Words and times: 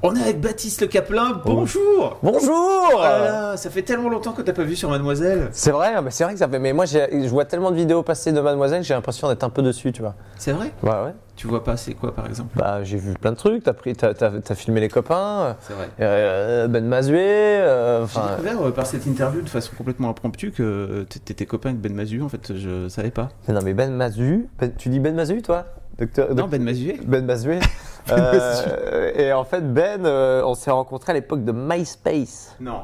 On 0.00 0.14
est 0.14 0.22
avec 0.22 0.40
Baptiste 0.40 0.80
Le 0.80 0.86
Caplin, 0.86 1.42
bonjour 1.44 2.18
Bonjour 2.22 2.92
Oh 2.94 3.00
là 3.02 3.18
là, 3.18 3.56
ça 3.56 3.68
fait 3.68 3.82
tellement 3.82 4.08
longtemps 4.08 4.30
que 4.32 4.42
t'as 4.42 4.52
pas 4.52 4.62
vu 4.62 4.76
sur 4.76 4.90
Mademoiselle. 4.90 5.48
C'est 5.50 5.72
vrai, 5.72 6.00
mais 6.00 6.12
c'est 6.12 6.22
vrai 6.22 6.34
que 6.34 6.38
ça 6.38 6.46
fait. 6.48 6.60
Mais 6.60 6.72
moi, 6.72 6.84
je 6.84 7.28
vois 7.28 7.44
tellement 7.44 7.72
de 7.72 7.76
vidéos 7.76 8.04
passer 8.04 8.30
de 8.30 8.40
Mademoiselle, 8.40 8.84
j'ai 8.84 8.94
l'impression 8.94 9.26
d'être 9.28 9.42
un 9.42 9.50
peu 9.50 9.60
dessus, 9.60 9.90
tu 9.90 10.02
vois. 10.02 10.14
C'est 10.36 10.52
vrai? 10.52 10.70
Bah 10.84 11.02
ouais. 11.04 11.14
Tu 11.34 11.48
vois 11.48 11.64
pas, 11.64 11.76
c'est 11.76 11.94
quoi 11.94 12.14
par 12.14 12.26
exemple? 12.26 12.50
Bah 12.56 12.82
j'ai 12.84 12.96
vu 12.96 13.14
plein 13.14 13.32
de 13.32 13.36
trucs. 13.36 13.64
T'as 13.64 13.72
pris, 13.72 13.94
t'as, 13.96 14.14
filmé 14.54 14.80
les 14.80 14.88
copains. 14.88 15.56
C'est 15.60 15.72
vrai. 15.72 15.88
euh, 16.00 16.68
ben 16.68 16.84
Mazué. 16.84 17.18
euh, 17.20 18.06
J'ai 18.06 18.20
découvert 18.30 18.62
euh, 18.66 18.70
par 18.70 18.86
cette 18.86 19.06
interview 19.06 19.42
de 19.42 19.48
façon 19.48 19.72
complètement 19.76 20.10
impromptue 20.10 20.52
que 20.52 21.04
t'étais 21.24 21.46
copain 21.46 21.70
avec 21.70 21.80
Ben 21.80 21.92
Mazu, 21.94 22.22
en 22.22 22.28
fait 22.28 22.56
je 22.56 22.88
savais 22.88 23.10
pas. 23.10 23.30
non 23.48 23.60
mais 23.64 23.74
Ben 23.74 23.92
Mazu. 23.92 24.48
Ben- 24.60 24.72
tu 24.76 24.88
dis 24.90 25.00
Ben 25.00 25.14
Mazu, 25.14 25.42
toi? 25.42 25.66
Docteur. 25.98 26.34
Non, 26.34 26.46
Ben 26.48 26.62
Mazué 26.62 27.00
Ben 27.04 27.24
Mazué. 27.24 27.58
Euh, 28.10 29.12
et 29.14 29.34
en 29.34 29.44
fait, 29.44 29.60
Ben, 29.74 30.06
euh, 30.06 30.42
on 30.46 30.54
s'est 30.54 30.70
rencontrés 30.70 31.12
à 31.12 31.14
l'époque 31.14 31.44
de 31.44 31.52
MySpace. 31.52 32.56
Non. 32.58 32.80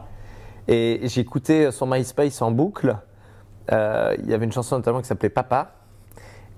Et 0.68 1.00
j'écoutais 1.04 1.72
son 1.72 1.86
MySpace 1.86 2.42
en 2.42 2.50
boucle. 2.50 2.94
Euh, 3.72 4.14
Il 4.18 4.28
y 4.28 4.34
avait 4.34 4.44
une 4.44 4.52
chanson 4.52 4.76
notamment 4.76 5.00
qui 5.00 5.06
s'appelait 5.06 5.30
Papa. 5.30 5.70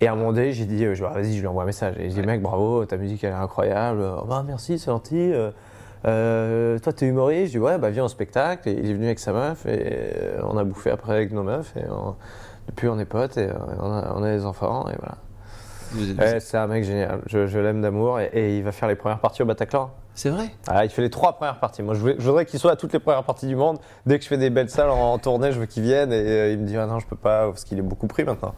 Et 0.00 0.08
à 0.08 0.12
un 0.12 0.16
moment 0.16 0.32
donné, 0.32 0.50
j'ai 0.52 0.64
dit, 0.64 0.84
euh, 0.84 0.96
je- 0.96 1.04
vas-y, 1.04 1.34
je 1.36 1.40
lui 1.42 1.46
envoie 1.46 1.62
un 1.62 1.66
message. 1.66 1.94
Et 1.98 2.10
j'ai 2.10 2.20
dit, 2.20 2.26
mec, 2.26 2.42
bravo, 2.42 2.84
ta 2.86 2.96
musique 2.96 3.22
elle 3.22 3.30
est 3.30 3.34
incroyable. 3.34 4.02
Oh, 4.20 4.24
bah, 4.26 4.42
merci, 4.44 4.80
c'est 4.80 4.90
gentil. 4.90 5.32
Euh, 5.32 5.52
euh, 6.08 6.80
toi, 6.80 6.92
t'es 6.92 7.06
humoriste 7.06 7.52
Je 7.52 7.58
dis, 7.58 7.64
ouais, 7.64 7.78
bah 7.78 7.90
viens 7.90 8.04
au 8.06 8.08
spectacle. 8.08 8.68
Et 8.68 8.72
il 8.72 8.90
est 8.90 8.94
venu 8.94 9.06
avec 9.06 9.20
sa 9.20 9.32
meuf. 9.32 9.64
Et 9.66 9.80
euh, 9.80 10.40
on 10.42 10.56
a 10.56 10.64
bouffé 10.64 10.90
après 10.90 11.12
avec 11.12 11.30
nos 11.30 11.44
meufs. 11.44 11.72
Et 11.76 11.84
on- 11.88 12.16
depuis, 12.66 12.88
on 12.88 12.98
est 12.98 13.04
potes. 13.04 13.36
Et 13.36 13.48
euh, 13.48 13.54
on 13.78 13.92
a, 13.92 14.12
on 14.16 14.24
a 14.24 14.32
des 14.32 14.44
enfants. 14.44 14.88
Et 14.88 14.96
voilà. 14.98 15.18
Ouais, 16.18 16.40
c'est 16.40 16.56
un 16.56 16.66
mec 16.66 16.84
génial. 16.84 17.20
Je, 17.26 17.46
je 17.46 17.58
l'aime 17.58 17.80
d'amour. 17.82 18.20
Et, 18.20 18.30
et 18.32 18.58
il 18.58 18.64
va 18.64 18.72
faire 18.72 18.88
les 18.88 18.96
premières 18.96 19.20
parties 19.20 19.42
au 19.42 19.46
Bataclan. 19.46 19.90
C'est 20.14 20.30
vrai 20.30 20.46
Ah, 20.66 20.84
il 20.84 20.90
fait 20.90 21.02
les 21.02 21.10
trois 21.10 21.34
premières 21.34 21.60
parties. 21.60 21.82
Moi, 21.82 21.94
je, 21.94 22.00
voulais- 22.00 22.16
je 22.18 22.24
voudrais 22.26 22.46
qu'il 22.46 22.58
soit 22.58 22.72
à 22.72 22.76
toutes 22.76 22.92
les 22.94 22.98
premières 22.98 23.24
parties 23.24 23.46
du 23.46 23.54
monde. 23.56 23.78
Dès 24.06 24.16
que 24.18 24.24
je 24.24 24.28
fais 24.28 24.38
des 24.38 24.48
belles 24.50 24.70
salles 24.70 24.88
en, 24.88 25.12
en 25.12 25.18
tournée, 25.18 25.52
je 25.52 25.60
veux 25.60 25.66
qu'il 25.66 25.82
vienne. 25.82 26.10
Et 26.12 26.16
euh, 26.16 26.52
il 26.52 26.58
me 26.58 26.66
dit, 26.66 26.76
ah 26.76 26.86
non, 26.86 26.98
je 27.00 27.06
peux 27.06 27.16
pas, 27.16 27.46
parce 27.48 27.64
qu'il 27.64 27.78
est 27.78 27.82
beaucoup 27.82 28.06
pris 28.06 28.24
maintenant. 28.24 28.54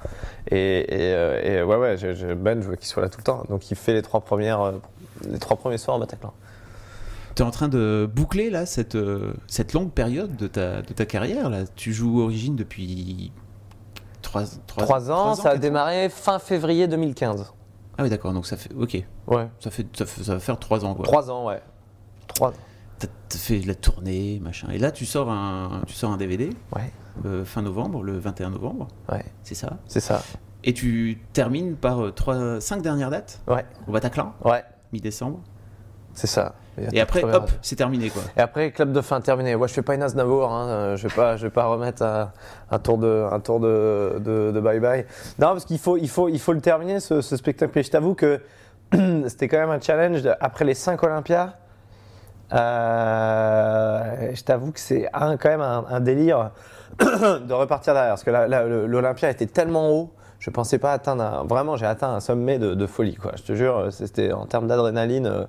Et, 0.50 0.80
et, 0.82 1.14
euh, 1.14 1.42
et 1.42 1.62
ouais, 1.64 1.76
ouais, 1.76 1.96
je- 1.96 2.14
je- 2.14 2.32
Ben, 2.34 2.62
je 2.62 2.68
veux 2.68 2.76
qu'il 2.76 2.86
soit 2.86 3.02
là 3.02 3.08
tout 3.08 3.18
le 3.18 3.24
temps. 3.24 3.42
Donc, 3.48 3.70
il 3.70 3.76
fait 3.76 3.92
les 3.92 4.02
trois, 4.02 4.20
premières, 4.20 4.60
euh, 4.60 4.72
les 5.28 5.38
trois 5.40 5.56
premiers 5.56 5.78
soirs 5.78 5.96
au 5.96 6.00
Bataclan. 6.00 6.32
T'es 7.34 7.42
en 7.44 7.50
train 7.50 7.68
de 7.68 8.08
boucler 8.12 8.50
là 8.50 8.66
cette, 8.66 8.98
cette 9.46 9.72
longue 9.72 9.90
période 9.92 10.34
de 10.36 10.46
ta, 10.48 10.82
de 10.82 10.92
ta 10.92 11.06
carrière 11.06 11.50
là. 11.50 11.58
Tu 11.76 11.92
joues 11.92 12.20
Origine 12.20 12.56
depuis 12.56 13.30
3, 14.32 14.42
Trois 14.84 15.10
ans, 15.10 15.34
ça 15.34 15.50
a 15.50 15.56
démarré 15.56 16.08
fin 16.08 16.38
février 16.38 16.86
2015. 16.88 17.52
Ah 17.96 18.02
oui 18.04 18.10
d'accord, 18.10 18.32
donc 18.32 18.46
ça 18.46 18.56
fait... 18.56 18.70
Ok, 18.74 19.02
Ouais. 19.26 19.48
ça, 19.58 19.70
fait, 19.70 19.86
ça, 19.96 20.06
fait- 20.06 20.22
ça 20.22 20.34
va 20.34 20.40
faire 20.40 20.58
3 20.58 20.84
ans 20.84 20.94
quoi. 20.94 21.04
Trois 21.04 21.30
ans, 21.30 21.46
ouais. 21.46 21.60
Trois. 22.28 22.52
T'as 22.98 23.08
t'as 23.28 23.38
fait 23.38 23.60
de 23.60 23.66
la 23.66 23.74
tournée, 23.74 24.38
machin. 24.42 24.68
Et 24.70 24.78
là 24.78 24.90
tu 24.92 25.06
sors 25.06 25.30
un, 25.30 25.82
tu 25.86 25.94
sors 25.94 26.10
un 26.12 26.16
DVD 26.16 26.50
Ouais, 26.76 26.92
euh, 27.26 27.44
fin 27.44 27.62
novembre, 27.62 28.02
le 28.02 28.18
21 28.18 28.50
novembre, 28.50 28.88
ouais, 29.10 29.24
c'est 29.42 29.54
ça 29.54 29.78
c'est 29.86 30.00
ça. 30.00 30.22
Et 30.64 30.74
tu 30.74 31.20
termines 31.32 31.76
par 31.76 32.12
3, 32.14 32.60
5 32.60 32.82
dernières 32.82 33.10
dates 33.10 33.40
Ouais, 33.46 33.64
au 33.86 33.92
Bataclan, 33.92 34.34
ouais, 34.44 34.64
mi-décembre. 34.92 35.40
c'est 36.14 36.26
ça. 36.26 36.54
Et 36.92 37.00
après, 37.00 37.22
hop, 37.24 37.50
c'est 37.62 37.76
terminé 37.76 38.10
quoi. 38.10 38.22
Et 38.36 38.40
après, 38.40 38.70
club 38.70 38.92
de 38.92 39.00
fin 39.00 39.20
terminé. 39.20 39.54
Ouais, 39.54 39.68
je 39.68 39.72
fais 39.74 39.82
pas 39.82 39.94
une 39.94 40.02
Aznavour, 40.02 40.52
hein. 40.52 40.68
euh, 40.68 40.96
je 40.96 41.08
vais 41.08 41.14
pas, 41.14 41.36
je 41.36 41.44
vais 41.46 41.50
pas 41.50 41.66
remettre 41.66 42.02
un, 42.02 42.30
un 42.70 42.78
tour 42.78 42.98
de, 42.98 43.26
un 43.30 43.40
tour 43.40 43.60
de, 43.60 44.14
de, 44.18 44.52
de 44.52 44.60
bye 44.60 44.80
bye. 44.80 45.06
Non, 45.38 45.48
parce 45.48 45.64
qu'il 45.64 45.78
faut, 45.78 45.96
il 45.96 46.08
faut, 46.08 46.28
il 46.28 46.38
faut 46.40 46.52
le 46.52 46.60
terminer 46.60 47.00
ce, 47.00 47.20
ce 47.20 47.36
spectacle. 47.36 47.78
Et 47.78 47.82
je 47.82 47.90
t'avoue 47.90 48.14
que 48.14 48.40
c'était 49.28 49.48
quand 49.48 49.58
même 49.58 49.70
un 49.70 49.80
challenge. 49.80 50.22
de- 50.22 50.34
après 50.40 50.64
les 50.64 50.74
5 50.74 51.02
Olympias, 51.02 51.54
euh, 52.98 54.30
je 54.34 54.42
t'avoue 54.42 54.72
que 54.72 54.80
c'est 54.80 55.08
un- 55.12 55.36
quand 55.36 55.48
même 55.48 55.60
un, 55.60 55.84
un 55.88 56.00
délire 56.00 56.50
de 57.00 57.52
repartir 57.52 57.94
derrière. 57.94 58.12
Parce 58.12 58.24
que 58.24 58.30
là, 58.30 58.46
le- 58.66 58.86
l'Olympia 58.86 59.30
était 59.30 59.46
tellement 59.46 59.90
haut. 59.90 60.12
Je 60.38 60.50
pensais 60.50 60.78
pas 60.78 60.92
atteindre 60.92 61.22
un- 61.24 61.44
vraiment 61.44 61.76
j'ai 61.76 61.86
atteint 61.86 62.10
un 62.14 62.20
sommet 62.20 62.58
de, 62.58 62.74
de 62.74 62.86
folie 62.86 63.16
quoi. 63.16 63.32
Je 63.36 63.42
te 63.42 63.54
jure 63.54 63.88
c'était 63.90 64.32
en 64.32 64.46
termes 64.46 64.68
d'adrénaline 64.68 65.26
euh, 65.26 65.44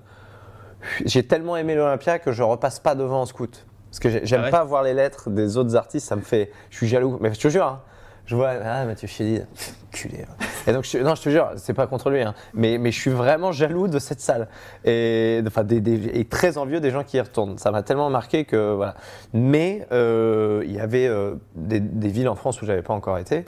j'ai 1.06 1.24
tellement 1.24 1.58
aimé 1.58 1.76
l'Olympia 1.76 2.20
que 2.20 2.32
je 2.32 2.44
repasse 2.44 2.80
pas 2.80 2.96
devant 2.96 3.22
en 3.22 3.26
scout. 3.26 3.66
Parce 3.90 4.00
que 4.00 4.10
j'ai- 4.10 4.26
j'aime 4.26 4.42
Ah 4.44 4.46
ouais 4.46 4.52
pas 4.52 4.64
voir 4.64 4.84
les 4.84 4.94
lettres 4.94 5.30
des 5.30 5.58
autres 5.58 5.76
artistes, 5.76 6.08
ça 6.08 6.16
me 6.16 6.22
fait. 6.22 6.52
Je 6.70 6.78
suis 6.78 6.88
jaloux. 6.88 7.18
Mais 7.22 7.34
je 7.34 7.40
te 7.40 7.48
jure, 7.48 7.66
hein, 7.66 7.82
je 8.26 8.36
vois. 8.36 8.52
Ah, 8.64 8.86
Mathieu 8.86 9.08
Chédid, 9.08 9.48
culé. 9.92 10.26
hein. 10.30 10.46
Et 10.68 10.74
donc, 10.74 10.84
je, 10.84 11.00
non, 11.00 11.16
je 11.16 11.24
te 11.24 11.30
jure, 11.30 11.50
c'est 11.56 11.74
pas 11.74 11.88
contre 11.88 12.12
lui, 12.12 12.22
hein, 12.22 12.36
mais, 12.54 12.78
mais 12.78 12.92
je 12.92 13.00
suis 13.00 13.10
vraiment 13.10 13.52
jaloux 13.52 13.88
de 13.88 13.98
cette 13.98 14.20
salle. 14.22 14.48
Et, 14.86 15.42
enfin, 15.48 15.64
des, 15.64 15.82
des- 15.82 16.12
et 16.20 16.26
très 16.26 16.60
envieux 16.60 16.80
des 16.80 16.92
gens 16.92 17.04
qui 17.04 17.18
y 17.18 17.22
retournent. 17.22 17.58
Ça 17.58 17.72
m'a 17.72 17.82
tellement 17.82 18.12
marqué 18.12 18.46
que. 18.46 18.74
Voilà. 18.76 18.94
Mais 19.34 19.88
euh, 19.92 20.62
il 20.66 20.72
y 20.74 20.80
avait 20.80 21.08
euh, 21.08 21.34
des, 21.56 21.80
des 21.80 22.10
villes 22.10 22.30
en 22.30 22.36
France 22.36 22.62
où 22.62 22.66
j'avais 22.68 22.84
pas 22.84 22.94
encore 22.94 23.18
été. 23.18 23.44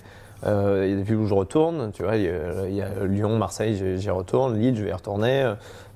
Euh, 0.48 0.86
Il 0.88 0.90
y 0.90 0.94
a 0.94 0.96
des 0.96 1.04
villes 1.04 1.18
où 1.18 1.28
je 1.28 1.36
retourne, 1.36 1.92
tu 1.92 2.02
vois, 2.02 2.16
il 2.16 2.24
y 2.24 2.28
a, 2.30 2.68
il 2.68 2.74
y 2.74 2.82
a 2.82 2.88
Lyon, 3.06 3.38
Marseille, 3.38 3.76
j'y 3.76 4.02
j'y 4.02 4.10
retourne, 4.10 4.58
Lille, 4.58 4.76
je 4.76 4.82
vais 4.84 4.90
y 4.90 4.94
retourner. 4.94 5.54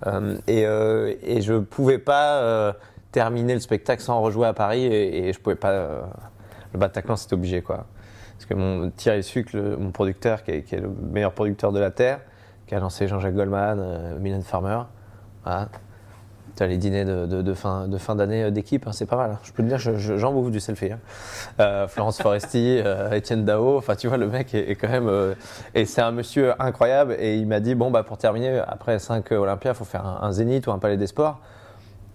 Euh, 0.07 0.37
et, 0.47 0.65
euh, 0.65 1.13
et 1.23 1.41
je 1.41 1.53
pouvais 1.55 1.97
pas 1.97 2.35
euh, 2.41 2.73
terminer 3.11 3.53
le 3.53 3.59
spectacle 3.59 4.01
sans 4.01 4.21
rejouer 4.21 4.47
à 4.47 4.53
Paris 4.53 4.85
et, 4.85 5.27
et 5.27 5.33
je 5.33 5.39
pouvais 5.39 5.55
pas. 5.55 6.07
le 6.73 6.79
Bataclan, 6.79 7.15
c'était 7.15 7.33
obligé, 7.33 7.61
quoi. 7.61 7.85
Parce 8.33 8.45
que 8.45 8.53
mon 8.53 8.89
Thierry 8.91 9.23
Suc, 9.23 9.53
le- 9.53 9.77
mon 9.77 9.91
producteur, 9.91 10.43
qui 10.43 10.51
est, 10.51 10.71
le 10.73 10.89
meilleur 10.89 11.31
producteur 11.31 11.71
de 11.71 11.79
la 11.79 11.89
Terre, 11.91 12.19
qui 12.67 12.75
a 12.75 12.79
lancé 12.79 13.07
Jean-Jacques 13.07 13.35
Goldman, 13.35 14.17
Mylène 14.19 14.41
Farmer, 14.43 14.81
voilà. 15.43 15.69
T'as 16.55 16.67
les 16.67 16.77
dîners 16.77 17.03
de, 17.03 17.53
fin 17.53 17.87
de 17.89 17.97
fin 17.97 18.15
d'année 18.15 18.49
d'équipe, 18.49 18.87
hein, 18.87 18.91
c'est 18.93 19.05
pas 19.05 19.17
mal. 19.17 19.31
hein. 19.31 19.39
Je 19.43 19.51
peux 19.51 19.61
te 19.61 19.67
dire, 19.67 19.77
je- 19.77 19.97
je- 19.97 20.15
j'en 20.15 20.31
bouffe 20.31 20.51
du 20.51 20.61
selfie. 20.61 20.91
hein. 20.93 20.99
Euh, 21.59 21.85
Florence 21.89 22.21
Foresti, 22.21 22.79
euh, 22.85 23.11
Étienne 23.11 23.43
Dao, 23.43 23.77
enfin 23.77 23.95
tu 23.97 24.07
vois, 24.07 24.15
le 24.15 24.27
mec 24.27 24.53
est, 24.55 24.75
quand 24.75 24.87
même. 24.87 25.09
euh, 25.09 25.33
et 25.73 25.83
c'est 25.85 26.01
un 26.01 26.11
monsieur 26.11 26.53
incroyable. 26.61 27.17
Et 27.19 27.35
il 27.35 27.45
m'a 27.45 27.59
dit 27.59 27.75
bon, 27.75 27.91
bah 27.91 28.03
pour 28.03 28.17
terminer, 28.17 28.61
après 28.65 28.99
5 28.99 29.29
Olympiades, 29.33 29.75
il 29.75 29.77
faut 29.77 29.83
faire 29.83 30.05
un, 30.21 30.31
Zénith 30.31 30.65
ou 30.67 30.71
un 30.71 30.79
Palais 30.79 30.95
des 30.95 31.07
Sports. 31.07 31.39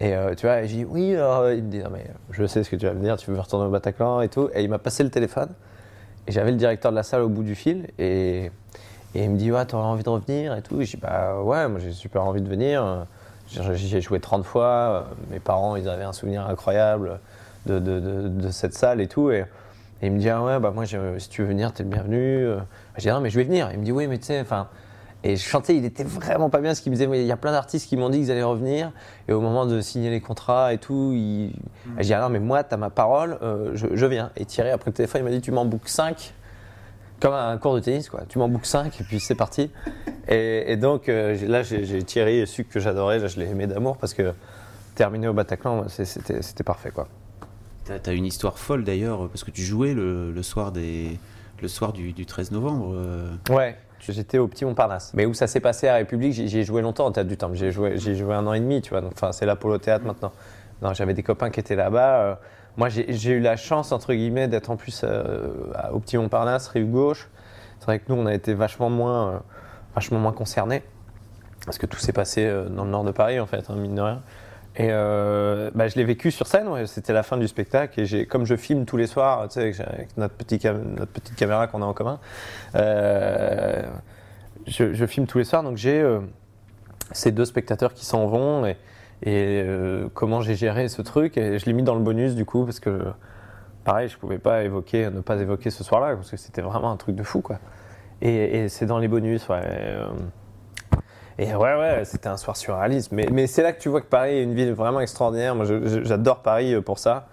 Et 0.01 0.15
euh, 0.17 0.35
tu 0.35 0.47
vois, 0.47 0.63
j'ai 0.63 0.69
dit 0.79 0.85
oui. 0.87 1.09
il 1.11 1.17
me 1.19 1.69
dit 1.71 1.81
non, 1.81 1.91
mais 1.93 2.07
je 2.31 2.47
sais 2.47 2.65
ce 2.65 2.71
que 2.71 2.77
tu 2.77 2.87
vas 2.87 2.95
me 2.95 3.03
dire, 3.03 3.19
tu 3.19 3.31
veux 3.31 3.39
retourner 3.39 3.67
au 3.67 3.71
Bataclan 3.71 4.23
et 4.23 4.29
tout. 4.31 4.49
Et 4.55 4.63
il 4.63 4.71
m'a 4.71 4.79
passé 4.79 5.03
le 5.05 5.11
téléphone. 5.11 5.51
Et 6.27 6.33
j'avais 6.33 6.51
le 6.51 6.57
directeur 6.57 6.93
de 6.93 6.97
la 6.97 7.03
salle 7.03 7.21
au 7.21 7.29
bout 7.29 7.43
du 7.43 7.55
fil. 7.55 7.89
Et, 7.99 8.51
et 9.15 9.25
il 9.25 9.29
me 9.29 9.37
dit 9.37 9.53
ouais, 9.53 9.67
t'aurais 9.67 9.85
envie 9.87 10.03
de 10.03 10.09
revenir 10.09 10.57
et 10.57 10.63
tout. 10.63 10.81
Et 10.81 10.87
je 10.87 10.93
dis 10.97 11.03
bah 11.03 11.43
ouais, 11.43 11.69
moi 11.69 11.79
j'ai 11.79 11.93
super 11.93 12.25
envie 12.25 12.41
de 12.41 12.49
venir. 12.49 13.05
J'ai 13.51 14.01
joué 14.01 14.21
30 14.21 14.45
fois. 14.45 14.65
euh, 14.67 15.03
Mes 15.31 15.41
parents, 15.41 15.77
ils 15.77 15.89
avaient 15.89 16.05
un 16.05 16.13
souvenir 16.13 16.47
incroyable 16.49 17.19
de, 17.67 17.79
de, 17.79 18.01
de- 18.01 18.29
de 18.29 18.51
cette 18.51 18.75
salle 18.75 19.01
et 19.01 19.09
tout. 19.09 19.31
Et, 19.31 19.45
et 20.03 20.07
il 20.07 20.13
me 20.13 20.19
dit 20.19 20.31
ah 20.31 20.43
ouais, 20.43 20.59
bah 20.61 20.71
moi, 20.75 20.85
si 20.87 21.29
tu 21.29 21.43
veux 21.43 21.49
venir, 21.49 21.73
t'es 21.73 21.83
le 21.83 21.89
bienvenu. 21.89 22.19
Euh, 22.47 22.59
J'ai 22.97 23.11
dit 23.11 23.15
non, 23.15 23.21
mais 23.21 23.31
je 23.31 23.37
vais 23.39 23.45
venir. 23.45 23.69
Il 23.73 23.81
me 23.81 23.85
dit 23.85 23.93
oui, 23.93 24.07
mais 24.07 24.19
tu 24.19 24.27
sais, 24.27 24.41
enfin. 24.41 24.69
Et 25.23 25.37
je 25.37 25.43
chantais, 25.45 25.77
il 25.77 25.85
était 25.85 26.03
vraiment 26.05 26.49
pas 26.49 26.61
bien 26.63 26.75
ce 26.75 26.81
qu'il 26.81 26.91
me 26.93 26.97
disait. 26.97 27.07
Il 27.21 27.27
y 27.27 27.33
a 27.33 27.37
plein 27.37 27.53
d'artistes 27.53 27.87
qui 27.87 27.99
m'ont 27.99 28.09
dit 28.09 28.21
qu'ils 28.21 28.31
allaient 28.31 28.43
revenir. 28.43 28.91
Et 29.29 29.35
au 29.35 29.41
moment 29.43 29.67
de 29.67 29.83
signer 29.83 30.09
les 30.09 30.21
contrats 30.23 30.73
et 30.73 30.79
tout, 30.79 31.11
il... 31.13 31.53
j'ai 31.99 32.05
dit 32.05 32.15
ah 32.15 32.23
non, 32.23 32.31
mais 32.31 32.39
moi, 32.41 32.65
t'as 32.65 32.79
ma 32.79 32.89
parole, 32.89 33.37
euh, 33.43 33.73
je, 33.75 33.89
je 33.93 34.07
viens. 34.07 34.31
Et 34.39 34.47
Thierry, 34.47 34.71
après 34.71 34.91
le 34.91 34.95
téléphone, 34.95 35.21
il 35.21 35.25
m'a 35.25 35.31
dit 35.31 35.43
tu 35.43 35.53
m'en 35.53 35.67
bookes 35.67 35.89
5 35.91 36.33
comme 37.21 37.35
un 37.35 37.57
cours 37.59 37.75
de 37.75 37.81
tennis, 37.81 38.09
quoi. 38.09 38.23
Tu 38.29 38.39
m'en 38.39 38.49
bookes 38.49 38.67
5 38.67 39.01
et 39.01 39.05
puis 39.05 39.21
c'est 39.21 39.35
parti. 39.35 39.71
Et, 40.29 40.73
et 40.73 40.77
donc 40.77 41.09
euh, 41.09 41.35
j'ai- 41.35 41.47
là, 41.47 41.63
j'ai 41.63 41.85
j'ai 41.85 42.03
Thierry, 42.03 42.47
celui 42.47 42.65
que 42.67 42.81
j'adorais, 42.81 43.19
là, 43.19 43.27
je 43.27 43.39
l'ai 43.39 43.47
aimé 43.49 43.67
d'amour 43.67 43.97
parce 43.97 44.15
que 44.15 44.33
terminer 44.95 45.29
au 45.29 45.33
Bataclan, 45.33 45.85
c'était 45.89 46.65
parfait, 46.65 46.91
quoi. 46.91 47.09
T'as 47.85 48.11
as 48.11 48.13
une 48.15 48.27
histoire 48.27 48.59
folle 48.59 48.85
d'ailleurs, 48.85 49.29
parce 49.29 49.45
que 49.45 49.51
tu 49.51 49.63
jouais 49.63 49.95
le, 49.95 50.31
le 50.33 50.43
soir, 50.43 50.71
des, 50.73 51.19
le 51.63 51.69
soir 51.69 51.93
du, 51.93 52.13
du 52.13 52.27
13 52.27 52.51
novembre. 52.53 52.93
euh, 52.95 53.31
Ouais. 53.51 53.77
J'étais 54.09 54.39
au 54.39 54.49
Petit 54.49 54.65
Montparnasse. 54.65 55.13
Mais 55.13 55.27
où 55.27 55.35
ça 55.35 55.47
s'est 55.47 55.61
passé 55.61 55.87
à 55.87 55.95
République, 55.97 56.33
j'y 56.33 56.59
ai 56.59 56.65
joué 56.65 56.81
longtemps 56.81 57.07
au 57.07 57.11
Théâtre 57.11 57.29
du 57.29 57.37
Temple. 57.37 57.55
J'y 57.57 57.67
ai 57.67 57.71
joué, 57.71 57.99
j'y 57.99 58.11
ai 58.13 58.15
joué 58.15 58.35
un 58.35 58.47
an 58.47 58.55
et 58.55 58.61
demi, 58.61 58.81
tu 58.81 58.91
vois. 58.91 59.03
Donc, 59.03 59.13
enfin, 59.15 59.31
c'est 59.33 59.45
l'Apollo 59.45 59.77
Théâtre 59.77 60.07
maintenant. 60.07 60.33
Non, 60.83 60.95
j'avais 60.95 61.15
des 61.15 61.23
copains 61.23 61.51
qui 61.51 61.61
étaient 61.61 61.77
là-bas. 61.77 62.21
euh, 62.21 62.35
moi, 62.77 62.89
j'ai 62.89 63.33
eu 63.33 63.41
la 63.41 63.57
chance, 63.57 63.93
entre 63.93 64.15
guillemets, 64.15 64.49
d'être 64.49 64.71
en 64.71 64.77
plus 64.77 65.03
euh, 65.05 65.49
au 65.93 65.99
Petit 65.99 66.17
Montparnasse, 66.17 66.69
rive 66.69 66.89
gauche. 66.91 67.29
C'est 67.79 67.87
vrai 67.87 67.99
que 67.99 68.05
nous, 68.09 68.15
on 68.15 68.27
a 68.27 68.35
été 68.35 68.55
vachement 68.55 68.91
moins, 68.91 69.29
euh, 69.29 69.39
vachement 69.95 70.19
moins 70.19 70.33
concernés. 70.33 70.83
parce 71.65 71.79
que 71.79 71.87
tout 71.87 71.99
s'est 71.99 72.13
passé 72.13 72.51
dans 72.71 72.85
le 72.85 72.91
nord 72.91 73.05
de 73.05 73.11
Paris, 73.11 73.41
en 73.41 73.47
fait, 73.47 73.69
hein, 73.69 73.75
mine 73.77 73.95
de 73.95 74.01
rien. 74.01 74.23
Et 74.77 74.89
bah, 74.89 75.89
je 75.89 75.97
l'ai 75.97 76.05
vécu 76.05 76.31
sur 76.31 76.47
scène, 76.47 76.87
c'était 76.87 77.13
la 77.13 77.23
fin 77.23 77.37
du 77.37 77.49
spectacle. 77.49 78.01
Et 78.01 78.27
comme 78.27 78.47
je 78.47 78.57
filme 78.57 78.87
tous 78.87 78.97
les 78.97 79.09
soirs, 79.09 79.49
tu 79.49 79.55
sais, 79.55 79.83
avec, 79.83 80.17
notre, 80.17 80.35
petit 80.35 80.61
notre 80.65 81.13
petite 81.13 81.35
caméra 81.35 81.67
qu'on 81.67 81.83
a 81.83 81.85
en 81.85 81.93
commun, 81.93 82.19
je, 84.67 85.07
filme 85.07 85.27
tous 85.27 85.39
les 85.39 85.45
soirs. 85.45 85.63
Donc 85.65 85.77
j'ai 85.77 86.03
ces 87.13 87.33
deux 87.33 87.45
spectateurs 87.45 87.93
qui 87.93 88.07
s'en 88.07 88.27
vont 88.27 88.65
et, 88.65 88.77
et, 89.23 89.63
euh, 89.65 90.09
comment 90.15 90.41
j'ai 90.41 90.55
géré 90.55 90.89
ce 90.89 91.03
truc. 91.03 91.37
Et 91.37 91.59
je 91.59 91.67
l'ai 91.67 91.73
mis 91.73 91.83
dans 91.83 91.95
le 91.95 92.01
bonus 92.01 92.35
du 92.35 92.45
coup, 92.45 92.65
parce 92.65 92.81
que 92.81 93.05
pareil, 93.85 94.09
je 94.09 94.17
pouvais 94.19 94.39
pas 94.39 94.65
évoquer, 94.65 95.11
ne 95.11 95.21
pas 95.21 95.37
évoquer 95.37 95.71
ce 95.71 95.85
soir-là, 95.85 96.17
parce 96.17 96.31
que 96.31 96.37
c'était 96.37 96.63
vraiment 96.63 96.91
un 96.91 96.97
truc 96.97 97.17
de 97.17 97.23
fou, 97.23 97.41
quoi. 97.41 97.59
Et, 98.23 98.69
c'est 98.69 98.85
dans 98.85 98.99
les 98.99 99.09
bonus, 99.09 99.49
ouais. 99.49 99.63
euh, 99.65 100.07
et 101.39 101.55
ouais, 101.55 101.75
ouais, 101.75 102.05
c'était 102.05 102.29
un 102.29 102.37
soir 102.37 102.55
surréaliste. 102.55 103.13
Mais, 103.13 103.27
mais 103.33 103.47
c'est 103.47 103.63
là 103.63 103.73
que 103.73 103.81
tu 103.81 103.89
vois 103.89 104.03
que 104.03 104.07
Paris 104.07 104.35
est 104.35 104.43
une 104.43 104.53
ville 104.53 104.73
vraiment 104.73 105.01
extraordinaire. 105.01 105.55
Moi, 105.55 105.65
j'adore 106.03 106.41
Paris 106.43 106.75
euh, 106.75 106.83
pour 106.83 106.99
ça. 106.99 107.29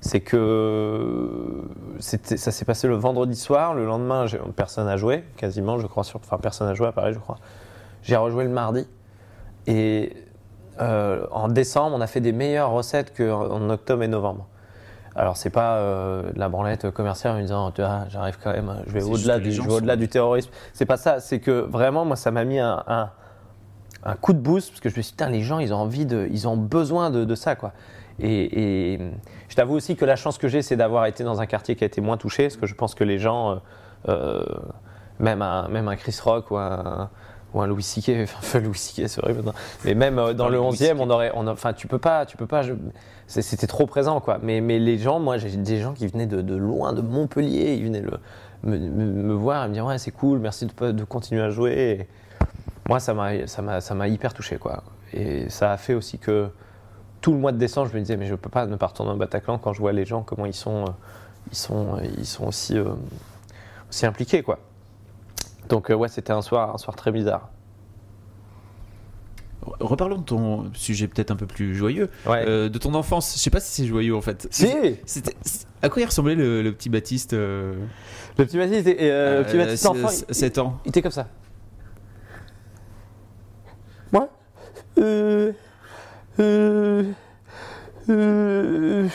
C'est 0.00 0.20
que 0.20 1.64
ça 1.98 2.52
s'est 2.52 2.64
passé 2.64 2.86
le 2.86 2.94
vendredi 2.94 3.34
soir. 3.34 3.74
Le 3.74 3.84
lendemain, 3.84 4.26
personne 4.54 4.86
n'a 4.86 4.96
joué, 4.96 5.24
quasiment, 5.36 5.76
je 5.78 5.88
crois. 5.88 6.04
Sur, 6.04 6.20
enfin, 6.20 6.38
personne 6.38 6.68
n'a 6.68 6.74
joué 6.74 6.86
à 6.86 6.92
Paris, 6.92 7.14
je 7.14 7.18
crois. 7.18 7.38
J'ai 8.02 8.14
rejoué 8.14 8.44
le 8.44 8.50
mardi. 8.50 8.86
Et 9.66 10.12
euh, 10.80 11.26
en 11.30 11.48
décembre, 11.48 11.96
on 11.96 12.00
a 12.00 12.06
fait 12.06 12.20
des 12.20 12.32
meilleures 12.32 12.70
recettes 12.70 13.16
qu'en 13.16 13.68
octobre 13.70 14.02
et 14.02 14.08
novembre. 14.08 14.46
Alors, 15.16 15.36
c'est 15.36 15.50
pas 15.50 15.76
euh, 15.78 16.30
la 16.36 16.48
branlette 16.48 16.90
commerciale 16.90 17.32
en 17.34 17.36
me 17.38 17.42
disant, 17.42 17.70
tu 17.72 17.80
vois, 17.82 18.04
j'arrive 18.08 18.38
quand 18.42 18.52
même, 18.52 18.72
je 18.86 18.92
vais 18.92 19.02
au-delà 19.02 19.38
du, 19.40 19.58
au-delà 19.60 19.94
sont- 19.94 19.98
du 19.98 20.08
terrorisme. 20.08 20.50
C'est 20.72 20.86
pas 20.86 20.96
ça. 20.96 21.18
C'est 21.18 21.40
que 21.40 21.50
vraiment, 21.50 22.04
moi, 22.04 22.14
ça 22.14 22.30
m'a 22.30 22.44
mis 22.44 22.60
un, 22.60 22.84
un- 22.86 23.10
un 24.04 24.14
coup 24.14 24.32
de 24.32 24.38
boost 24.38 24.70
parce 24.70 24.80
que 24.80 24.88
je 24.90 24.96
me 24.96 25.02
suis 25.02 25.16
dit, 25.16 25.24
les 25.32 25.42
gens, 25.42 25.58
ils 25.58 25.74
ont 25.74 25.78
envie 25.78 26.06
de, 26.06 26.28
ils 26.30 26.46
ont 26.46 26.56
besoin 26.56 27.10
de, 27.10 27.24
de 27.24 27.34
ça, 27.34 27.56
quoi. 27.56 27.72
Et, 28.20 28.94
et 28.94 29.00
je 29.48 29.56
t'avoue 29.56 29.74
aussi 29.74 29.96
que 29.96 30.04
la 30.04 30.14
chance 30.16 30.38
que 30.38 30.46
j'ai, 30.46 30.62
c'est 30.62 30.76
d'avoir 30.76 31.06
été 31.06 31.24
dans 31.24 31.40
un 31.40 31.46
quartier 31.46 31.74
qui 31.74 31.82
a 31.84 31.86
été 31.88 32.00
moins 32.00 32.16
touché, 32.16 32.44
parce 32.44 32.56
que 32.56 32.66
je 32.66 32.74
pense 32.74 32.94
que 32.94 33.02
les 33.04 33.18
gens, 33.18 33.50
euh, 33.50 33.56
euh, 34.08 34.44
même, 35.18 35.42
un, 35.42 35.66
même 35.68 35.88
un 35.88 35.96
Chris 35.96 36.16
Rock 36.22 36.50
ou 36.52 36.56
un, 36.58 37.10
ou 37.54 37.60
un 37.62 37.66
Louis 37.66 37.82
C.K., 37.82 38.28
enfin 38.38 38.60
Louis 38.60 38.76
C.K., 38.78 39.08
c'est 39.08 39.22
horrible, 39.24 39.42
non. 39.42 39.52
mais 39.84 39.94
même 39.94 40.18
euh, 40.18 40.32
dans 40.34 40.48
le 40.48 40.58
Louis 40.58 40.76
11e, 40.76 40.94
CK. 40.94 41.00
on 41.00 41.10
aurait, 41.10 41.32
on 41.34 41.46
a- 41.46 41.52
enfin, 41.52 41.72
tu 41.72 41.86
peux 41.86 41.98
pas, 41.98 42.26
tu 42.26 42.36
peux 42.36 42.46
pas, 42.46 42.62
je- 42.62 42.74
c'était 43.26 43.66
trop 43.66 43.86
présent, 43.86 44.20
quoi. 44.20 44.38
Mais, 44.42 44.60
mais 44.60 44.78
les 44.78 44.98
gens, 44.98 45.20
moi, 45.20 45.36
j'ai 45.38 45.50
des 45.56 45.80
gens 45.80 45.92
qui 45.94 46.06
venaient 46.06 46.26
de, 46.26 46.40
de 46.42 46.56
loin, 46.56 46.92
de 46.92 47.00
Montpellier, 47.02 47.74
ils 47.74 47.84
venaient 47.84 48.00
le- 48.02 48.18
me, 48.64 48.76
me- 48.78 49.12
me 49.22 49.34
voir 49.34 49.64
et 49.64 49.68
me 49.68 49.72
dire, 49.74 49.84
ouais, 49.86 49.98
c'est 49.98 50.10
cool, 50.10 50.38
merci 50.38 50.66
de, 50.66 50.92
de 50.92 51.04
continuer 51.04 51.42
à 51.42 51.50
jouer. 51.50 51.72
Et 52.00 52.08
moi, 52.88 53.00
ça 53.00 53.14
m'a, 53.14 53.46
ça 53.46 53.62
m'a, 53.62 53.80
ça 53.80 53.94
m'a 53.94 54.08
hyper 54.08 54.32
touché, 54.34 54.56
quoi. 54.56 54.82
Et 55.12 55.48
ça 55.50 55.72
a 55.72 55.76
fait 55.76 55.94
aussi 55.94 56.18
que 56.18 56.48
tout 57.20 57.32
le 57.32 57.38
mois 57.38 57.52
de 57.52 57.58
décembre, 57.58 57.88
je 57.90 57.94
me 57.94 58.00
disais, 58.00 58.16
mais 58.16 58.26
je 58.26 58.34
peux 58.34 58.50
pas 58.50 58.66
ne 58.66 58.76
pas 58.76 58.86
retourner 58.86 59.12
au 59.12 59.16
Bataclan 59.16 59.58
quand 59.58 59.72
je 59.72 59.80
vois 59.80 59.92
les 59.92 60.04
gens, 60.04 60.22
comment 60.22 60.46
ils 60.46 60.54
sont, 60.54 60.84
euh, 60.84 60.90
ils 61.50 61.56
sont, 61.56 61.96
euh, 61.96 62.00
ils 62.18 62.26
sont 62.26 62.46
aussi, 62.46 62.78
euh, 62.78 62.84
aussi 63.90 64.06
impliqués, 64.06 64.42
quoi. 64.42 64.58
Donc, 65.68 65.90
euh, 65.90 65.94
ouais, 65.94 66.08
c'était 66.08 66.32
un 66.32 66.42
soir, 66.42 66.74
un 66.74 66.78
soir 66.78 66.96
très 66.96 67.12
bizarre. 67.12 67.50
Reparlons 69.80 70.16
de 70.18 70.22
ton 70.24 70.70
sujet 70.72 71.08
peut-être 71.08 71.30
un 71.30 71.36
peu 71.36 71.46
plus 71.46 71.74
joyeux, 71.74 72.08
Ouais. 72.26 72.44
Euh, 72.46 72.68
de 72.70 72.78
ton 72.78 72.94
enfance. 72.94 73.34
Je 73.34 73.38
sais 73.40 73.50
pas 73.50 73.60
si 73.60 73.82
c'est 73.82 73.86
joyeux 73.88 74.16
en 74.16 74.22
fait. 74.22 74.46
si 74.50 74.66
à 75.82 75.88
quoi 75.90 76.00
il 76.00 76.06
ressemblait 76.06 76.34
le, 76.36 76.62
le 76.62 76.72
petit 76.72 76.88
Baptiste 76.88 77.34
euh, 77.34 77.74
Le 78.38 78.46
petit 78.46 78.56
Baptiste, 78.56 78.86
euh, 78.86 79.38
le 79.40 79.44
petit 79.44 79.56
euh, 79.56 79.64
Baptiste 79.64 79.86
enfant, 79.86 80.08
c'est- 80.08 80.24
il, 80.28 80.34
7 80.34 80.58
ans. 80.58 80.78
il 80.84 80.88
était 80.88 81.02
comme 81.02 81.12
ça. 81.12 81.28
Moi? 84.12 84.28
Euh, 84.98 85.52
euh, 86.40 87.04
euh, 88.08 89.08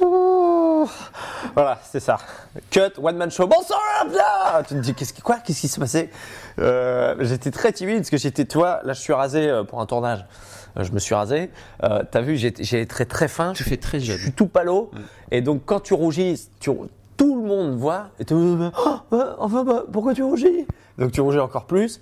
oh. 0.00 0.88
Voilà, 1.54 1.78
c'est 1.84 2.00
ça. 2.00 2.16
Cut, 2.70 2.98
one 3.02 3.16
man 3.16 3.30
show. 3.30 3.46
Bonsoir, 3.46 3.80
bien 4.10 4.62
Tu 4.66 4.74
te 4.74 4.80
dis, 4.80 4.94
qu'est-ce 4.94 5.12
qui, 5.12 5.22
quoi? 5.22 5.36
Qu'est-ce 5.44 5.60
qui 5.60 5.68
s'est 5.68 5.80
passé? 5.80 6.10
Euh, 6.58 7.14
J'étais 7.20 7.50
très 7.50 7.72
timide 7.72 7.98
parce 7.98 8.10
que 8.10 8.16
j'étais, 8.16 8.44
toi, 8.44 8.80
là, 8.84 8.92
je 8.92 9.00
suis 9.00 9.12
rasé 9.12 9.48
euh, 9.48 9.64
pour 9.64 9.80
un 9.80 9.86
tournage. 9.86 10.24
Euh, 10.76 10.84
Je 10.84 10.92
me 10.92 10.98
suis 10.98 11.14
rasé. 11.14 11.50
Euh, 11.84 12.02
T'as 12.10 12.20
vu, 12.20 12.36
j'ai 12.36 12.54
j'ai 12.58 12.86
très 12.86 13.04
très 13.06 13.28
fin. 13.28 13.52
Tu 13.52 13.64
fais 13.64 13.76
très 13.76 13.98
Je 14.00 14.06
jeune. 14.12 14.18
suis 14.18 14.32
tout 14.32 14.46
palo. 14.46 14.90
Et 15.30 15.40
donc, 15.40 15.62
quand 15.64 15.80
tu 15.80 15.94
rougis, 15.94 16.48
tu- 16.60 16.70
tout 17.16 17.40
le 17.42 17.46
monde 17.48 17.76
voit. 17.76 18.08
Et 18.20 18.24
tu 18.24 18.34
oh, 18.34 18.68
bah, 19.10 19.36
enfin, 19.38 19.64
bah, 19.64 19.84
pourquoi 19.92 20.14
tu 20.14 20.22
rougis? 20.22 20.66
Donc, 20.98 21.12
tu 21.12 21.20
rougis 21.20 21.40
encore 21.40 21.66
plus. 21.66 22.00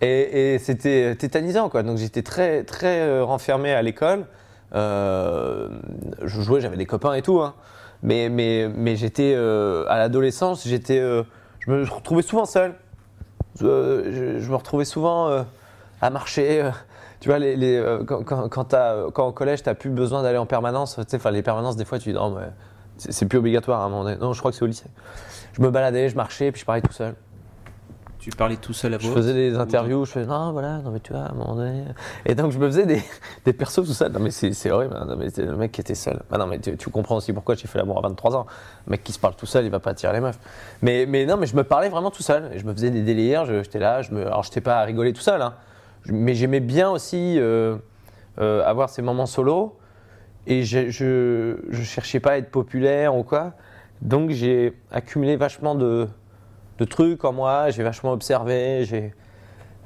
Et, 0.00 0.54
et 0.54 0.58
c'était 0.58 1.14
tétanisant, 1.16 1.68
quoi. 1.70 1.82
Donc, 1.82 1.96
j'étais 1.98 2.22
très, 2.22 2.64
très 2.64 3.00
euh, 3.00 3.24
renfermé 3.24 3.72
à 3.72 3.80
l'école. 3.82 4.26
Euh, 4.74 5.68
je 6.22 6.40
jouais, 6.42 6.60
j'avais 6.60 6.76
des 6.76 6.86
copains 6.86 7.14
et 7.14 7.22
tout. 7.22 7.40
hein. 7.40 7.54
Mais, 8.02 8.28
mais, 8.28 8.68
mais 8.74 8.96
j'étais 8.96 9.34
euh, 9.36 9.84
à 9.88 9.98
l'adolescence, 9.98 10.66
j'étais, 10.66 10.98
euh, 10.98 11.22
je 11.60 11.70
me 11.70 11.84
retrouvais 11.84 12.22
souvent 12.22 12.46
seul. 12.46 12.74
Euh, 13.62 14.38
je, 14.40 14.50
me 14.50 14.56
retrouvais 14.56 14.84
souvent 14.86 15.44
à 16.00 16.10
marcher. 16.10 16.70
tu 17.20 17.28
vois, 17.28 17.38
les, 17.38 17.82
quand, 18.06 18.48
quand, 18.48 19.26
au 19.26 19.32
collège, 19.32 19.62
tu 19.62 19.68
n'as 19.68 19.74
plus 19.74 19.90
besoin 19.90 20.22
d'aller 20.22 20.38
en 20.38 20.46
permanence. 20.46 20.98
Tu 21.08 21.18
sais, 21.18 21.30
les 21.30 21.42
permanences, 21.42 21.76
des 21.76 21.84
fois, 21.84 21.98
tu 21.98 22.12
dis 22.12 22.18
c'est 22.96 23.26
plus 23.26 23.38
obligatoire 23.38 23.80
à 23.80 23.84
un 23.84 23.88
moment 23.88 24.04
donné. 24.04 24.16
Non, 24.16 24.32
je 24.32 24.38
crois 24.38 24.50
que 24.50 24.56
c'est 24.56 24.62
au 24.62 24.66
lycée. 24.66 24.90
Je 25.54 25.62
me 25.62 25.70
baladais, 25.70 26.08
je 26.08 26.16
marchais, 26.16 26.52
puis 26.52 26.60
je 26.60 26.66
parlais 26.66 26.82
tout 26.82 26.92
seul. 26.92 27.14
Tu 28.20 28.28
parlais 28.28 28.56
tout 28.56 28.74
seul 28.74 28.92
à 28.92 28.98
Je 28.98 29.08
faisais 29.08 29.32
des 29.32 29.56
interviews, 29.56 30.04
je 30.04 30.12
faisais 30.12 30.26
non, 30.26 30.52
voilà, 30.52 30.78
non, 30.78 30.90
mais 30.90 31.00
tu 31.00 31.14
vois, 31.14 31.22
à 31.22 31.30
un 31.30 31.34
moment 31.34 31.54
donné. 31.54 31.84
Et 32.26 32.34
donc, 32.34 32.52
je 32.52 32.58
me 32.58 32.66
faisais 32.66 32.84
des, 32.84 33.02
des 33.46 33.54
persos 33.54 33.76
tout 33.76 33.94
seul. 33.94 34.12
Non, 34.12 34.20
mais 34.20 34.30
c'est 34.30 34.70
horrible, 34.70 34.94
hein. 34.94 35.06
non, 35.08 35.16
mais 35.16 35.30
c'est 35.30 35.46
le 35.46 35.56
mec 35.56 35.72
qui 35.72 35.80
était 35.80 35.94
seul. 35.94 36.20
Ah, 36.30 36.36
non, 36.36 36.46
mais 36.46 36.58
tu, 36.58 36.76
tu 36.76 36.90
comprends 36.90 37.16
aussi 37.16 37.32
pourquoi 37.32 37.54
j'ai 37.54 37.66
fait 37.66 37.78
l'amour 37.78 37.96
à 37.96 38.02
23 38.02 38.36
ans. 38.36 38.46
Le 38.86 38.90
mec 38.90 39.02
qui 39.02 39.12
se 39.12 39.18
parle 39.18 39.36
tout 39.36 39.46
seul, 39.46 39.64
il 39.64 39.70
va 39.70 39.80
pas 39.80 39.90
attirer 39.90 40.12
les 40.12 40.20
meufs. 40.20 40.38
Mais, 40.82 41.06
mais 41.06 41.24
non, 41.24 41.38
mais 41.38 41.46
je 41.46 41.56
me 41.56 41.64
parlais 41.64 41.88
vraiment 41.88 42.10
tout 42.10 42.22
seul. 42.22 42.50
Je 42.56 42.64
me 42.64 42.74
faisais 42.74 42.90
des 42.90 43.02
délires, 43.02 43.46
j'étais 43.46 43.78
là, 43.78 44.02
je 44.02 44.12
me, 44.12 44.26
alors 44.26 44.42
j'étais 44.42 44.60
pas 44.60 44.80
à 44.80 44.84
rigoler 44.84 45.14
tout 45.14 45.22
seul, 45.22 45.40
hein. 45.40 45.54
Mais 46.06 46.34
j'aimais 46.34 46.60
bien 46.60 46.90
aussi 46.90 47.38
euh, 47.38 47.76
euh, 48.38 48.62
avoir 48.66 48.90
ces 48.90 49.00
moments 49.00 49.26
solo. 49.26 49.78
Et 50.46 50.62
je, 50.64 50.90
je, 50.90 51.56
je 51.70 51.82
cherchais 51.82 52.20
pas 52.20 52.32
à 52.32 52.36
être 52.36 52.50
populaire 52.50 53.16
ou 53.16 53.22
quoi. 53.22 53.54
Donc, 54.02 54.30
j'ai 54.30 54.74
accumulé 54.90 55.36
vachement 55.36 55.74
de 55.74 56.08
de 56.80 56.84
trucs 56.86 57.24
en 57.24 57.32
moi, 57.32 57.70
j'ai 57.70 57.82
vachement 57.82 58.12
observé, 58.12 58.84
j'ai... 58.84 59.12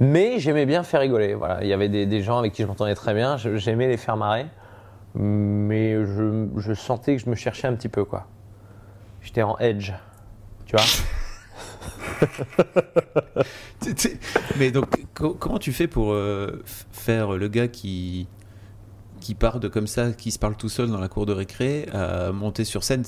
Mais 0.01 0.39
j'aimais 0.39 0.67
bien 0.67 0.83
faire 0.83 1.01
rigoler, 1.01 1.35
voilà. 1.35 1.63
Il 1.63 1.69
y 1.69 1.73
avait 1.73 1.89
des, 1.89 2.23
gens 2.23 2.39
avec 2.39 2.53
qui 2.53 2.63
je 2.63 2.67
m'entendais 2.67 2.95
très 2.95 3.15
bien, 3.15 3.37
j'aimais 3.37 3.89
les 3.89 3.97
faire 3.97 4.17
marrer, 4.17 4.47
mais 5.15 5.95
je, 5.95 6.75
sentais 6.75 7.17
que 7.17 7.23
je 7.23 7.31
me 7.31 7.35
cherchais 7.35 7.69
un 7.69 7.75
petit 7.75 7.89
peu, 7.89 8.05
quoi. 8.05 8.27
J'étais 9.23 9.43
en 9.43 9.59
edge, 9.59 9.93
tu 10.67 10.77
vois 10.77 10.85
Mais 14.59 14.71
donc, 14.71 14.87
co- 15.15 15.35
comment 15.35 15.59
tu 15.59 15.73
fais 15.73 15.87
pour 15.89 16.13
euh, 16.13 16.63
faire 16.93 17.33
le 17.33 17.49
gars 17.49 17.69
qui 17.69 18.29
qui 19.21 19.35
part 19.35 19.59
de 19.59 19.69
comme 19.69 19.87
ça, 19.87 20.13
qui 20.13 20.31
se 20.31 20.39
parle 20.39 20.55
tout 20.55 20.69
seul 20.69 20.91
dans 20.91 21.01
la 21.01 21.09
cour 21.09 21.25
de 21.25 21.33
récré, 21.33 21.87
monter 22.33 22.65
sur 22.65 22.85
scène? 22.85 23.05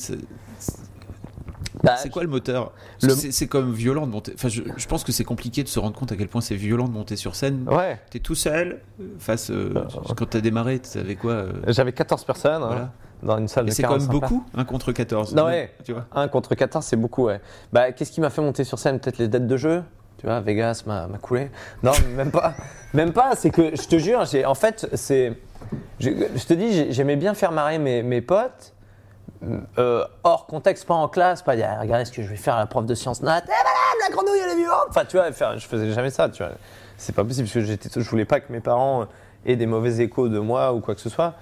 C'est 1.96 2.02
c'est 2.04 2.08
quoi 2.10 2.22
le 2.22 2.28
moteur 2.28 2.72
le- 3.02 3.10
C'est 3.14 3.46
comme 3.46 3.72
violent 3.72 4.06
de 4.06 4.12
monter. 4.12 4.32
Enfin, 4.34 4.48
je, 4.48 4.62
je 4.76 4.86
pense 4.86 5.04
que 5.04 5.12
c'est 5.12 5.24
compliqué 5.24 5.62
de 5.62 5.68
se 5.68 5.78
rendre 5.78 5.96
compte 5.96 6.12
à 6.12 6.16
quel 6.16 6.28
point 6.28 6.40
c'est 6.40 6.56
violent 6.56 6.88
de 6.88 6.92
monter 6.92 7.16
sur 7.16 7.34
scène. 7.34 7.66
Ouais, 7.70 7.98
T'es 8.10 8.18
tout 8.18 8.34
seul 8.34 8.80
euh, 9.00 9.04
face. 9.18 9.50
euh, 9.50 9.72
Euh, 9.76 10.14
quand 10.16 10.26
t'as 10.30 10.40
démarré, 10.40 10.78
tu 10.80 10.88
savais 10.88 11.14
quoi 11.16 11.32
euh, 11.32 11.52
j'avais 11.68 11.92
14 11.92 12.24
personnes 12.24 12.62
hein, 12.62 12.90
dans 13.22 13.38
une 13.38 13.48
salle 13.48 13.66
Et 13.66 13.70
de 13.70 13.74
c'est 13.74 13.82
quand 13.82 13.90
même 13.98 13.98
45 14.06 14.18
places. 14.18 14.30
beaucoup, 14.30 14.44
un 14.54 14.64
contre 14.64 14.92
14. 14.92 15.34
Non, 15.34 15.46
ouais. 15.46 15.72
Tu 15.84 15.92
vois 15.92 16.06
1 16.14 16.28
contre 16.28 16.54
14, 16.54 16.84
c'est 16.84 16.96
beaucoup, 16.96 17.24
ouais. 17.26 17.40
Bah, 17.72 17.92
qu'est-ce 17.92 18.10
qui 18.12 18.20
m'a 18.20 18.30
fait 18.30 18.42
monter 18.42 18.64
sur 18.64 18.78
scène? 18.78 18.98
Peut-être 19.00 19.18
les 19.18 19.28
dates 19.28 19.46
de 19.46 19.56
jeu 19.56 19.82
Tu 20.18 20.26
vois, 20.26 20.40
Vegas 20.40 20.82
m'a 20.86 21.06
coulé. 21.20 21.50
Non, 21.82 21.92
même 22.16 22.30
pas. 22.30 22.54
Même 22.94 23.12
pas, 23.12 23.34
c'est 23.36 23.50
que, 23.50 23.76
je 23.76 23.86
te 23.88 23.98
jure, 23.98 24.24
en 24.46 24.54
fait, 24.54 24.88
c'est. 24.94 25.34
Je, 26.00 26.08
je 26.34 26.44
te 26.46 26.54
dis, 26.54 26.72
j'ai- 26.72 26.92
j'aimais 26.92 27.16
bien 27.16 27.34
faire 27.34 27.52
marrer 27.52 27.78
mes, 27.78 28.02
mes 28.02 28.22
potes, 28.22 28.72
euh, 29.78 30.04
hors 30.24 30.46
contexte, 30.46 30.86
pas 30.86 30.94
en 30.94 31.08
classe, 31.08 31.42
pas 31.42 31.56
dire, 31.56 31.68
regardez 31.80 32.04
ce 32.04 32.12
que 32.12 32.22
je 32.22 32.28
vais 32.28 32.36
faire 32.36 32.54
à 32.54 32.60
la 32.60 32.66
prof 32.66 32.84
de 32.86 32.94
sciences 32.94 33.22
nat. 33.22 33.42
Eh 33.44 33.48
madame, 33.48 34.08
la 34.08 34.14
grenouille, 34.14 34.40
elle 34.44 34.52
est 34.52 34.56
vivante 34.56 34.86
Enfin, 34.88 35.04
tu 35.04 35.16
vois, 35.16 35.30
je 35.30 35.66
faisais 35.66 35.92
jamais 35.92 36.10
ça, 36.10 36.28
tu 36.28 36.42
vois. 36.42 36.52
C'est 36.96 37.14
pas 37.14 37.24
possible, 37.24 37.48
parce 37.52 37.94
que 37.94 38.00
je 38.00 38.10
voulais 38.10 38.24
pas 38.24 38.40
que 38.40 38.52
mes 38.52 38.60
parents 38.60 39.02
euh, 39.02 39.06
aient 39.44 39.56
des 39.56 39.66
mauvais 39.66 40.00
échos 40.02 40.28
de 40.28 40.38
moi 40.38 40.72
ou 40.72 40.80
quoi 40.80 40.94
que 40.94 41.00
ce 41.00 41.10
soit. 41.10 41.34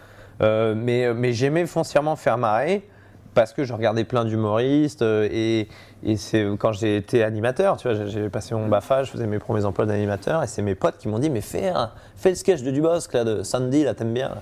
Euh, 0.43 0.75
mais 0.77 1.15
mais 1.15 1.33
j'aimais 1.33 1.65
foncièrement 1.65 2.17
faire 2.17 2.39
marrer 2.39 2.89
parce 3.35 3.53
que 3.53 3.63
je 3.65 3.73
regardais 3.73 4.03
plein 4.03 4.25
d'humoristes 4.25 5.03
euh, 5.03 5.29
et, 5.31 5.69
et 6.03 6.17
c'est 6.17 6.45
quand 6.59 6.73
j'ai 6.73 6.97
été 6.97 7.23
animateur, 7.23 7.77
tu 7.77 7.89
vois, 7.89 8.07
j'ai 8.07 8.29
passé 8.29 8.55
mon 8.55 8.67
BAFA, 8.67 9.05
je 9.05 9.13
faisais 9.13 9.27
mes 9.27 9.39
premiers 9.39 9.65
emplois 9.65 9.87
d'animateur 9.87 10.43
et 10.43 10.49
c'est 10.49 10.63
mes 10.63 10.75
potes 10.75 10.99
qui 10.99 11.07
m'ont 11.09 11.21
dit 11.21 11.31
mais 11.31 11.41
fais, 11.41 11.73
fais 12.17 12.31
le 12.31 12.35
sketch 12.35 12.63
de 12.63 12.71
Dubosc 12.73 13.13
là, 13.13 13.23
de 13.23 13.43
Sandy, 13.45 13.85
là 13.85 13.95
t'aimes 13.95 14.15
bien. 14.15 14.33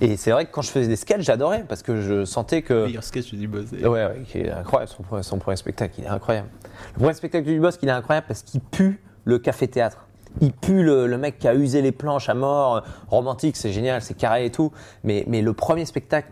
Et 0.00 0.16
c'est 0.16 0.30
vrai 0.30 0.44
que 0.46 0.50
quand 0.52 0.62
je 0.62 0.70
faisais 0.70 0.88
des 0.88 0.96
sketchs, 0.96 1.22
j'adorais 1.22 1.64
parce 1.68 1.82
que 1.82 2.00
je 2.00 2.24
sentais 2.24 2.62
que 2.62 2.84
Meilleur 2.86 3.02
sketch 3.04 3.32
du 3.34 3.48
boss. 3.48 3.64
Ouais, 3.72 3.88
ouais, 3.88 4.22
qui 4.26 4.38
est 4.38 4.50
incroyable. 4.50 4.90
Son, 4.94 5.02
premier- 5.02 5.22
son 5.22 5.38
premier 5.38 5.56
spectacle, 5.56 5.94
il 5.98 6.04
est 6.04 6.08
incroyable. 6.08 6.48
Le 6.94 6.98
premier 7.00 7.14
spectacle 7.14 7.46
du 7.46 7.58
Bosque, 7.60 7.80
il 7.82 7.88
est 7.88 7.92
incroyable 7.92 8.26
parce 8.28 8.42
qu'il 8.42 8.60
pue 8.60 9.00
le 9.24 9.38
café-théâtre. 9.38 10.06
il 10.42 10.52
pue 10.52 10.82
le, 10.82 11.06
le 11.06 11.16
mec 11.18 11.38
qui 11.38 11.48
a 11.48 11.54
usé 11.54 11.80
les 11.82 11.92
planches 11.92 12.28
à 12.28 12.34
mort, 12.34 12.82
romantique, 13.08 13.56
c'est 13.56 13.72
génial, 13.72 14.02
c'est 14.02 14.14
carré 14.14 14.44
et 14.46 14.50
tout. 14.50 14.70
Mais, 15.02 15.24
mais 15.26 15.40
le 15.40 15.52
premier 15.54 15.86
spectacle, 15.86 16.28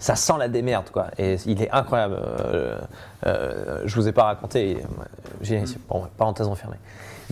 ça 0.00 0.16
sent 0.16 0.32
la 0.38 0.48
démerde, 0.48 0.90
quoi. 0.90 1.06
Et 1.18 1.36
il 1.46 1.62
est 1.62 1.70
incroyable. 1.70 2.16
Euh, 2.20 2.78
euh, 3.26 3.82
je 3.84 3.94
vous 3.94 4.08
ai 4.08 4.12
pas 4.12 4.24
raconté. 4.24 4.78
J'ai, 5.40 5.62
bon, 5.88 6.04
parenthèse 6.18 6.48
refermée. 6.48 6.78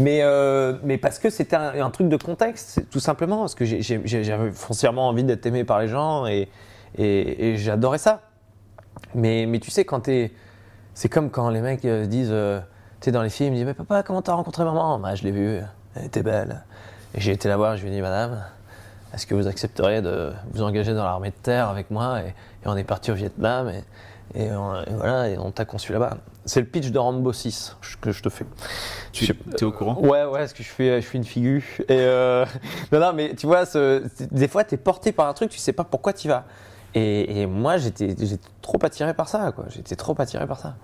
Mais, 0.00 0.20
euh, 0.22 0.78
mais 0.82 0.96
parce 0.96 1.18
que 1.18 1.28
c'était 1.28 1.56
un, 1.56 1.90
truc 1.90 2.08
de 2.08 2.16
contexte, 2.16 2.82
tout 2.90 3.00
simplement. 3.00 3.40
Parce 3.40 3.54
que 3.54 3.64
j'avais 3.64 4.50
foncièrement 4.52 5.08
envie 5.08 5.24
d'être 5.24 5.44
aimé 5.44 5.64
par 5.64 5.78
les 5.78 5.88
gens 5.88 6.26
et, 6.26 6.48
j'adorais 7.56 7.98
ça. 7.98 8.22
Mais, 9.14 9.46
mais 9.46 9.58
tu 9.58 9.70
sais, 9.70 9.84
quand 9.84 10.00
t'es. 10.00 10.32
C'est 10.94 11.08
comme 11.08 11.30
quand 11.30 11.50
les 11.50 11.60
mecs 11.60 11.84
euh, 11.84 12.06
disent. 12.06 12.30
euh, 12.32 12.60
tu 13.00 13.06
sais, 13.06 13.12
dans 13.12 13.22
les 13.22 13.30
films, 13.30 13.54
ils 13.54 13.58
disent 13.58 13.66
Mais 13.66 13.74
papa, 13.74 14.02
comment 14.02 14.22
t'as 14.22 14.34
rencontré 14.34 14.64
maman? 14.64 14.98
Bah, 14.98 15.14
je 15.14 15.22
l'ai 15.22 15.30
vue, 15.30 15.60
elle 15.94 16.04
était 16.04 16.22
belle. 16.22 16.64
Et 17.14 17.20
j'ai 17.20 17.32
été 17.32 17.48
la 17.48 17.56
voir, 17.56 17.76
je 17.76 17.82
lui 17.82 17.90
ai 17.90 17.94
dit 17.94 18.02
Madame, 18.02 18.42
est-ce 19.14 19.26
que 19.26 19.34
vous 19.34 19.48
accepteriez 19.48 20.02
de 20.02 20.32
vous 20.52 20.62
engager 20.62 20.94
dans 20.94 21.04
l'armée 21.04 21.30
de 21.30 21.42
terre 21.42 21.68
avec 21.68 21.90
moi? 21.90 22.20
Et, 22.20 22.34
on 22.66 22.76
est 22.76 22.84
parti 22.84 23.10
au 23.10 23.14
Vietnam 23.14 23.72
et 24.34 24.48
voilà, 24.90 25.28
et 25.28 25.38
on 25.38 25.50
t'a 25.50 25.64
conçu 25.64 25.92
là-bas. 25.92 26.18
C'est 26.46 26.60
le 26.60 26.66
pitch 26.66 26.88
de 26.90 26.98
Rambo 26.98 27.32
6 27.32 27.76
que 28.00 28.12
je 28.12 28.22
te 28.22 28.28
fais. 28.30 28.46
Tu 29.12 29.26
Je- 29.26 29.32
es 29.32 29.62
au 29.64 29.72
courant 29.72 29.98
Ouais, 30.00 30.24
ouais, 30.24 30.38
parce 30.40 30.52
que 30.54 30.62
je 30.62 30.68
fais, 30.68 31.00
je 31.00 31.06
fais 31.06 31.18
une 31.18 31.24
figure. 31.24 31.62
Et 31.80 31.84
euh, 31.90 32.44
non, 32.92 32.98
non, 33.00 33.12
mais 33.12 33.34
tu 33.34 33.46
vois, 33.46 33.66
ce- 33.66 34.02
des 34.30 34.48
fois, 34.48 34.64
tu 34.64 34.74
es 34.74 34.78
porté 34.78 35.12
par 35.12 35.26
un 35.28 35.34
truc, 35.34 35.50
tu 35.50 35.58
sais 35.58 35.72
pas 35.74 35.84
pourquoi 35.84 36.12
tu 36.12 36.28
vas. 36.28 36.44
Et, 36.94 37.42
et 37.42 37.46
moi, 37.46 37.76
j'étais 37.76 38.16
trop 38.62 38.78
attiré 38.82 39.12
par 39.14 39.28
ça, 39.28 39.52
quoi. 39.52 39.66
J'étais 39.68 39.96
trop 39.96 40.14
attiré 40.18 40.46
par 40.46 40.58
ça. 40.58 40.74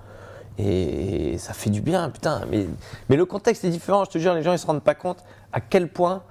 Et, 0.59 1.37
ça 1.39 1.53
fait 1.53 1.71
du 1.71 1.81
bien, 1.81 2.09
putain. 2.11 2.43
Mais, 2.51 2.67
mais 3.09 3.17
le 3.17 3.25
contexte 3.25 3.65
est 3.65 3.71
différent, 3.71 4.05
je 4.05 4.11
te 4.11 4.19
jure, 4.19 4.35
les 4.35 4.43
gens, 4.43 4.53
ils 4.53 4.59
se 4.59 4.67
rendent 4.67 4.83
pas 4.85 4.95
compte 4.95 5.19
à 5.53 5.61
quel 5.61 5.89
point, 5.89 6.23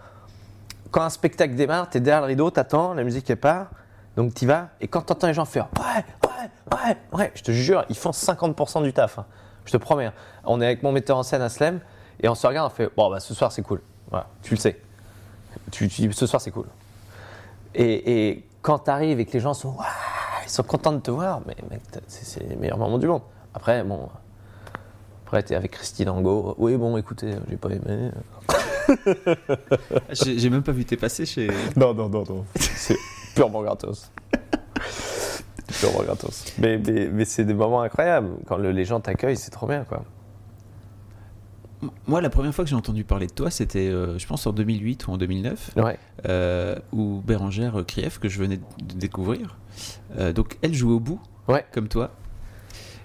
quand 0.91 1.01
un 1.01 1.09
spectacle 1.09 1.55
démarre, 1.55 1.89
tu 1.89 1.97
es 1.97 1.99
derrière 1.99 2.21
le 2.21 2.27
rideau, 2.27 2.49
t'attends, 2.51 2.93
la 2.93 3.03
musique 3.03 3.29
elle 3.29 3.37
part, 3.37 3.67
donc 4.15 4.33
tu 4.33 4.45
vas. 4.45 4.69
Et 4.81 4.87
quand 4.87 5.01
t'entends 5.01 5.27
les 5.27 5.33
gens 5.33 5.45
faire 5.45 5.67
ouais, 5.79 6.05
ouais, 6.71 6.77
ouais, 6.87 6.97
ouais, 7.19 7.31
je 7.35 7.43
te 7.43 7.51
jure, 7.51 7.85
ils 7.89 7.95
font 7.97 8.11
50% 8.11 8.83
du 8.83 8.93
taf. 8.93 9.19
hein. 9.19 9.25
Je 9.65 9.71
te 9.71 9.77
promets. 9.77 10.05
hein. 10.05 10.13
On 10.43 10.61
est 10.61 10.65
avec 10.65 10.83
mon 10.83 10.91
metteur 10.91 11.17
en 11.17 11.23
scène 11.23 11.41
à 11.41 11.49
Slem 11.49 11.79
et 12.21 12.29
on 12.29 12.35
se 12.35 12.45
regarde, 12.47 12.71
on 12.71 12.75
fait 12.75 12.89
bon, 12.95 13.09
bah 13.09 13.19
ce 13.19 13.33
soir 13.33 13.51
c'est 13.51 13.61
cool. 13.63 13.81
Voilà, 14.09 14.27
tu 14.43 14.53
le 14.53 14.59
sais. 14.59 14.79
Tu, 15.71 15.87
tu 15.89 16.07
dis 16.07 16.13
ce 16.13 16.27
soir 16.27 16.41
c'est 16.41 16.51
cool. 16.51 16.67
Et, 17.73 18.27
et 18.29 18.47
quand 18.61 18.79
tu 18.79 18.89
arrives 18.91 19.19
et 19.19 19.25
que 19.25 19.33
les 19.33 19.39
gens 19.39 19.53
sont, 19.53 19.75
ils 20.45 20.49
sont 20.49 20.63
contents 20.63 20.91
de 20.93 20.99
te 20.99 21.11
voir, 21.11 21.41
mais 21.45 21.55
mec, 21.69 21.81
c'est 22.07 22.23
c'est 22.25 22.43
les 22.47 22.55
meilleurs 22.55 22.77
moments 22.77 22.97
du 22.99 23.07
monde. 23.07 23.21
Après, 23.53 23.83
bon, 23.83 24.07
après 25.25 25.43
t'es 25.43 25.55
avec 25.55 25.71
Christine 25.71 26.09
Angot. 26.09 26.55
Oui, 26.57 26.77
bon, 26.77 26.95
écoutez, 26.97 27.31
j'ai 27.49 27.57
pas 27.57 27.69
aimé. 27.69 28.11
J'ai 30.11 30.37
j'ai 30.37 30.49
même 30.51 30.61
pas 30.61 30.71
vu 30.71 30.85
tes 30.85 30.95
passés 30.97 31.25
chez. 31.25 31.49
Non, 31.75 31.93
non, 31.95 32.07
non, 32.07 32.23
non. 32.29 32.45
C'est 32.55 32.95
purement 33.33 33.63
gratos. 33.63 34.11
purement 35.79 36.03
gratos. 36.03 36.45
Mais, 36.59 36.77
mais, 36.77 37.07
mais 37.11 37.25
c'est 37.25 37.43
des 37.45 37.53
moments 37.53 37.81
incroyables. 37.81 38.29
Quand 38.47 38.57
le- 38.57 38.71
les 38.71 38.85
gens 38.85 38.99
t'accueillent, 38.99 39.37
c'est 39.37 39.51
trop 39.51 39.67
bien, 39.67 39.83
quoi. 39.83 40.03
Moi, 42.07 42.21
la 42.21 42.29
première 42.29 42.53
fois 42.55 42.63
que 42.63 42.69
j'ai 42.69 42.75
entendu 42.75 43.03
parler 43.03 43.27
de 43.27 43.33
toi, 43.33 43.51
c'était, 43.51 43.89
euh, 43.89 44.17
je 44.17 44.25
pense, 44.25 44.47
en 44.47 44.53
2008 44.53 45.07
ou 45.07 45.11
en 45.11 45.17
2009, 45.17 45.71
Ouais. 45.75 45.99
euh, 46.27 46.75
où 46.91 47.21
Bérangère 47.25 47.83
Krief, 47.85 48.17
que 48.17 48.27
je 48.29 48.39
venais 48.39 48.57
de 48.57 48.95
découvrir, 48.95 49.57
euh, 50.17 50.33
donc 50.33 50.57
elle 50.61 50.73
jouait 50.73 50.93
au 50.93 50.99
bout, 50.99 51.19
Ouais. 51.47 51.63
comme 51.73 51.87
toi. 51.87 52.11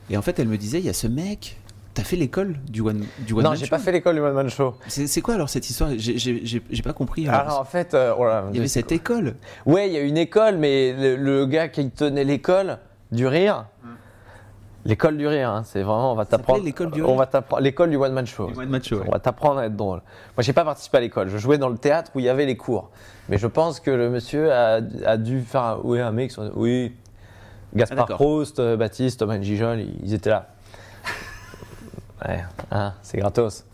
Et 0.08 0.16
en 0.16 0.22
fait, 0.22 0.38
elle 0.38 0.48
me 0.48 0.56
disait, 0.56 0.78
il 0.78 0.86
y 0.86 0.88
a 0.88 0.92
ce 0.94 1.06
mec, 1.08 1.59
t'as 1.94 2.02
fait 2.04 2.16
l'école 2.16 2.56
du 2.68 2.80
One, 2.80 3.04
du 3.20 3.32
one 3.32 3.42
Non, 3.42 3.50
Man 3.50 3.58
j'ai 3.58 3.66
Show. 3.66 3.70
pas 3.70 3.78
fait 3.78 3.92
l'école 3.92 4.14
du 4.14 4.20
One 4.20 4.32
Man 4.34 4.48
Show. 4.48 4.74
C'est 4.88 5.20
quoi 5.20 5.34
alors 5.34 5.48
cette 5.48 5.68
histoire? 5.68 5.90
J'ai- 5.96 6.18
J'ai 6.18 6.40
j'ai- 6.44 6.62
j'ai 6.70 6.82
pas 6.82 6.92
compris. 6.92 7.28
alors. 7.28 7.40
Alors, 7.40 7.60
en 7.60 7.64
fait, 7.64 7.94
euh, 7.94 8.14
oh 8.18 8.24
là, 8.24 8.44
il 8.50 8.56
y 8.56 8.58
avait 8.58 8.68
cette 8.68 8.92
école. 8.92 9.34
Ouais, 9.66 9.88
il 9.88 9.92
y 9.92 9.96
a 9.96 10.00
une 10.00 10.16
école, 10.18 10.56
mais 10.58 10.92
le, 10.92 11.16
le 11.16 11.46
gars 11.46 11.68
qui 11.68 11.90
tenait 11.90 12.24
l'école 12.24 12.78
du 13.12 13.26
rire, 13.26 13.66
l'école 14.84 15.16
du 15.18 15.26
rire, 15.26 15.50
hein, 15.50 15.62
c'est 15.64 15.82
vraiment, 15.82 16.12
on 16.12 16.16
va 16.16 16.24
t'apprendre. 16.24 16.64
l'école 16.64 16.90
du 16.90 17.02
On 17.02 17.16
va 17.16 17.26
t'apprendre 17.26 17.62
l'école 17.62 17.90
du 17.90 17.96
One 17.96 18.12
Man 18.12 18.26
Show. 18.26 18.50
One 18.56 18.68
Man 18.68 18.82
Show, 18.82 18.96
ouais. 18.98 19.04
On 19.08 19.12
va 19.12 19.18
t'apprendre 19.18 19.58
à 19.60 19.66
être 19.66 19.76
drôle. 19.76 19.98
Moi, 20.36 20.42
j'ai 20.42 20.52
pas 20.52 20.64
participé 20.64 20.98
à 20.98 21.00
l'école. 21.00 21.28
Je 21.28 21.38
jouais 21.38 21.58
dans 21.58 21.68
le 21.68 21.76
théâtre 21.78 22.12
où 22.14 22.20
il 22.20 22.24
y 22.24 22.28
avait 22.28 22.46
les 22.46 22.56
cours. 22.56 22.90
Mais 23.28 23.36
je 23.38 23.46
pense 23.46 23.78
que 23.80 23.90
le 23.90 24.08
monsieur 24.10 24.52
a, 24.52 24.80
a 25.06 25.16
dû 25.16 25.40
faire, 25.42 25.62
un- 25.62 25.80
oui, 25.84 26.00
un 26.00 26.12
mix. 26.12 26.38
Oui, 26.54 26.92
Ah, 27.72 27.78
Gaspard 27.78 27.98
d'accord. 27.98 28.16
Proust, 28.16 28.58
euh, 28.58 28.76
Baptiste, 28.76 29.20
Thomas 29.20 29.40
Gijol, 29.40 29.84
ils 30.02 30.14
étaient 30.14 30.30
là. 30.30 30.48
Ouais, 32.26 32.44
hein, 32.70 32.92
c'est 33.02 33.18
gratos. 33.18 33.64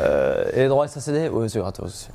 Euh, 0.00 0.44
et 0.52 0.60
les 0.62 0.68
droits 0.68 0.88
SACD 0.88 1.28
Oui, 1.32 1.48
c'est 1.48 1.58
gratos 1.60 1.86
aussi. 1.86 2.08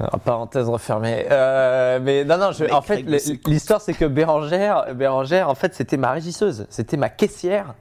Alors, 0.00 0.18
parenthèse 0.20 0.68
refermée. 0.68 1.24
Euh, 1.30 2.00
mais 2.02 2.24
non, 2.24 2.36
non, 2.36 2.52
je- 2.52 2.70
en 2.72 2.82
fait, 2.82 3.02
l'histoire, 3.46 3.80
c'est 3.80 3.94
que 3.94 4.04
Bérangère, 4.04 4.92
Bérangère, 4.94 5.48
en 5.48 5.54
fait, 5.54 5.72
c'était 5.74 5.96
ma 5.96 6.10
régisseuse, 6.12 6.66
c'était 6.68 6.96
ma 6.96 7.08
caissière. 7.08 7.74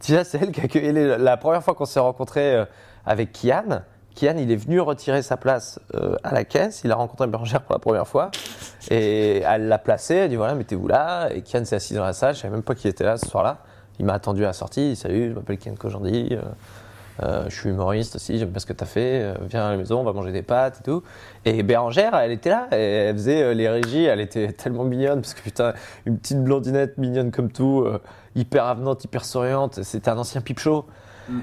Tu 0.00 0.12
vois, 0.14 0.22
c'est 0.22 0.40
elle 0.40 0.52
qui 0.52 0.60
a 0.60 0.64
accueilli 0.64 0.92
les- 0.92 1.18
la 1.18 1.36
première 1.36 1.62
fois 1.64 1.74
qu'on 1.74 1.84
s'est 1.84 1.98
rencontré 2.00 2.54
euh, 2.54 2.64
avec 3.04 3.32
Kian. 3.32 3.82
Kian, 4.14 4.34
il 4.38 4.50
est 4.52 4.56
venu 4.56 4.80
retirer 4.80 5.22
sa 5.22 5.36
place 5.36 5.80
euh, 5.94 6.14
à 6.22 6.32
la 6.32 6.44
caisse. 6.44 6.82
Il 6.84 6.92
a 6.92 6.94
rencontré 6.94 7.26
Bérangère 7.26 7.62
pour 7.62 7.74
la 7.74 7.80
première 7.80 8.06
fois. 8.06 8.30
Et 8.90 9.40
elle 9.40 9.66
l'a 9.66 9.78
placé. 9.78 10.14
Elle 10.14 10.30
dit 10.30 10.36
voilà, 10.36 10.54
mettez-vous 10.54 10.86
là. 10.88 11.28
Et 11.34 11.42
Kian 11.42 11.64
s'est 11.64 11.76
assis 11.76 11.94
dans 11.94 12.04
la 12.04 12.12
salle. 12.12 12.34
Je 12.36 12.40
savais 12.40 12.52
même 12.54 12.62
pas 12.62 12.76
qui 12.76 12.86
était 12.86 13.04
là 13.04 13.16
ce 13.16 13.26
soir-là. 13.28 13.58
Il 13.98 14.04
m'a 14.06 14.14
attendu 14.14 14.44
à 14.44 14.48
la 14.48 14.52
sortie. 14.52 14.94
Salut, 14.96 15.30
je 15.30 15.34
m'appelle 15.34 15.58
Kian 15.58 15.74
Kojandi. 15.74 16.28
euh, 16.32 16.40
euh, 17.24 17.44
je 17.48 17.54
suis 17.60 17.70
humoriste 17.70 18.14
aussi, 18.14 18.38
j'aime 18.38 18.50
bien 18.50 18.60
ce 18.60 18.66
que 18.66 18.72
tu 18.72 18.84
as 18.84 18.86
fait. 18.86 19.22
euh, 19.22 19.34
viens 19.50 19.66
à 19.66 19.70
la 19.72 19.76
maison, 19.76 19.98
on 20.00 20.04
va 20.04 20.12
manger 20.12 20.30
des 20.30 20.42
pâtes 20.42 20.78
et 20.80 20.84
tout. 20.84 21.02
Et 21.44 21.64
Bérangère, 21.64 22.14
elle 22.14 22.30
était 22.30 22.50
là, 22.50 22.68
et 22.70 22.76
elle 22.76 23.16
faisait 23.16 23.42
euh, 23.42 23.54
les 23.54 23.68
régies, 23.68 24.04
elle 24.04 24.20
était 24.20 24.52
tellement 24.56 24.84
mignonne, 24.84 25.20
parce 25.20 25.34
que 25.34 25.42
putain, 25.42 25.72
une 26.06 26.16
petite 26.18 26.42
blondinette 26.44 26.96
mignonne 26.96 27.32
comme 27.32 27.50
tout, 27.50 27.84
hyper 28.36 28.66
avenante, 28.66 29.02
hyper 29.02 29.24
souriante, 29.24 29.82
c'était 29.82 30.10
un 30.10 30.18
ancien 30.18 30.40
pipe 30.42 30.60
show. 30.60 30.86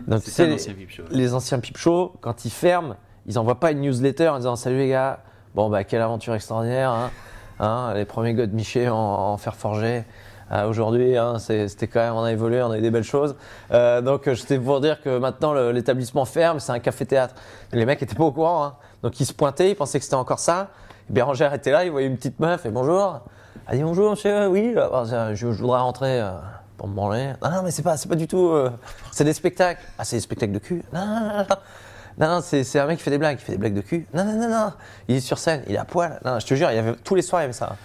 Donc, 0.07 0.24
tu 0.24 0.31
C'était 0.31 0.31
sais, 0.31 0.43
un 0.43 0.47
les- 0.47 0.53
ancien 0.53 0.74
VIP 0.74 0.89
show. 0.91 1.03
Les 1.12 1.33
anciens 1.33 1.59
pipe 1.59 1.77
show, 1.77 2.13
quand 2.21 2.45
ils 2.45 2.51
ferment, 2.51 2.95
ils 3.27 3.38
envoient 3.38 3.59
pas 3.59 3.71
une 3.71 3.81
newsletter 3.81 4.29
en 4.29 4.38
disant 4.38 4.55
Salut 4.55 4.77
les 4.77 4.89
gars, 4.89 5.19
bon 5.55 5.69
bah 5.69 5.83
quelle 5.83 6.01
aventure 6.01 6.33
extraordinaire, 6.35 6.91
hein, 6.91 7.12
Hein, 7.59 7.93
les 7.95 8.03
premiers 8.05 8.33
God 8.33 8.51
Miché 8.53 8.89
en, 8.89 8.95
en 8.95 9.38
fer 9.38 9.55
forgé. 9.55 10.03
Euh, 10.51 10.67
Aujourd'hui, 10.67 11.17
hein, 11.17 11.37
c'était 11.39 11.87
quand 11.87 11.99
même, 11.99 12.13
on 12.13 12.23
a 12.23 12.31
évolué, 12.31 12.61
on 12.61 12.71
a 12.71 12.77
eu 12.77 12.81
des 12.81 12.91
belles 12.91 13.03
choses. 13.03 13.35
Euh, 13.71 14.01
donc, 14.01 14.27
euh, 14.27 14.35
j'étais 14.35 14.59
pour 14.59 14.79
dire 14.79 15.01
que 15.01 15.17
maintenant 15.17 15.53
l'établissement 15.71 16.25
ferme, 16.25 16.59
c'est 16.59 16.71
un 16.71 16.79
café-théâtre. 16.79 17.35
Les 17.71 17.85
mecs 17.85 18.01
étaient 18.01 18.15
pas 18.15 18.23
au 18.23 18.31
courant, 18.31 18.63
hein. 18.63 18.75
donc 19.01 19.19
ils 19.19 19.25
se 19.25 19.33
pointaient, 19.33 19.71
ils 19.71 19.75
pensaient 19.75 19.99
que 19.99 20.05
c'était 20.05 20.15
encore 20.15 20.39
ça. 20.39 20.69
Et 21.09 21.13
Bérangère 21.13 21.53
était 21.53 21.71
là, 21.71 21.85
il 21.85 21.91
voyait 21.91 22.07
une 22.07 22.17
petite 22.17 22.39
meuf 22.39 22.65
et 22.65 22.69
bonjour. 22.69 23.21
Elle 23.67 23.77
dit 23.77 23.83
bonjour 23.83 24.11
monsieur, 24.11 24.47
oui, 24.47 24.75
je, 24.75 25.45
voudrais 25.47 25.79
rentrer 25.79 26.21
euh, 26.21 26.31
pour 26.77 26.87
me 26.87 26.93
branler. 26.93 27.33
Non, 27.41 27.49
non, 27.49 27.63
mais 27.63 27.71
c'est 27.71 27.83
pas, 27.83 27.95
pas 27.97 28.15
du 28.15 28.27
tout. 28.27 28.53
c'est 29.11 29.23
des 29.23 29.33
spectacles. 29.33 29.81
Ah, 29.97 30.05
c'est 30.05 30.17
des 30.17 30.21
spectacles 30.21 30.53
de 30.53 30.59
cul. 30.59 30.83
Non, 30.93 31.05
non, 31.05 31.45
non, 32.19 32.29
non. 32.29 32.41
C'est 32.41 32.79
un 32.79 32.85
mec 32.85 32.97
qui 32.97 33.03
fait 33.03 33.11
des 33.11 33.17
blagues, 33.17 33.37
qui 33.37 33.43
fait 33.43 33.53
des 33.53 33.57
blagues 33.57 33.73
de 33.73 33.81
cul. 33.81 34.05
Non, 34.13 34.23
non, 34.23 34.33
non, 34.33 34.49
non. 34.49 34.73
Il 35.07 35.15
est 35.15 35.19
sur 35.21 35.39
scène, 35.39 35.63
il 35.67 35.73
est 35.73 35.79
à 35.79 35.85
poil. 35.85 36.19
Non, 36.23 36.39
je 36.39 36.45
te 36.45 36.53
jure, 36.53 36.69
il 36.69 36.75
y 36.75 36.79
avait, 36.79 36.93
tous 37.03 37.15
les 37.15 37.23
soirs, 37.23 37.41
il 37.41 37.45
y 37.45 37.45
avait 37.45 37.53
ça. 37.53 37.75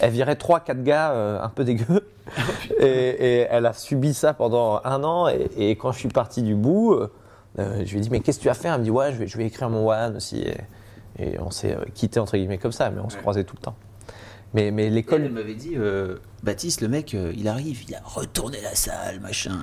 Elle 0.00 0.10
virait 0.12 0.34
3-4 0.34 0.82
gars 0.82 1.12
euh, 1.12 1.40
un 1.40 1.48
peu 1.48 1.64
dégueux. 1.64 2.08
et, 2.80 2.84
et 2.86 3.46
elle 3.50 3.66
a 3.66 3.72
subi 3.72 4.14
ça 4.14 4.34
pendant 4.34 4.80
un 4.84 5.04
an. 5.04 5.28
Et, 5.28 5.50
et 5.56 5.76
quand 5.76 5.92
je 5.92 5.98
suis 5.98 6.08
parti 6.08 6.42
du 6.42 6.54
bout, 6.54 6.94
euh, 6.94 7.12
euh, 7.58 7.82
je 7.84 7.92
lui 7.92 7.98
ai 7.98 8.00
dit, 8.00 8.10
mais 8.10 8.20
qu'est-ce 8.20 8.38
que 8.38 8.44
tu 8.44 8.48
as 8.48 8.54
fait? 8.54 8.68
Elle 8.68 8.78
me 8.80 8.84
dit, 8.84 8.90
ouais, 8.90 9.12
je 9.12 9.18
vais, 9.18 9.26
je 9.26 9.36
vais 9.36 9.46
écrire 9.46 9.68
mon 9.68 9.88
one 9.90 10.16
aussi. 10.16 10.42
Et, 10.42 10.56
et 11.18 11.38
on 11.40 11.50
s'est 11.50 11.76
quitté 11.94 12.20
entre 12.20 12.36
guillemets 12.36 12.58
comme 12.58 12.72
ça, 12.72 12.90
mais 12.90 13.00
on 13.00 13.10
se 13.10 13.16
croisait 13.16 13.44
tout 13.44 13.56
le 13.56 13.62
temps. 13.62 13.76
Mais, 14.52 14.70
l'école. 14.90 15.22
elle 15.22 15.30
m'avait 15.30 15.54
dit, 15.54 15.76
euh, 15.76 16.16
Baptiste, 16.42 16.80
le 16.80 16.88
mec, 16.88 17.12
il 17.12 17.46
arrive, 17.46 17.84
il 17.88 17.94
a 17.94 18.00
retourné 18.04 18.60
la 18.60 18.74
salle, 18.74 19.20
machin. 19.20 19.58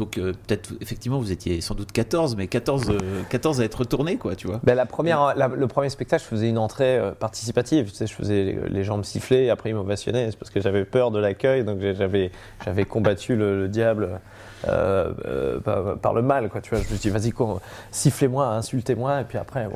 Euh. 0.00 0.04
Donc 0.04 0.18
euh, 0.18 0.32
peut-être, 0.46 0.70
effectivement, 0.80 1.18
vous 1.18 1.30
étiez 1.32 1.60
sans 1.60 1.74
doute 1.74 1.92
14, 1.92 2.36
mais 2.36 2.46
14, 2.48 2.90
euh, 2.90 2.98
14 3.28 3.60
à 3.60 3.64
être 3.64 3.74
retourné, 3.76 4.16
quoi, 4.16 4.34
tu 4.34 4.46
vois. 4.46 4.60
Ben, 4.64 4.74
la 4.74 4.86
première, 4.86 5.34
la- 5.36 5.48
le 5.48 5.66
premier 5.66 5.90
spectacle, 5.90 6.22
je 6.22 6.28
faisais 6.28 6.48
une 6.48 6.58
entrée 6.58 6.96
euh, 6.98 7.10
participative. 7.12 7.90
Tu 7.90 7.94
sais, 7.96 8.06
je 8.06 8.14
faisais 8.14 8.44
les, 8.44 8.58
les 8.68 8.84
gens 8.84 8.96
me 8.96 9.02
siffler, 9.02 9.44
et 9.44 9.50
après 9.50 9.70
ils 9.70 9.74
m'ovationnaient. 9.74 10.30
C'est 10.30 10.38
parce 10.38 10.50
que 10.50 10.60
j'avais 10.60 10.84
peur 10.84 11.10
de 11.10 11.18
l'accueil, 11.18 11.64
donc 11.64 11.80
j'avais, 11.80 12.30
j'avais 12.64 12.84
combattu 12.84 13.36
le, 13.36 13.60
le 13.62 13.68
diable 13.68 14.20
euh, 14.68 15.12
euh, 15.26 15.60
par, 15.60 15.98
par 15.98 16.14
le 16.14 16.22
mal. 16.22 16.48
Quoi, 16.48 16.60
tu 16.60 16.70
vois, 16.70 16.78
je 16.82 16.92
me 16.92 16.98
suis 16.98 17.10
dit, 17.10 17.10
vas-y, 17.10 17.30
quoi, 17.32 17.60
sifflez-moi, 17.90 18.46
insultez-moi, 18.48 19.20
et 19.20 19.24
puis 19.24 19.38
après, 19.38 19.66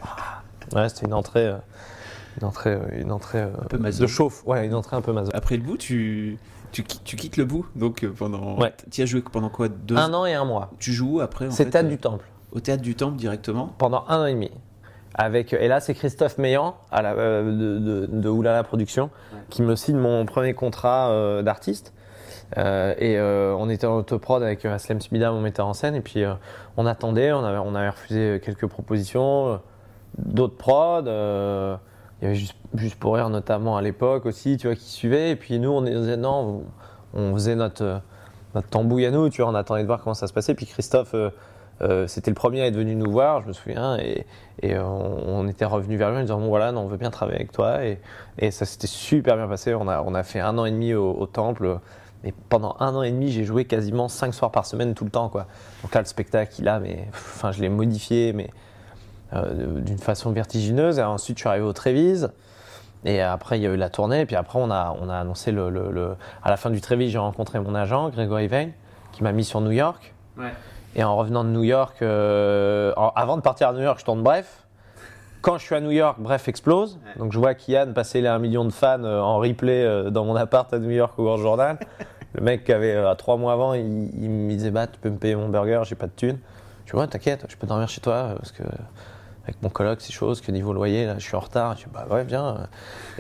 ouais, 0.75 0.89
c'était 0.89 1.07
une 1.07 1.15
entrée, 1.15 1.47
euh, 1.49 1.57
une 2.41 2.47
entrée, 2.47 2.75
euh, 2.75 3.01
une 3.01 3.13
entrée 3.13 3.43
euh, 3.43 3.51
peu 3.69 3.79
maso. 3.79 4.03
de 4.03 4.07
chauffe. 4.07 4.45
Ouais, 4.47 4.67
une 4.67 4.75
entrée 4.75 4.97
un 4.97 5.01
peu 5.01 5.13
maso. 5.13 5.31
Après 5.35 5.57
le 5.57 5.63
bout, 5.63 5.77
tu, 5.77 6.39
tu, 6.73 6.83
tu 6.83 7.17
quittes 7.17 7.37
le 7.37 7.45
bout, 7.45 7.67
donc 7.77 8.05
euh, 8.05 8.13
pendant. 8.17 8.59
Ouais. 8.59 8.73
Tu 8.91 9.03
as 9.03 9.07
joué 9.07 9.23
pendant 9.23 9.49
quoi 9.49 9.69
deux 9.69 9.97
Un 9.97 10.13
an 10.15 10.27
et 10.27 10.35
un 10.35 10.45
mois. 10.45 10.71
Tu 10.79 10.93
joues 10.93 11.21
après 11.21 11.51
C'est 11.51 11.71
Théâtre 11.71 11.89
du 11.89 11.99
Temple. 11.99 12.27
Au 12.53 12.61
théâtre 12.61 12.83
du 12.83 12.95
Temple 12.95 13.17
directement 13.17 13.75
pendant 13.79 14.05
un 14.09 14.23
an 14.23 14.27
et 14.27 14.35
demi. 14.35 14.51
Avec, 15.17 15.53
et 15.53 15.69
là, 15.69 15.79
c'est 15.79 15.95
Christophe 15.95 16.39
Meillan 16.39 16.75
à 16.91 17.01
la, 17.01 17.15
de, 17.15 17.79
de, 17.79 18.09
de 18.11 18.29
Oulala 18.29 18.65
Productions 18.65 19.11
qui 19.49 19.63
me 19.63 19.77
signe 19.77 19.97
mon 19.97 20.27
premier 20.27 20.55
contrat 20.55 21.11
euh, 21.11 21.43
d'artiste. 21.43 21.93
Euh, 22.59 22.95
et 22.99 23.17
euh, 23.17 23.55
on 23.57 23.71
était 23.71 23.87
en 23.87 23.97
autoprod 23.97 24.43
avec 24.43 24.65
Aslem 24.65 25.01
Smida, 25.01 25.31
mon 25.31 25.41
metteur 25.41 25.67
en 25.67 25.73
scène, 25.73 25.95
et 25.95 26.01
puis 26.01 26.25
on 26.77 26.87
attendait, 26.87 27.33
on 27.33 27.45
avait, 27.45 27.59
on 27.59 27.75
avait 27.77 27.91
refusé 27.91 28.41
quelques 28.45 28.67
propositions, 28.67 29.61
d'autres 30.19 30.57
prods. 30.57 31.05
Il 32.25 32.29
y 32.29 32.31
avait 32.31 32.37
juste, 32.37 32.99
pour 32.99 33.17
rire 33.17 33.29
notamment 33.29 33.77
à 33.77 33.83
l'époque 33.83 34.25
aussi, 34.25 34.57
tu 34.57 34.67
vois, 34.67 34.77
qui 34.77 34.89
suivaient. 34.91 35.33
Et 35.33 35.37
puis 35.37 35.59
nous, 35.59 35.71
on 35.71 35.83
disait 35.83 36.17
non, 36.17 36.63
on 37.13 37.35
faisait 37.35 37.55
notre, 37.55 37.85
euh, 37.85 37.99
notre 38.55 38.69
tambouille 38.69 39.05
à 39.05 39.11
nous, 39.11 39.29
tu 39.29 39.43
vois, 39.43 39.51
on 39.51 39.55
attendait 39.55 39.83
de 39.83 39.87
voir 39.87 40.03
comment 40.03 40.15
ça 40.15 40.27
se 40.27 40.33
passait. 40.33 40.55
Puis 40.55 40.65
Christophe, 40.65 41.13
euh, 41.13 41.29
euh, 41.83 42.07
c'était 42.07 42.31
le 42.31 42.35
premier 42.35 42.63
à 42.63 42.67
être 42.67 42.77
venu 42.77 42.95
nous 42.95 43.11
voir, 43.11 43.43
je 43.43 43.49
me 43.49 43.53
souviens, 43.53 43.99
et, 43.99 44.25
on, 44.63 45.47
était 45.49 45.67
revenu 45.67 45.99
vers 45.99 46.11
lui 46.11 46.19
en 46.19 46.23
disant 46.23 46.41
bon 46.41 46.49
voilà, 46.49 46.73
non, 46.73 46.83
on 46.83 46.87
veut 46.87 46.97
bien 46.97 47.11
travailler 47.11 47.37
avec 47.37 47.53
toi. 47.53 47.85
Et, 47.85 48.01
et 48.39 48.51
ça 48.51 48.65
s'était 48.65 48.87
super 48.87 49.37
bien 49.37 49.47
passé. 49.47 49.75
On 49.75 49.87
a, 49.87 50.01
on 50.01 50.15
a 50.15 50.23
fait 50.23 50.41
un 50.41 50.57
an 50.57 50.65
et 50.65 50.71
demi 50.71 50.95
au, 50.95 51.13
au 51.13 51.27
temple. 51.27 51.79
Et 52.25 52.33
pendant 52.49 52.77
un 52.81 52.95
an 52.95 53.03
et 53.03 53.11
demi, 53.11 53.31
j'ai 53.31 53.45
joué 53.45 53.67
quasiment 53.67 54.09
cinq 54.09 54.33
soirs 54.33 54.51
par 54.51 54.65
semaine 54.65 54.95
tout 54.95 55.05
le 55.05 55.11
temps, 55.11 55.29
quoi. 55.29 55.47
Donc 55.83 55.95
là, 55.95 56.01
le 56.01 56.07
spectacle, 56.07 56.55
il 56.59 56.69
a, 56.69 56.81
mais, 56.81 57.07
enfin, 57.11 57.53
je 57.53 57.61
l'ai 57.61 57.69
modifié, 57.69 58.33
mais 58.33 58.49
euh, 59.35 59.81
d'une 59.81 59.99
façon 59.99 60.31
vertigineuse. 60.33 60.99
Et 60.99 61.03
ensuite, 61.03 61.37
je 61.39 61.43
suis 61.43 61.49
arrivé 61.49 61.65
au 61.65 61.73
Trévise. 61.73 62.31
Et 63.05 63.21
après, 63.21 63.59
il 63.59 63.63
y 63.63 63.67
a 63.67 63.71
eu 63.71 63.77
la 63.77 63.91
tournée. 63.91 64.21
Et 64.21 64.27
puis 64.27 64.37
après, 64.37 64.59
on 64.59 64.71
a, 64.71 64.97
on 65.01 65.09
a 65.09 65.17
annoncé 65.17 65.53
le, 65.53 65.69
le- 65.71 65.91
le- 65.91 66.17
À 66.43 66.51
la 66.51 66.57
fin 66.57 66.71
du 66.71 66.81
Trévise, 66.81 67.11
j'ai 67.13 67.19
rencontré 67.19 67.61
mon 67.61 67.75
agent, 67.75 68.09
Grégory 68.11 68.47
Veil, 68.49 68.73
qui 69.13 69.23
m'a 69.23 69.33
mis 69.33 69.45
sur 69.45 69.61
New 69.61 69.73
York. 69.73 70.15
Et 70.97 71.03
en 71.05 71.17
revenant 71.17 71.45
de 71.45 71.51
New 71.51 71.65
York, 71.65 71.97
euh, 72.03 72.93
avant 73.17 73.37
de 73.37 73.43
partir 73.43 73.69
à 73.69 73.73
New 73.73 73.83
York, 73.83 73.99
je 74.01 74.05
tourne 74.05 74.23
Bref. 74.23 74.61
Quand 75.43 75.59
je 75.59 75.65
suis 75.65 75.75
à 75.75 75.81
New 75.81 75.91
York, 75.91 76.17
Bref 76.21 76.49
explose. 76.49 76.95
Ouais. 77.05 77.19
Donc 77.19 77.33
je 77.33 77.39
vois 77.39 77.55
Kian 77.55 77.93
passer 77.95 78.21
les 78.23 78.29
1 78.29 78.39
million 78.39 78.65
de 78.65 78.73
fans 78.73 79.03
euh, 79.05 79.21
en 79.21 79.37
replay 79.39 80.11
dans 80.11 80.25
mon 80.25 80.37
appart 80.37 80.73
à 80.73 80.79
New 80.79 80.91
York 80.91 81.13
au 81.19 81.25
Grand 81.25 81.37
Journal. 81.37 81.79
Le 82.37 82.41
mec 82.43 82.65
qui 82.65 82.73
avait 82.73 82.95
euh, 82.95 83.15
trois 83.15 83.37
mois 83.37 83.53
avant, 83.53 83.75
il, 83.75 83.83
il 84.21 84.31
me 84.31 84.49
disait 84.51 84.71
bah 84.71 84.87
tu 84.87 84.99
peux 84.99 85.11
me 85.11 85.19
payer 85.19 85.37
mon 85.37 85.49
burger, 85.51 85.83
j'ai 85.85 85.95
pas 85.95 86.07
de 86.07 86.13
thune. 86.17 86.39
Je 86.87 86.93
dis 86.93 86.97
ouais 86.99 87.07
t'inquiète, 87.07 87.45
je 87.49 87.57
peux 87.57 87.67
dormir 87.67 87.89
chez 87.89 88.01
toi 88.01 88.31
parce 88.39 88.51
que 88.53 88.63
avec 89.45 89.63
mon 89.63 89.69
coloc 89.69 90.01
c'est 90.01 90.13
chose 90.13 90.41
que 90.41 90.51
niveau 90.51 90.73
loyer 90.73 91.07
là 91.07 91.15
je 91.19 91.25
suis 91.25 91.37
en 91.37 91.41
retard. 91.41 91.77
Je 91.77 91.85
dis 91.85 91.91
bah 91.93 92.07
ouais 92.11 92.25
viens. 92.25 92.67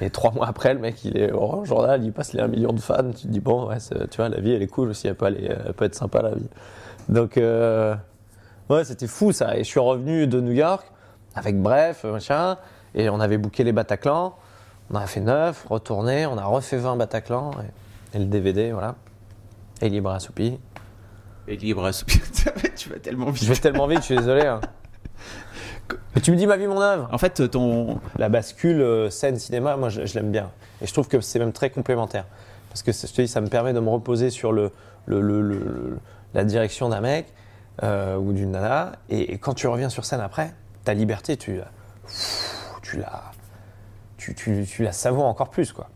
Et 0.00 0.10
trois 0.10 0.32
mois 0.32 0.46
après 0.48 0.74
le 0.74 0.80
mec 0.80 1.04
il 1.04 1.16
est 1.16 1.30
au 1.32 1.38
Grand 1.46 1.64
Journal, 1.64 2.02
il 2.02 2.12
passe 2.12 2.32
les 2.32 2.40
1 2.40 2.48
million 2.48 2.72
de 2.72 2.80
fans. 2.80 3.10
Tu 3.10 3.22
te 3.22 3.28
dis 3.28 3.40
bon 3.40 3.68
ouais 3.68 3.76
tu 4.10 4.16
vois 4.16 4.28
la 4.28 4.40
vie 4.40 4.52
elle 4.52 4.62
est 4.62 4.66
cool 4.66 4.88
aussi, 4.90 5.06
elle 5.08 5.14
peut, 5.14 5.26
aller, 5.26 5.44
elle 5.66 5.72
peut 5.74 5.84
être 5.84 5.94
sympa 5.94 6.22
la 6.22 6.34
vie. 6.34 6.48
Donc 7.08 7.36
euh, 7.36 7.94
ouais 8.70 8.84
c'était 8.84 9.06
fou 9.06 9.32
ça. 9.32 9.54
Et 9.56 9.58
je 9.64 9.68
suis 9.68 9.80
revenu 9.80 10.26
de 10.26 10.40
New 10.40 10.52
York 10.52 10.84
avec 11.34 11.60
Bref 11.60 12.04
machin 12.04 12.56
et 12.94 13.08
on 13.10 13.20
avait 13.20 13.38
booké 13.38 13.64
les 13.64 13.72
Bataclan. 13.72 14.34
On 14.90 14.96
en 14.96 15.00
a 15.00 15.06
fait 15.06 15.20
9, 15.20 15.66
retourné, 15.68 16.26
on 16.26 16.36
a 16.38 16.44
refait 16.44 16.76
20 16.76 16.96
Bataclan 16.96 17.52
et, 18.12 18.16
et 18.16 18.18
le 18.20 18.26
DVD, 18.26 18.70
voilà. 18.72 18.94
Et 19.80 19.88
libre 19.88 20.10
assoupi. 20.10 20.58
Et 21.48 21.56
libre 21.56 21.84
à 21.84 21.92
soupir. 21.92 22.20
tu 22.76 22.88
vas 22.90 22.98
tellement 22.98 23.26
Je 23.26 23.40
vite. 23.40 23.48
vais 23.48 23.56
tellement 23.56 23.86
vite, 23.86 24.00
je 24.00 24.04
suis 24.04 24.16
désolé. 24.16 24.42
hein. 24.46 24.60
Mais 26.14 26.20
tu 26.22 26.30
me 26.32 26.36
dis 26.36 26.46
ma 26.46 26.56
vie, 26.56 26.66
mon 26.66 26.80
œuvre. 26.80 27.08
En 27.12 27.18
fait, 27.18 27.50
ton. 27.50 28.00
La 28.18 28.28
bascule 28.28 28.80
euh, 28.80 29.10
scène 29.10 29.38
cinéma, 29.38 29.76
moi 29.76 29.88
je, 29.88 30.06
je 30.06 30.14
l'aime 30.14 30.30
bien. 30.30 30.50
Et 30.80 30.86
je 30.86 30.92
trouve 30.92 31.08
que 31.08 31.20
c'est 31.20 31.38
même 31.38 31.52
très 31.52 31.70
complémentaire. 31.70 32.24
Parce 32.70 32.82
que 32.82 32.92
je 32.92 33.06
te 33.12 33.22
dis, 33.22 33.28
ça 33.28 33.40
me 33.40 33.48
permet 33.48 33.72
de 33.72 33.80
me 33.80 33.88
reposer 33.90 34.30
sur 34.30 34.52
le, 34.52 34.72
le- 35.06 35.20
le- 35.20 35.42
le- 35.42 35.58
le- 35.58 35.98
la 36.34 36.44
direction 36.44 36.88
d'un 36.88 37.00
mec 37.00 37.26
euh, 37.82 38.16
ou 38.16 38.32
d'une 38.32 38.52
nana. 38.52 38.92
Et, 39.10 39.32
et 39.34 39.38
quand 39.38 39.54
tu 39.54 39.66
reviens 39.68 39.88
sur 39.90 40.04
scène 40.04 40.20
après, 40.20 40.52
ta 40.84 40.94
liberté, 40.94 41.36
tu, 41.36 41.56
la- 41.58 41.70
tu 42.82 42.98
la, 42.98 43.22
tu, 44.16 44.34
tu, 44.34 44.64
tu 44.66 44.82
la 44.82 44.92
savoures 44.92 45.26
encore 45.26 45.50
plus. 45.50 45.72
quoi. 45.72 45.88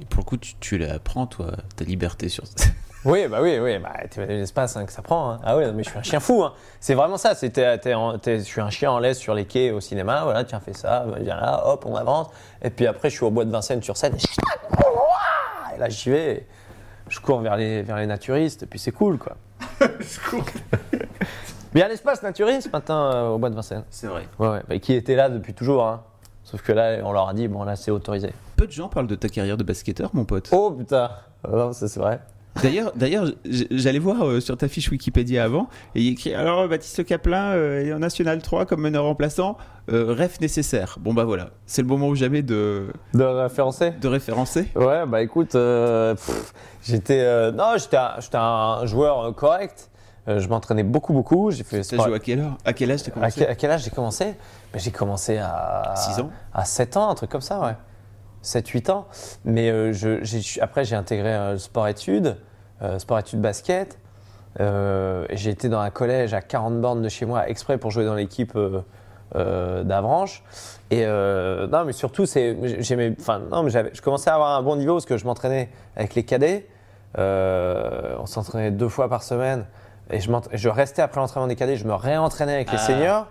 Et 0.00 0.04
pour 0.04 0.20
le 0.20 0.24
coup, 0.24 0.36
tu, 0.36 0.54
tu 0.60 0.78
la 0.78 0.98
prends, 1.00 1.26
toi, 1.26 1.52
ta 1.76 1.84
liberté 1.84 2.28
sur. 2.28 2.44
Oui, 3.04 3.28
bah 3.28 3.38
oui, 3.40 3.58
oui, 3.60 3.78
bah, 3.78 3.92
t'es 4.10 4.26
l'espace 4.26 4.76
hein, 4.76 4.84
que 4.84 4.92
ça 4.92 5.02
prend. 5.02 5.30
hein. 5.30 5.40
Ah 5.44 5.56
oui, 5.56 5.64
mais 5.72 5.84
je 5.84 5.90
suis 5.90 5.98
un 5.98 6.02
chien 6.02 6.18
fou. 6.20 6.42
hein. 6.42 6.52
C'est 6.80 6.94
vraiment 6.94 7.16
ça. 7.16 7.34
C'est, 7.34 7.54
je 7.56 8.38
suis 8.42 8.60
un 8.60 8.70
chien 8.70 8.90
en 8.90 8.98
laisse 8.98 9.18
sur 9.18 9.34
les 9.34 9.44
quais 9.44 9.70
au 9.70 9.80
cinéma. 9.80 10.22
Voilà, 10.24 10.44
tiens, 10.44 10.58
fais 10.60 10.72
ça, 10.74 11.04
bah, 11.06 11.18
viens 11.20 11.36
là, 11.36 11.62
hop, 11.66 11.84
on 11.86 11.94
avance. 11.94 12.26
Et 12.60 12.70
puis 12.70 12.86
après, 12.86 13.08
je 13.08 13.14
suis 13.16 13.24
au 13.24 13.30
bois 13.30 13.44
de 13.44 13.50
Vincennes 13.50 13.82
sur 13.82 13.96
scène. 13.96 14.16
Et, 14.16 15.76
et 15.76 15.78
là, 15.78 15.88
j'y 15.88 16.10
vais. 16.10 16.46
Je 17.08 17.20
cours 17.20 17.40
vers 17.40 17.56
les, 17.56 17.82
vers 17.82 17.96
les 17.96 18.06
naturistes. 18.06 18.64
Et 18.64 18.66
puis 18.66 18.78
c'est 18.80 18.92
cool, 18.92 19.16
quoi. 19.18 19.36
Mais 19.80 19.88
il 21.74 21.78
y 21.80 21.82
a 21.82 21.88
l'espace 21.88 22.22
naturiste 22.22 22.72
matin 22.72 23.10
euh, 23.14 23.28
au 23.28 23.38
bois 23.38 23.50
de 23.50 23.54
Vincennes. 23.54 23.84
C'est 23.90 24.06
vrai. 24.08 24.26
Ouais, 24.38 24.48
ouais. 24.48 24.62
bah, 24.68 24.78
qui 24.78 24.94
était 24.94 25.14
là 25.16 25.28
depuis 25.28 25.54
toujours. 25.54 25.84
hein. 25.86 26.02
Sauf 26.44 26.62
que 26.62 26.72
là, 26.72 26.98
on 27.04 27.12
leur 27.12 27.28
a 27.28 27.34
dit, 27.34 27.46
bon, 27.46 27.62
là, 27.62 27.76
c'est 27.76 27.90
autorisé. 27.90 28.32
Peu 28.56 28.66
de 28.66 28.72
gens 28.72 28.88
parlent 28.88 29.06
de 29.06 29.14
ta 29.14 29.28
carrière 29.28 29.56
de 29.58 29.64
basketteur, 29.64 30.10
mon 30.14 30.24
pote. 30.24 30.48
Oh 30.52 30.70
putain. 30.72 31.10
Non, 31.48 31.72
ça 31.72 31.86
c'est 31.88 32.00
vrai. 32.00 32.20
D'ailleurs, 32.62 32.92
d'ailleurs, 32.96 33.26
j'allais 33.70 33.98
voir 33.98 34.26
euh, 34.26 34.40
sur 34.40 34.56
ta 34.56 34.68
fiche 34.68 34.90
Wikipédia 34.90 35.44
avant, 35.44 35.68
et 35.94 36.02
il 36.02 36.12
écrit 36.12 36.34
alors 36.34 36.68
Baptiste 36.68 37.04
Caplin 37.04 37.52
euh, 37.52 37.84
est 37.84 37.92
en 37.92 37.98
National 37.98 38.40
3 38.42 38.66
comme 38.66 38.80
meneur 38.80 39.04
remplaçant, 39.04 39.56
euh, 39.90 40.14
ref 40.18 40.40
nécessaire. 40.40 40.96
Bon 41.00 41.14
bah 41.14 41.24
voilà, 41.24 41.50
c'est 41.66 41.82
le 41.82 41.88
moment 41.88 42.08
ou 42.08 42.14
jamais 42.14 42.42
de, 42.42 42.86
De 43.14 43.22
référencer 43.24 43.90
de 43.92 44.08
référencer. 44.08 44.68
Ouais, 44.74 45.06
bah 45.06 45.22
écoute, 45.22 45.54
euh, 45.54 46.14
j'étais 46.82 47.20
euh, 47.20 47.52
non, 47.52 47.74
j'étais 47.76 47.96
un, 48.36 48.86
joueur 48.86 49.20
euh, 49.28 49.32
correct. 49.32 49.90
Euh, 50.28 50.40
je 50.40 50.48
m'entraînais 50.48 50.82
beaucoup, 50.82 51.14
beaucoup. 51.14 51.50
J'ai 51.50 51.64
fait 51.64 51.78
T'as 51.78 51.82
sport- 51.84 52.06
joué 52.08 52.16
à 52.16 52.18
quelle 52.18 52.40
heure 52.40 52.58
À 52.66 52.74
quel 52.74 52.90
âge 52.90 53.02
t'as 53.02 53.10
à, 53.12 53.14
commencé 53.14 53.40
quel, 53.40 53.48
à 53.50 53.54
quel 53.54 53.70
âge 53.70 53.84
j'ai 53.84 53.90
commencé? 53.90 54.34
Mais 54.74 54.78
J'ai 54.78 54.90
commencé 54.90 55.38
à 55.38 55.94
Six 55.96 56.20
ans 56.20 56.28
À 56.52 56.66
7 56.66 56.98
ans, 56.98 57.08
un 57.08 57.14
truc 57.14 57.30
comme 57.30 57.40
ça, 57.40 57.60
ouais. 57.60 57.74
7-8 58.44 58.90
ans. 58.90 59.06
Mais 59.46 59.70
euh, 59.70 59.92
je, 59.94 60.60
après, 60.60 60.84
j'ai 60.84 60.96
intégré 60.96 61.34
euh, 61.34 61.52
le 61.52 61.58
sport-études, 61.58 62.26
euh, 62.26 62.34
sport-études 62.98 63.40
basket. 63.40 63.98
Euh, 64.60 65.26
j'ai 65.30 65.50
été 65.50 65.68
dans 65.68 65.80
un 65.80 65.90
collège 65.90 66.34
à 66.34 66.40
40 66.40 66.80
bornes 66.80 67.02
de 67.02 67.08
chez 67.08 67.26
moi, 67.26 67.48
exprès 67.48 67.78
pour 67.78 67.90
jouer 67.90 68.04
dans 68.04 68.14
l'équipe 68.14 68.56
euh, 68.56 68.80
euh, 69.36 69.84
d'Avranches. 69.84 70.42
Et 70.90 71.04
euh, 71.04 71.66
non, 71.68 71.84
mais 71.84 71.92
surtout, 71.92 72.26
c'est, 72.26 72.56
j'aimais, 72.82 73.14
enfin, 73.20 73.40
non, 73.50 73.62
mais 73.62 73.70
je 73.70 74.00
commençais 74.02 74.30
à 74.30 74.34
avoir 74.34 74.56
un 74.56 74.62
bon 74.62 74.76
niveau 74.76 74.94
parce 74.94 75.06
que 75.06 75.16
je 75.16 75.26
m'entraînais 75.26 75.68
avec 75.96 76.14
les 76.14 76.24
cadets. 76.24 76.66
Euh, 77.18 78.16
on 78.18 78.26
s'entraînait 78.26 78.70
deux 78.70 78.88
fois 78.88 79.08
par 79.08 79.22
semaine. 79.22 79.66
Et 80.10 80.20
je, 80.20 80.68
restais 80.68 81.02
après 81.02 81.20
l'entraînement 81.20 81.48
des 81.48 81.56
cadets, 81.56 81.76
je 81.76 81.84
me 81.84 81.94
réentraînais 81.94 82.54
avec 82.54 82.70
les 82.72 82.78
Ah. 82.78 82.86
seniors. 82.86 83.26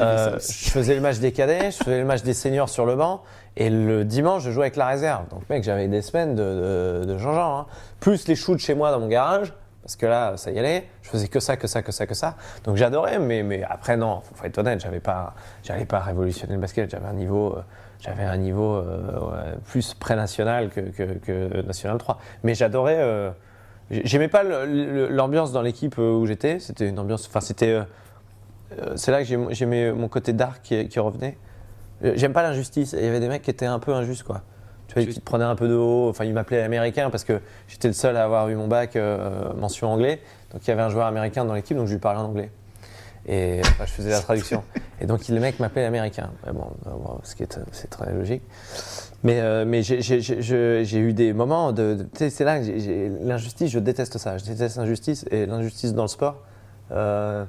Euh, 0.00 0.38
je 0.38 0.70
faisais 0.70 0.94
le 0.94 1.00
match 1.00 1.18
des 1.18 1.32
cadets, 1.32 1.70
je 1.70 1.78
faisais 1.78 1.98
le 1.98 2.04
match 2.04 2.22
des 2.22 2.34
seniors 2.34 2.68
sur 2.68 2.86
le 2.86 2.94
banc, 2.96 3.22
et 3.56 3.70
le 3.70 4.04
dimanche, 4.04 4.42
je 4.42 4.50
jouais 4.50 4.64
avec 4.64 4.76
la 4.76 4.86
réserve. 4.88 5.28
Donc, 5.28 5.48
mec, 5.48 5.62
j'avais 5.62 5.86
des 5.88 6.02
semaines 6.02 6.34
de, 6.34 7.16
Jean-Jean. 7.18 7.58
hein. 7.60 7.66
Plus 8.00 8.26
les 8.28 8.34
shoots 8.34 8.58
chez 8.58 8.74
moi 8.74 8.90
dans 8.90 8.98
mon 9.00 9.08
garage, 9.08 9.52
parce 9.82 9.96
que 9.96 10.06
là, 10.06 10.36
ça 10.36 10.50
y 10.50 10.58
allait. 10.58 10.88
Je 11.02 11.10
faisais 11.10 11.28
que 11.28 11.38
ça, 11.40 11.56
que 11.56 11.66
ça, 11.66 11.82
que 11.82 11.92
ça, 11.92 12.06
que 12.06 12.14
ça. 12.14 12.36
Donc, 12.64 12.76
j'adorais, 12.76 13.18
mais, 13.18 13.42
mais 13.42 13.62
après, 13.62 13.96
non, 13.96 14.20
faut, 14.22 14.34
faut 14.34 14.44
être 14.44 14.58
honnête, 14.58 14.80
j'avais 14.80 14.98
pas, 15.00 15.34
j'allais 15.62 15.84
pas 15.84 16.00
révolutionner 16.00 16.54
le 16.54 16.60
basket. 16.60 16.90
J'avais 16.90 17.06
un 17.06 17.12
niveau, 17.12 17.54
euh, 17.56 17.62
j'avais 18.00 18.24
un 18.24 18.36
niveau 18.38 18.74
euh, 18.74 19.54
plus 19.66 19.94
pré-national 19.94 20.70
que, 20.70 21.62
national 21.62 21.98
3. 21.98 22.18
Mais 22.42 22.54
j'adorais. 22.54 22.98
euh, 22.98 23.30
J'aimais 23.90 24.28
pas 24.28 24.42
l'ambiance 24.42 25.52
dans 25.52 25.60
l'équipe 25.60 25.96
euh, 25.98 26.16
où 26.16 26.24
j'étais. 26.26 26.58
C'était 26.58 26.88
une 26.88 26.98
ambiance. 26.98 27.26
Enfin, 27.28 27.40
c'était. 27.40 27.78
c'est 28.96 29.10
là 29.12 29.18
que 29.18 29.24
j'ai- 29.24 29.38
j'aimais 29.50 29.92
mon 29.92 30.08
côté 30.08 30.32
dark 30.32 30.62
qui 30.62 30.98
revenait. 30.98 31.36
Euh, 32.02 32.12
J'aime 32.16 32.32
pas 32.32 32.42
l'injustice. 32.42 32.94
Il 32.98 33.04
y 33.04 33.08
avait 33.08 33.20
des 33.20 33.28
mecs 33.28 33.42
qui 33.42 33.50
étaient 33.50 33.66
un 33.66 33.78
peu 33.78 33.92
injustes, 33.94 34.22
quoi. 34.24 34.40
Tu 34.88 34.94
vois, 34.94 35.04
qui 35.04 35.14
te 35.18 35.24
prenaient 35.24 35.44
un 35.44 35.54
peu 35.56 35.68
de 35.68 35.74
haut. 35.74 36.08
Enfin, 36.08 36.24
ils 36.24 36.34
m'appelaient 36.34 36.62
américain 36.62 37.10
parce 37.10 37.24
que 37.24 37.40
j'étais 37.68 37.88
le 37.88 37.94
seul 37.94 38.16
à 38.16 38.24
avoir 38.24 38.48
eu 38.48 38.54
mon 38.56 38.68
bac 38.68 38.96
euh, 38.96 39.52
mention 39.54 39.88
anglais. 39.92 40.20
Donc, 40.52 40.66
il 40.66 40.68
y 40.68 40.72
avait 40.72 40.82
un 40.82 40.90
joueur 40.90 41.06
américain 41.06 41.44
dans 41.44 41.54
l'équipe, 41.54 41.76
donc 41.76 41.86
je 41.86 41.92
lui 41.92 42.00
parlais 42.00 42.20
en 42.20 42.24
anglais. 42.26 42.50
Et 43.26 43.60
enfin, 43.64 43.84
je 43.86 43.92
faisais 43.92 44.10
la 44.10 44.20
traduction. 44.20 44.62
Et 45.00 45.06
donc, 45.06 45.26
le 45.28 45.40
mec 45.40 45.58
m'appelait 45.58 45.84
américain. 45.86 46.30
Mais 46.46 46.52
bon, 46.52 46.66
euh, 46.86 46.90
bon, 46.90 47.18
ce 47.22 47.34
qui 47.34 47.42
est, 47.42 47.58
c'est 47.72 47.88
très 47.88 48.12
logique. 48.12 48.42
Mais, 49.22 49.40
euh, 49.40 49.64
mais 49.66 49.82
j'ai- 49.82 50.02
j'ai 50.02 50.20
j'ai- 50.20 50.42
je- 50.42 50.82
j'ai 50.84 50.98
eu 50.98 51.14
des 51.14 51.32
moments 51.32 51.72
de. 51.72 52.06
c'est 52.14 52.44
là 52.44 52.60
que 52.60 53.24
l'injustice, 53.26 53.70
je 53.70 53.78
déteste 53.78 54.18
ça. 54.18 54.36
Je 54.36 54.44
déteste 54.44 54.76
l'injustice 54.76 55.24
et 55.30 55.46
l'injustice 55.46 55.94
dans 55.94 56.02
le 56.02 56.08
sport. 56.08 56.42
euh, 56.92 57.44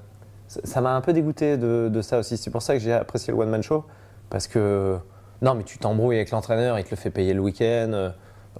ça 0.47 0.61
ça 0.63 0.79
m'a 0.79 0.95
un 0.95 1.01
peu 1.01 1.11
dégoûté 1.11 1.57
de, 1.57 1.89
de 1.91 2.01
ça 2.01 2.19
aussi. 2.19 2.37
C'est 2.37 2.51
pour 2.51 2.61
ça 2.61 2.73
que 2.75 2.79
j'ai 2.79 2.93
apprécié 2.93 3.33
le 3.33 3.39
one-man 3.39 3.61
show. 3.61 3.83
Parce 4.29 4.47
que. 4.47 4.97
Non, 5.41 5.53
mais 5.55 5.63
tu 5.63 5.77
t'embrouilles 5.77 6.15
avec 6.15 6.31
l'entraîneur, 6.31 6.79
il 6.79 6.85
te 6.85 6.91
le 6.91 6.95
fait 6.95 7.09
payer 7.09 7.33
le 7.33 7.41
week-end. 7.41 7.91
euh. 7.93 8.09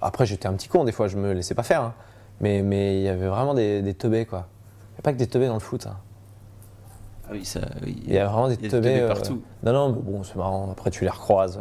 Après, 0.02 0.26
j'étais 0.26 0.48
un 0.48 0.54
petit 0.54 0.68
con, 0.68 0.84
des 0.84 0.92
fois, 0.92 1.08
je 1.08 1.18
me 1.18 1.32
laissais 1.34 1.56
pas 1.56 1.64
faire. 1.64 1.82
hein. 1.82 1.94
Mais 2.42 2.62
mais 2.62 2.98
il 2.98 3.04
y 3.04 3.08
avait 3.08 3.28
vraiment 3.28 3.54
des, 3.54 3.82
des 3.82 3.94
teubés, 3.94 4.26
quoi. 4.26 4.48
Il 4.92 4.94
n'y 4.96 5.00
a 5.00 5.02
pas 5.04 5.14
que 5.14 5.18
des 5.18 5.28
teubés 5.28 5.48
dans 5.48 5.54
le 5.54 5.60
foot. 5.62 5.88
hein. 5.88 5.96
Ah 7.28 7.30
oui, 7.32 7.46
ça. 7.46 7.62
oui. 7.84 8.04
Il 8.06 8.14
y 8.14 8.20
a 8.20 8.26
vraiment 8.28 8.50
des 8.50 8.58
teubés. 8.58 8.70
teubés 8.70 9.00
euh, 9.02 9.08
partout. 9.08 9.42
Non, 9.64 9.72
non, 9.74 9.90
mais 9.90 10.02
bon, 10.02 10.24
c'est 10.24 10.36
marrant. 10.36 10.70
Après, 10.72 10.92
tu 10.92 11.04
les 11.06 11.10
recroises. 11.10 11.60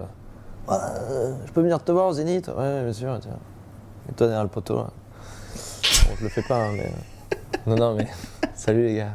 Ouais, 0.68 0.74
euh, 1.10 1.34
je 1.46 1.52
peux 1.52 1.60
venir 1.62 1.82
te 1.82 1.92
voir 1.92 2.06
au 2.08 2.12
Zénith 2.12 2.48
Ouais, 2.48 2.82
bien 2.82 2.92
sûr. 2.92 3.18
Tiens. 3.20 3.30
Et 4.08 4.12
toi 4.12 4.26
derrière 4.26 4.42
le 4.42 4.50
poteau, 4.50 4.76
là. 4.78 4.90
Bon, 6.08 6.14
je 6.18 6.24
le 6.24 6.28
fais 6.28 6.42
pas, 6.42 6.56
hein, 6.66 6.72
mais. 6.76 6.92
Non, 7.66 7.76
non, 7.76 7.94
mais. 7.94 8.06
Salut, 8.54 8.84
les 8.86 8.96
gars. 8.96 9.14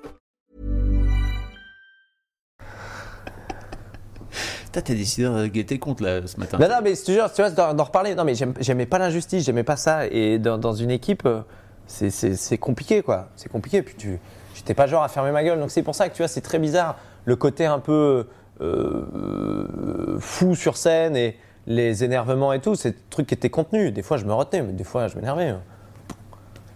T'as 4.71 4.81
décidé 4.81 5.27
de 5.27 5.61
tes 5.63 5.79
comptes 5.79 5.99
là 5.99 6.25
ce 6.25 6.39
matin. 6.39 6.57
Non, 6.57 6.69
non, 6.69 6.79
mais 6.81 6.95
je 6.95 7.11
jure, 7.11 7.31
tu 7.33 7.41
vois, 7.41 7.49
d'en 7.51 7.83
reparler. 7.83 8.15
Non, 8.15 8.23
mais 8.23 8.35
j'aimais 8.59 8.85
pas 8.85 8.99
l'injustice, 8.99 9.43
j'aimais 9.43 9.63
pas 9.63 9.75
ça. 9.75 10.07
Et 10.07 10.39
dans, 10.39 10.73
une 10.73 10.91
équipe, 10.91 11.25
euh, 11.25 11.41
c'est- 11.87 12.57
compliqué, 12.57 13.01
quoi. 13.01 13.27
C'est 13.35 13.49
compliqué. 13.49 13.81
Puis 13.81 13.95
tu, 13.97 14.19
j'étais 14.55 14.73
pas 14.73 14.87
genre 14.87 15.03
à 15.03 15.09
fermer 15.09 15.31
ma 15.31 15.43
gueule. 15.43 15.59
Donc 15.59 15.71
c'est 15.71 15.83
pour 15.83 15.95
ça 15.95 16.07
que 16.07 16.15
tu 16.15 16.21
vois, 16.21 16.29
c'est 16.29 16.41
très 16.41 16.59
bizarre 16.59 16.97
le 17.25 17.35
côté 17.35 17.65
un 17.65 17.79
peu 17.79 18.27
euh, 18.61 19.05
euh, 19.15 20.17
fou 20.19 20.55
sur 20.55 20.77
scène 20.77 21.15
et 21.17 21.37
les 21.67 22.03
énervements 22.05 22.53
et 22.53 22.61
tout. 22.61 22.75
C'est 22.75 22.91
des 22.91 22.97
trucs 23.09 23.27
qui 23.27 23.33
étaient 23.33 23.49
contenus. 23.49 23.93
Des 23.93 24.03
fois, 24.03 24.15
je 24.15 24.25
me 24.25 24.33
retenais, 24.33 24.61
mais 24.61 24.73
des 24.73 24.85
fois, 24.85 25.07
je 25.09 25.15
m'énervais. 25.15 25.49
hein. 25.49 25.61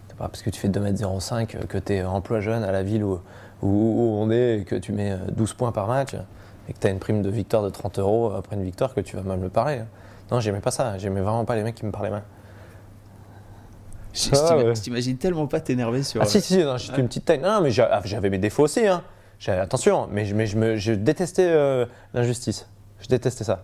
C'est 0.10 0.17
pas 0.17 0.27
parce 0.27 0.41
que 0.41 0.49
tu 0.49 0.60
fais 0.60 0.67
2m05 0.69 1.65
que 1.67 1.77
tu 1.77 1.93
es 1.93 2.03
emploi 2.03 2.41
jeune 2.41 2.63
à 2.63 2.71
la 2.73 2.84
ville 2.84 3.03
où, 3.05 3.21
où, 3.62 4.17
on 4.19 4.29
est 4.31 4.60
et 4.60 4.63
que 4.65 4.75
tu 4.75 4.91
mets 4.91 5.12
euh, 5.12 5.17
12 5.31 5.53
points 5.53 5.71
par 5.71 5.88
match 5.88 6.15
et 6.69 6.73
que 6.73 6.80
tu 6.80 6.88
as 6.88 6.89
une 6.89 6.99
prime 6.99 7.21
de 7.21 7.30
victoire 7.30 7.63
de 7.63 7.69
30 7.69 7.99
euros 7.99 8.32
après 8.32 8.56
une 8.56 8.63
victoire 8.63 8.93
que 8.93 9.01
tu 9.01 9.15
vas 9.15 9.21
mal 9.23 9.39
me 9.39 9.49
parler. 9.49 9.80
hein. 9.80 9.88
Non, 10.32 10.39
j'aimais 10.39 10.60
pas 10.62 10.71
ça. 10.71 10.97
J'aimais 10.97 11.21
vraiment 11.21 11.45
pas 11.45 11.56
les 11.56 11.63
mecs 11.63 11.75
qui 11.75 11.86
me 11.86 11.91
parlaient 11.91 12.10
mal. 12.10 12.23
Je 14.13 14.30
Ah, 14.34 14.58
ouais. 14.58 14.73
t'imagine 14.73 15.17
tellement 15.17 15.45
pas 15.45 15.60
t'énerver 15.60 16.01
sur. 16.01 16.21
Ah 16.21 16.25
si, 16.25 16.39
si, 16.41 16.58
non, 16.63 16.78
j'étais 16.78 17.01
une 17.01 17.08
petite 17.08 17.25
taille. 17.25 17.39
Non, 17.39 17.62
mais 17.62 17.69
ah, 17.80 18.01
j'avais 18.06 18.30
mes 18.30 18.38
défauts 18.38 18.63
aussi. 18.63 18.88
Hein. 18.88 19.04
Attention, 19.47 20.08
mais, 20.10 20.25
je- 20.25 20.34
mais 20.34 20.47
je, 20.47 20.58
me, 20.58 20.75
je 20.78 20.93
détestais 20.93 21.47
euh, 21.47 21.86
l'injustice. 22.13 22.67
Je 22.99 23.08
détestais 23.08 23.43
ça. 23.43 23.63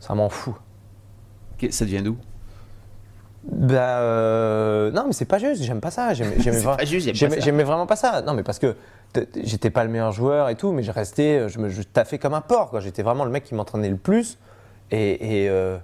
Ça 0.00 0.14
m'en 0.14 0.28
fout. 0.28 0.54
Ça 1.70 1.84
devient 1.84 2.02
d'où? 2.02 2.16
Bah 3.44 3.98
euh, 3.98 4.90
non, 4.92 5.04
mais 5.06 5.12
c'est 5.12 5.24
pas 5.24 5.38
juste. 5.38 5.62
J'aime 5.62 5.80
pas 5.80 5.90
ça. 5.90 6.14
J'aimais 6.14 6.36
vra- 6.36 6.76
vraiment 7.64 7.86
pas 7.86 7.96
ça. 7.96 8.22
Non, 8.22 8.34
mais 8.34 8.42
parce 8.42 8.58
que 8.58 8.76
j'étais 9.42 9.70
pas 9.70 9.82
le 9.84 9.90
meilleur 9.90 10.12
joueur 10.12 10.48
et 10.48 10.54
tout, 10.54 10.72
mais 10.72 10.82
je 10.82 10.92
restais, 10.92 11.48
je 11.48 11.58
me 11.58 11.68
je 11.68 11.82
taffais 11.82 12.18
comme 12.18 12.34
un 12.34 12.40
porc. 12.40 12.80
J'étais 12.80 13.02
vraiment 13.02 13.24
le 13.24 13.30
mec 13.30 13.44
qui 13.44 13.54
m'entraînait 13.54 13.90
le 13.90 13.96
plus. 13.96 14.38
Et, 14.90 15.44
et, 15.44 15.48
euh, 15.48 15.78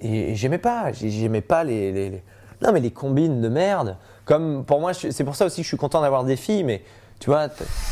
et- 0.00 0.34
j'aimais 0.36 0.58
pas. 0.58 0.92
J'ai- 0.92 1.10
J'aimais 1.10 1.40
pas 1.40 1.64
les, 1.64 1.90
les- 1.92 2.10
les- 2.10 2.22
Non, 2.62 2.72
mais 2.72 2.80
les 2.80 2.90
combines 2.92 3.40
de 3.40 3.48
merde. 3.48 3.96
Comme 4.24 4.64
pour 4.64 4.80
moi, 4.80 4.92
c'est 4.94 5.24
pour 5.24 5.34
ça 5.34 5.46
aussi 5.46 5.56
que 5.58 5.62
je 5.64 5.68
suis 5.68 5.76
content 5.76 6.00
d'avoir 6.02 6.24
des 6.24 6.36
filles, 6.36 6.64
mais. 6.64 6.82
Tu 7.18 7.28
vois, 7.28 7.48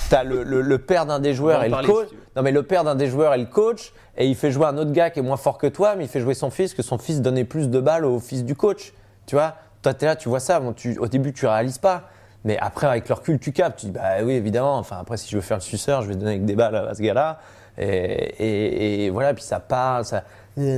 t'as 0.09 0.22
le, 0.24 0.42
le, 0.42 0.62
le 0.62 0.78
père 0.78 1.04
d'un 1.04 1.18
des 1.20 1.35
joueurs 1.35 1.62
et 1.62 1.68
le 1.68 1.74
coach. 1.92 2.09
si. 2.09 2.14
Non, 2.35 2.42
mais 2.42 2.50
le 2.50 2.62
père 2.62 2.83
d'un 2.83 2.94
des 2.94 3.09
joueurs 3.09 3.35
est 3.35 3.38
le 3.38 3.44
coach 3.44 3.92
et 4.16 4.26
il 4.26 4.35
fait 4.35 4.50
jouer 4.50 4.64
un 4.64 4.78
autre 4.78 4.92
gars 4.92 5.11
qui 5.11 5.18
est 5.18 5.22
moins 5.22 5.37
fort 5.37 5.59
que 5.59 5.66
toi, 5.66 5.96
mais 5.96 6.04
il 6.04 6.09
fait 6.09 6.20
jouer 6.20 6.33
son 6.33 6.48
fils, 6.48 6.72
que 6.72 6.81
son 6.83 6.96
fils 6.96 7.20
donnait 7.20 7.44
plus 7.44 7.68
de 7.68 7.78
balles 7.78 8.07
au 8.07 8.20
fils 8.20 8.42
du 8.42 8.54
coach. 8.54 8.94
Tu 9.28 9.34
vois, 9.36 9.54
toi, 9.82 9.92
tu 9.94 10.04
es 10.04 10.08
là, 10.08 10.16
tu 10.16 10.28
vois 10.28 10.40
ça. 10.40 10.58
Bon, 10.58 10.72
tu, 10.72 10.96
au 10.98 11.06
début, 11.06 11.32
tu 11.32 11.46
réalises 11.46 11.78
pas. 11.78 12.04
Mais 12.44 12.56
après, 12.58 12.86
avec 12.86 13.08
le 13.08 13.14
recul, 13.14 13.38
tu 13.38 13.52
captes. 13.52 13.78
Tu 13.78 13.86
dis, 13.86 13.92
bah 13.92 14.22
oui, 14.24 14.32
évidemment. 14.32 14.78
Enfin, 14.78 14.96
après, 15.00 15.18
si 15.18 15.30
je 15.30 15.36
veux 15.36 15.42
faire 15.42 15.58
le 15.58 15.62
suceur, 15.62 16.00
je 16.02 16.08
vais 16.08 16.14
donner 16.16 16.30
avec 16.32 16.44
des 16.46 16.56
balles 16.56 16.74
à 16.74 16.94
ce 16.94 17.02
gars-là. 17.02 17.38
Et, 17.76 19.04
et- 19.04 19.10
voilà, 19.10 19.34
puis 19.34 19.44
ça 19.44 19.60
parle, 19.60 20.04
ça, 20.04 20.24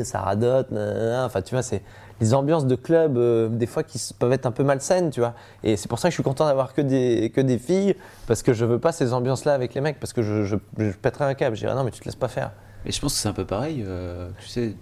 ça 0.04 0.20
radote. 0.20 0.68
Enfin, 0.72 1.42
tu 1.42 1.54
vois, 1.54 1.62
c'est 1.62 1.82
les 2.20 2.34
ambiances 2.34 2.66
de 2.66 2.74
club, 2.74 3.16
euh, 3.16 3.48
des 3.48 3.66
fois, 3.66 3.82
qui 3.82 3.98
peuvent 4.18 4.32
être 4.32 4.44
un 4.46 4.50
peu 4.50 4.64
malsaines, 4.64 5.10
tu 5.10 5.20
vois. 5.20 5.32
Et 5.62 5.76
c'est 5.78 5.88
pour 5.88 5.98
ça 5.98 6.08
que 6.08 6.10
je 6.10 6.16
suis 6.16 6.22
content 6.22 6.44
d'avoir 6.44 6.74
que 6.74 6.82
des, 6.82 7.30
que 7.34 7.40
des 7.40 7.56
filles, 7.58 7.94
parce 8.26 8.42
que 8.42 8.52
je 8.52 8.64
veux 8.66 8.78
pas 8.78 8.92
ces 8.92 9.14
ambiances-là 9.14 9.54
avec 9.54 9.72
les 9.72 9.80
mecs, 9.80 9.98
parce 9.98 10.12
que 10.12 10.20
je, 10.22 10.44
je, 10.44 10.56
je 10.78 10.90
pèterais 10.90 11.24
un 11.24 11.34
câble. 11.34 11.56
Je 11.56 11.62
dirais, 11.62 11.74
non, 11.74 11.84
mais 11.84 11.90
tu 11.92 12.00
te 12.00 12.04
laisses 12.04 12.16
pas 12.16 12.28
faire. 12.28 12.50
Et 12.84 12.92
je 12.92 13.00
pense 13.00 13.14
que 13.14 13.18
c'est 13.20 13.28
un 13.28 13.32
peu 13.32 13.46
pareil, 13.46 13.84
euh, 13.86 14.28
tu 14.40 14.48
sais, 14.48 14.74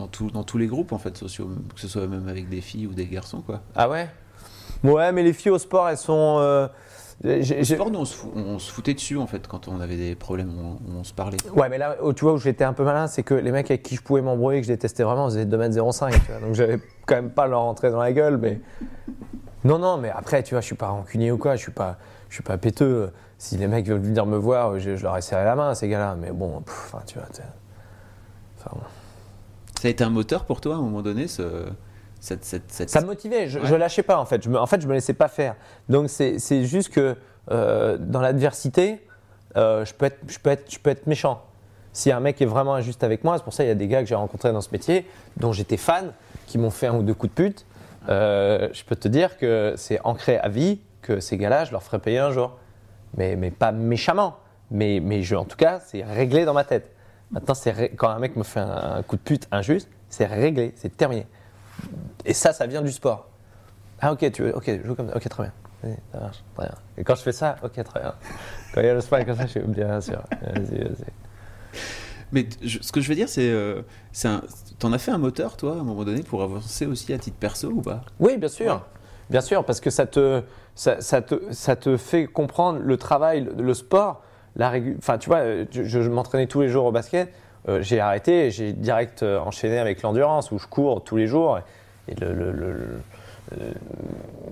dans, 0.00 0.08
tout- 0.08 0.30
dans 0.30 0.42
tous 0.42 0.58
les 0.58 0.66
groupes 0.66 0.92
en 0.92 0.98
fait 0.98 1.16
sociaux, 1.16 1.48
que 1.74 1.80
ce 1.80 1.88
soit 1.88 2.06
même 2.06 2.26
avec 2.28 2.48
des 2.48 2.60
filles 2.60 2.86
ou 2.86 2.92
des 2.94 3.06
garçons 3.06 3.40
quoi. 3.42 3.60
Ah 3.76 3.88
ouais? 3.88 4.08
Ouais, 4.82 5.12
mais 5.12 5.22
les 5.22 5.32
filles 5.32 5.52
au 5.52 5.58
sport, 5.58 5.88
elles 5.88 5.96
sont. 5.98 6.38
euh, 6.40 6.66
j'ai- 7.22 7.60
Au 7.60 7.62
j'ai- 7.64 7.74
sport, 7.74 7.90
nous, 7.90 7.98
on 7.98 8.04
se, 8.06 8.14
fou- 8.16 8.32
on 8.34 8.58
se 8.58 8.72
foutait 8.72 8.94
dessus 8.94 9.18
en 9.18 9.26
fait 9.26 9.46
quand 9.46 9.68
on 9.68 9.78
avait 9.80 9.96
des 9.98 10.14
problèmes, 10.14 10.50
on, 10.58 11.00
on 11.00 11.04
se 11.04 11.12
parlait. 11.12 11.36
Ouais, 11.54 11.68
mais 11.68 11.76
là, 11.78 11.96
où 12.02 12.12
tu 12.14 12.24
vois, 12.24 12.32
où 12.32 12.38
j'étais 12.38 12.64
un 12.64 12.72
peu 12.72 12.82
malin, 12.84 13.06
c'est 13.06 13.22
que 13.22 13.34
les 13.34 13.52
mecs 13.52 13.70
avec 13.70 13.82
qui 13.82 13.94
je 13.96 14.00
pouvais 14.02 14.22
m'embrouiller, 14.22 14.60
que 14.60 14.66
je 14.66 14.72
détestais 14.72 15.02
vraiment, 15.02 15.28
ils 15.28 15.32
faisaient 15.32 15.44
2m05. 15.44 16.12
tu 16.12 16.32
vois, 16.32 16.40
donc 16.40 16.54
j'avais 16.54 16.78
quand 17.06 17.16
même 17.16 17.30
pas 17.30 17.46
leur 17.46 17.60
rentrer 17.60 17.90
dans 17.90 18.00
la 18.00 18.12
gueule, 18.12 18.38
mais. 18.38 18.60
Non, 19.64 19.78
non, 19.78 19.98
mais 19.98 20.08
après, 20.08 20.42
tu 20.42 20.54
vois, 20.54 20.62
je 20.62 20.66
suis 20.66 20.74
pas 20.76 20.88
rancunier 20.88 21.30
ou 21.30 21.36
quoi, 21.36 21.54
je 21.56 21.60
suis 21.60 21.72
pas, 21.72 21.98
je 22.30 22.34
suis 22.36 22.42
pas 22.42 22.56
péteux. 22.56 23.10
Si 23.36 23.58
les 23.58 23.66
mecs 23.68 23.86
veulent 23.86 24.00
venir 24.00 24.24
me 24.24 24.38
voir, 24.38 24.78
je, 24.78 24.96
je 24.96 25.02
leur 25.02 25.16
ai 25.18 25.20
serré 25.20 25.44
la 25.44 25.54
main 25.56 25.68
à 25.70 25.74
ces 25.74 25.88
gars-là, 25.88 26.14
mais 26.18 26.30
bon, 26.30 26.62
pff, 26.62 26.90
enfin, 26.94 27.02
tu 27.06 27.18
vois. 27.18 27.26
t'es- 27.28 27.42
Enfin, 28.58 28.70
bon. 28.74 28.80
Ça 29.80 29.88
a 29.88 29.90
été 29.90 30.04
un 30.04 30.10
moteur 30.10 30.44
pour 30.44 30.60
toi 30.60 30.74
à 30.74 30.76
un 30.78 30.82
moment 30.82 31.00
donné, 31.00 31.26
ce, 31.26 31.64
cette, 32.20 32.44
cette, 32.44 32.70
cette- 32.70 32.90
Ça 32.90 33.00
me 33.00 33.06
motivait, 33.06 33.48
je, 33.48 33.58
Ouais. 33.60 33.66
je 33.66 33.74
lâchais 33.74 34.02
pas 34.02 34.18
en 34.18 34.26
fait. 34.26 34.42
Je 34.44 34.50
me, 34.50 34.58
en 34.58 34.66
fait, 34.66 34.78
je 34.82 34.86
me 34.86 34.92
laissais 34.92 35.14
pas 35.14 35.28
faire. 35.28 35.56
Donc 35.88 36.10
c'est 36.10 36.64
juste 36.66 36.90
que 36.90 37.16
euh, 37.50 37.96
dans 37.98 38.20
l'adversité, 38.20 39.06
euh, 39.56 39.86
je, 39.86 39.94
peux 39.94 40.04
être, 40.04 40.18
je, 40.28 40.38
peux 40.38 40.50
être, 40.50 40.70
je 40.70 40.78
peux 40.78 40.90
être 40.90 41.06
méchant. 41.06 41.42
Si 41.94 42.12
un 42.12 42.20
mec 42.20 42.42
est 42.42 42.46
vraiment 42.46 42.74
injuste 42.74 43.02
avec 43.04 43.24
moi, 43.24 43.38
c'est 43.38 43.42
pour 43.44 43.54
ça 43.54 43.62
qu'il 43.62 43.68
y 43.68 43.72
a 43.72 43.74
des 43.74 43.88
gars 43.88 44.02
que 44.02 44.06
j'ai 44.08 44.14
rencontrés 44.14 44.52
dans 44.52 44.60
ce 44.60 44.68
métier, 44.70 45.06
dont 45.38 45.52
j'étais 45.52 45.78
fan, 45.78 46.12
qui 46.46 46.58
m'ont 46.58 46.68
fait 46.70 46.86
un 46.88 46.94
ou 46.96 47.02
deux 47.02 47.14
coups 47.14 47.34
de 47.34 47.42
pute. 47.42 47.64
euh, 48.10 48.68
je 48.74 48.84
peux 48.84 48.96
te 48.96 49.08
dire 49.08 49.38
que 49.38 49.72
c'est 49.78 49.98
ancré 50.04 50.36
à 50.38 50.48
vie 50.50 50.80
que 51.00 51.20
ces 51.20 51.38
gars-là, 51.38 51.64
je 51.64 51.72
leur 51.72 51.82
ferai 51.82 51.98
payer 52.00 52.18
un 52.18 52.32
jour. 52.32 52.58
Mais, 53.16 53.34
mais 53.34 53.50
pas 53.50 53.72
méchamment. 53.72 54.36
Mais, 54.70 55.00
mais 55.02 55.22
je, 55.22 55.34
en 55.36 55.44
tout 55.46 55.56
cas, 55.56 55.80
c'est 55.80 56.04
réglé 56.04 56.44
dans 56.44 56.52
ma 56.54 56.64
tête. 56.64 56.90
Maintenant, 57.32 57.54
c'est 57.54 57.90
quand 57.96 58.08
un 58.08 58.18
mec 58.18 58.36
me 58.36 58.42
fait 58.42 58.60
un, 58.60 59.02
coup 59.02 59.16
de 59.16 59.20
pute 59.22 59.46
injuste, 59.52 59.88
c'est 60.08 60.26
réglé, 60.26 60.72
c'est 60.76 60.96
terminé. 60.96 61.26
Et 62.24 62.34
ça, 62.34 62.52
ça 62.52 62.66
vient 62.66 62.82
du 62.82 62.90
sport. 62.90 63.28
Ah 64.00 64.12
ok, 64.12 64.30
tu 64.32 64.42
veux, 64.42 64.56
ok, 64.56 64.84
joue 64.84 64.94
comme 64.94 65.08
ça, 65.08 65.16
ok, 65.16 65.28
très 65.28 65.42
bien. 65.44 65.52
Ça 66.12 66.20
marche, 66.20 66.42
très 66.54 66.66
bien. 66.66 66.74
Et 66.98 67.04
quand 67.04 67.14
je 67.14 67.22
fais 67.22 67.32
ça, 67.32 67.56
ok, 67.62 67.82
très 67.84 68.00
bien. 68.00 68.14
Quand 68.74 68.80
il 68.80 68.86
y 68.86 68.90
a 68.90 68.94
le 68.94 69.00
sport 69.00 69.24
comme 69.24 69.36
ça, 69.36 69.46
je 69.46 69.50
suis 69.50 69.60
bien 69.60 70.00
sûr. 70.00 70.22
Vas-y, 70.42 70.78
vas-y. 70.84 71.78
Mais 72.32 72.48
je- 72.62 72.78
ce 72.80 72.92
que 72.92 73.00
je 73.00 73.08
veux 73.08 73.14
dire, 73.14 73.28
c'est, 73.28 73.50
euh, 73.50 73.82
t'en 74.78 74.92
as 74.92 74.98
fait 74.98 75.10
un 75.10 75.18
moteur 75.18 75.56
toi 75.56 75.72
à 75.72 75.80
un 75.80 75.84
moment 75.84 76.04
donné 76.04 76.22
pour 76.22 76.42
avancer 76.42 76.86
aussi 76.86 77.12
à 77.12 77.18
titre 77.18 77.36
perso 77.38 77.68
ou 77.68 77.82
pas? 77.82 78.02
Oui, 78.18 78.36
bien 78.38 78.48
sûr. 78.48 78.74
Ouais. 78.74 78.80
Bien 79.30 79.40
sûr, 79.40 79.64
parce 79.64 79.80
que 79.80 79.90
ça 79.90 80.06
te, 80.06 80.42
ça, 80.74 81.00
ça 81.00 81.22
te, 81.22 81.52
ça 81.52 81.76
te 81.76 81.96
fait 81.96 82.26
comprendre 82.26 82.80
le 82.80 82.96
travail, 82.96 83.42
le, 83.44 83.62
le 83.62 83.74
sport, 83.74 84.22
la 84.56 84.70
régu- 84.70 84.96
Enfin, 84.98 85.18
tu 85.18 85.28
vois, 85.28 85.38
euh, 85.38 85.64
je, 85.70 85.98
m'entraînais 86.08 86.46
tous 86.46 86.60
les 86.62 86.68
jours 86.68 86.84
au 86.86 86.92
basket. 86.92 87.32
euh, 87.68 87.82
j'ai 87.82 88.00
arrêté 88.00 88.50
j'ai 88.50 88.72
direct 88.72 89.22
euh, 89.22 89.38
enchaîné 89.38 89.78
avec 89.78 90.02
l'endurance 90.02 90.50
où 90.50 90.58
je 90.58 90.66
cours 90.66 91.04
tous 91.04 91.16
les 91.16 91.26
jours. 91.26 91.58
Et 92.08 92.14
le, 92.20 93.00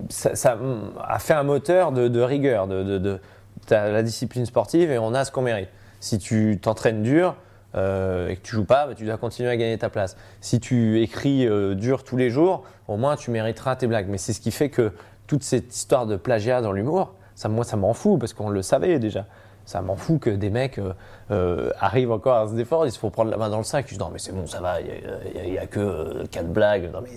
ça, 0.09 0.57
a 1.03 1.19
fait 1.19 1.33
un 1.33 1.43
moteur 1.43 1.91
de, 1.91 2.21
rigueur, 2.21 2.67
de, 2.67 2.83
de, 2.83 2.97
de- 2.97 3.19
t'as 3.67 3.89
la 3.89 4.03
discipline 4.03 4.45
sportive 4.45 4.91
et 4.91 4.97
on 4.99 5.13
a 5.13 5.25
ce 5.25 5.31
qu'on 5.31 5.41
mérite. 5.41 5.69
Si 5.99 6.17
tu 6.17 6.59
t'entraînes 6.61 7.03
dur 7.03 7.35
et 7.75 7.77
que 8.35 8.39
tu 8.41 8.55
joues 8.55 8.65
pas, 8.65 8.87
bah, 8.87 8.93
tu 8.95 9.05
dois 9.05 9.17
continuer 9.17 9.49
à 9.49 9.57
gagner 9.57 9.77
ta 9.77 9.89
place. 9.89 10.17
Si 10.41 10.59
tu 10.59 11.01
écris 11.01 11.47
dur 11.75 12.03
tous 12.03 12.17
les 12.17 12.29
jours, 12.29 12.63
au 12.87 12.97
moins 12.97 13.15
tu 13.15 13.31
mériteras 13.31 13.75
tes 13.75 13.87
blagues. 13.87 14.07
Mais 14.09 14.17
c'est 14.17 14.33
ce 14.33 14.39
qui 14.41 14.51
fait 14.51 14.69
que 14.69 14.91
toute 15.27 15.43
cette 15.43 15.75
histoire 15.75 16.05
de 16.05 16.15
plagiat 16.15 16.61
dans 16.61 16.71
l'humour, 16.71 17.13
moi 17.47 17.63
ça 17.63 17.77
m'en 17.77 17.93
fout 17.93 18.19
parce 18.19 18.33
qu'on 18.33 18.49
le 18.49 18.61
savait 18.61 18.99
déjà. 18.99 19.25
Ça 19.69 19.83
m'en 19.83 19.95
fout 19.95 20.19
que 20.19 20.31
des 20.31 20.49
mecs 20.49 20.79
euh, 20.79 20.93
euh, 21.29 21.69
arrivent 21.79 22.11
encore 22.11 22.37
à 22.37 22.47
se 22.47 22.55
défendre, 22.55 22.87
ils 22.87 22.91
se 22.91 22.97
font 22.97 23.11
prendre 23.11 23.29
la 23.29 23.37
main 23.37 23.49
dans 23.49 23.59
le 23.59 23.63
sac. 23.63 23.85
Je 23.87 23.93
dis 23.93 23.99
non 23.99 24.09
mais 24.11 24.17
c'est 24.17 24.31
bon, 24.31 24.47
ça 24.47 24.61
va, 24.61 24.81
il 24.81 25.51
n'y 25.51 25.59
a, 25.59 25.67
que 25.67 25.79
euh, 25.79 26.23
quatre 26.31 26.51
blagues. 26.51 26.89
Non 26.91 27.01
mais 27.03 27.11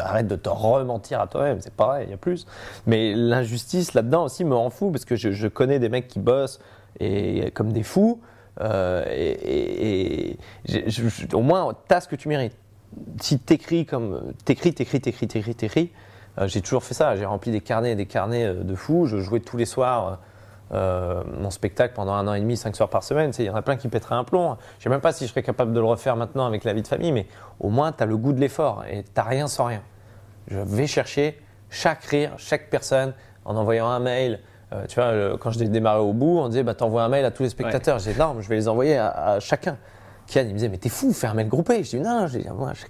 arrête, 0.00 0.26
de, 0.26 0.36
te 0.36 0.48
rementir 0.48 1.20
à 1.20 1.26
toi-même, 1.26 1.60
c'est 1.60 1.74
pareil, 1.74 2.06
il 2.08 2.10
y 2.12 2.14
a 2.14 2.16
plus. 2.16 2.46
Mais 2.86 3.12
l'injustice 3.14 3.92
là-dedans 3.92 4.24
aussi 4.24 4.46
me 4.46 4.54
rend 4.54 4.70
fou 4.70 4.92
parce 4.92 5.04
que 5.04 5.14
je, 5.14 5.46
connais 5.46 5.78
des 5.78 5.90
mecs 5.90 6.08
qui 6.08 6.20
bossent 6.20 6.58
et 7.00 7.50
comme 7.50 7.70
des 7.70 7.82
fous. 7.82 8.22
et 8.58 10.38
au 11.34 11.42
moins, 11.42 11.74
t'as 11.86 12.00
ce 12.00 12.08
que 12.08 12.16
tu 12.16 12.28
mérites. 12.28 12.56
Si 13.20 13.38
t'écris 13.38 13.84
comme 13.84 14.32
t'écris, 14.46 14.72
t'écris, 14.72 15.02
t'écris, 15.02 15.28
t'écris, 15.28 15.54
t'écris. 15.54 15.92
euh, 16.38 16.48
j'ai 16.48 16.62
toujours 16.62 16.82
fait 16.82 16.94
ça. 16.94 17.14
J'ai 17.14 17.26
rempli 17.26 17.52
des 17.52 17.60
carnets 17.60 17.92
et 17.92 17.96
des 17.96 18.06
carnets 18.06 18.54
de 18.54 18.74
fous. 18.74 19.04
Je 19.04 19.18
jouais 19.18 19.40
tous 19.40 19.58
les 19.58 19.66
soirs 19.66 20.18
euh, 20.72 21.22
mon 21.40 21.50
spectacle 21.50 21.94
pendant 21.94 22.12
un 22.12 22.26
an 22.28 22.34
et 22.34 22.40
demi, 22.40 22.56
cinq 22.56 22.76
soirs 22.76 22.88
par 22.88 23.02
semaine. 23.02 23.32
Il 23.38 23.44
y 23.44 23.50
en 23.50 23.54
a 23.56 23.62
plein 23.62 23.76
qui 23.76 23.88
pèteraient 23.88 24.14
un 24.14 24.24
plomb. 24.24 24.56
Je 24.78 24.84
sais 24.84 24.90
même 24.90 25.00
pas 25.00 25.12
si 25.12 25.24
je 25.26 25.30
serais 25.30 25.42
capable 25.42 25.72
de 25.72 25.80
le 25.80 25.86
refaire 25.86 26.16
maintenant 26.16 26.46
avec 26.46 26.64
la 26.64 26.72
vie 26.72 26.82
de 26.82 26.88
famille, 26.88 27.12
mais 27.12 27.26
au 27.58 27.70
moins, 27.70 27.92
tu 27.92 28.02
as 28.02 28.06
le 28.06 28.16
goût 28.16 28.32
de 28.32 28.40
l'effort 28.40 28.84
et 28.90 29.02
tu 29.02 29.20
rien 29.20 29.48
sans 29.48 29.64
rien. 29.64 29.82
Je 30.48 30.58
vais 30.58 30.86
chercher 30.86 31.40
chaque 31.70 32.04
rire, 32.04 32.32
chaque 32.36 32.70
personne 32.70 33.12
en 33.44 33.56
envoyant 33.56 33.86
un 33.88 34.00
mail. 34.00 34.40
Euh, 34.72 34.86
tu 34.86 34.94
vois, 34.94 35.12
le- 35.12 35.36
quand 35.36 35.50
j'ai 35.50 35.68
démarré 35.68 36.00
au 36.00 36.12
bout, 36.12 36.38
on 36.38 36.48
disait 36.48 36.62
bah, 36.62 36.74
t'envoies 36.74 37.02
un 37.02 37.08
mail 37.08 37.24
à 37.24 37.30
tous 37.30 37.42
les 37.42 37.48
spectateurs. 37.48 37.98
J'ai 37.98 38.12
dit 38.12 38.18
non, 38.18 38.36
je 38.40 38.48
vais 38.48 38.56
les 38.56 38.68
envoyer 38.68 38.96
à, 38.96 39.08
à 39.08 39.40
chacun. 39.40 39.76
Kian, 40.28 40.42
il 40.42 40.48
me 40.48 40.52
disait, 40.54 40.68
mais 40.68 40.78
t'es 40.78 40.88
fou, 40.88 41.12
fermez 41.12 41.42
le 41.42 41.48
groupé. 41.50 41.82
Je 41.82 41.96
dis, 41.96 42.00
non, 42.00 42.28
je 42.28 42.38
dis, 42.38 42.48
moi, 42.56 42.72
je... 42.74 42.84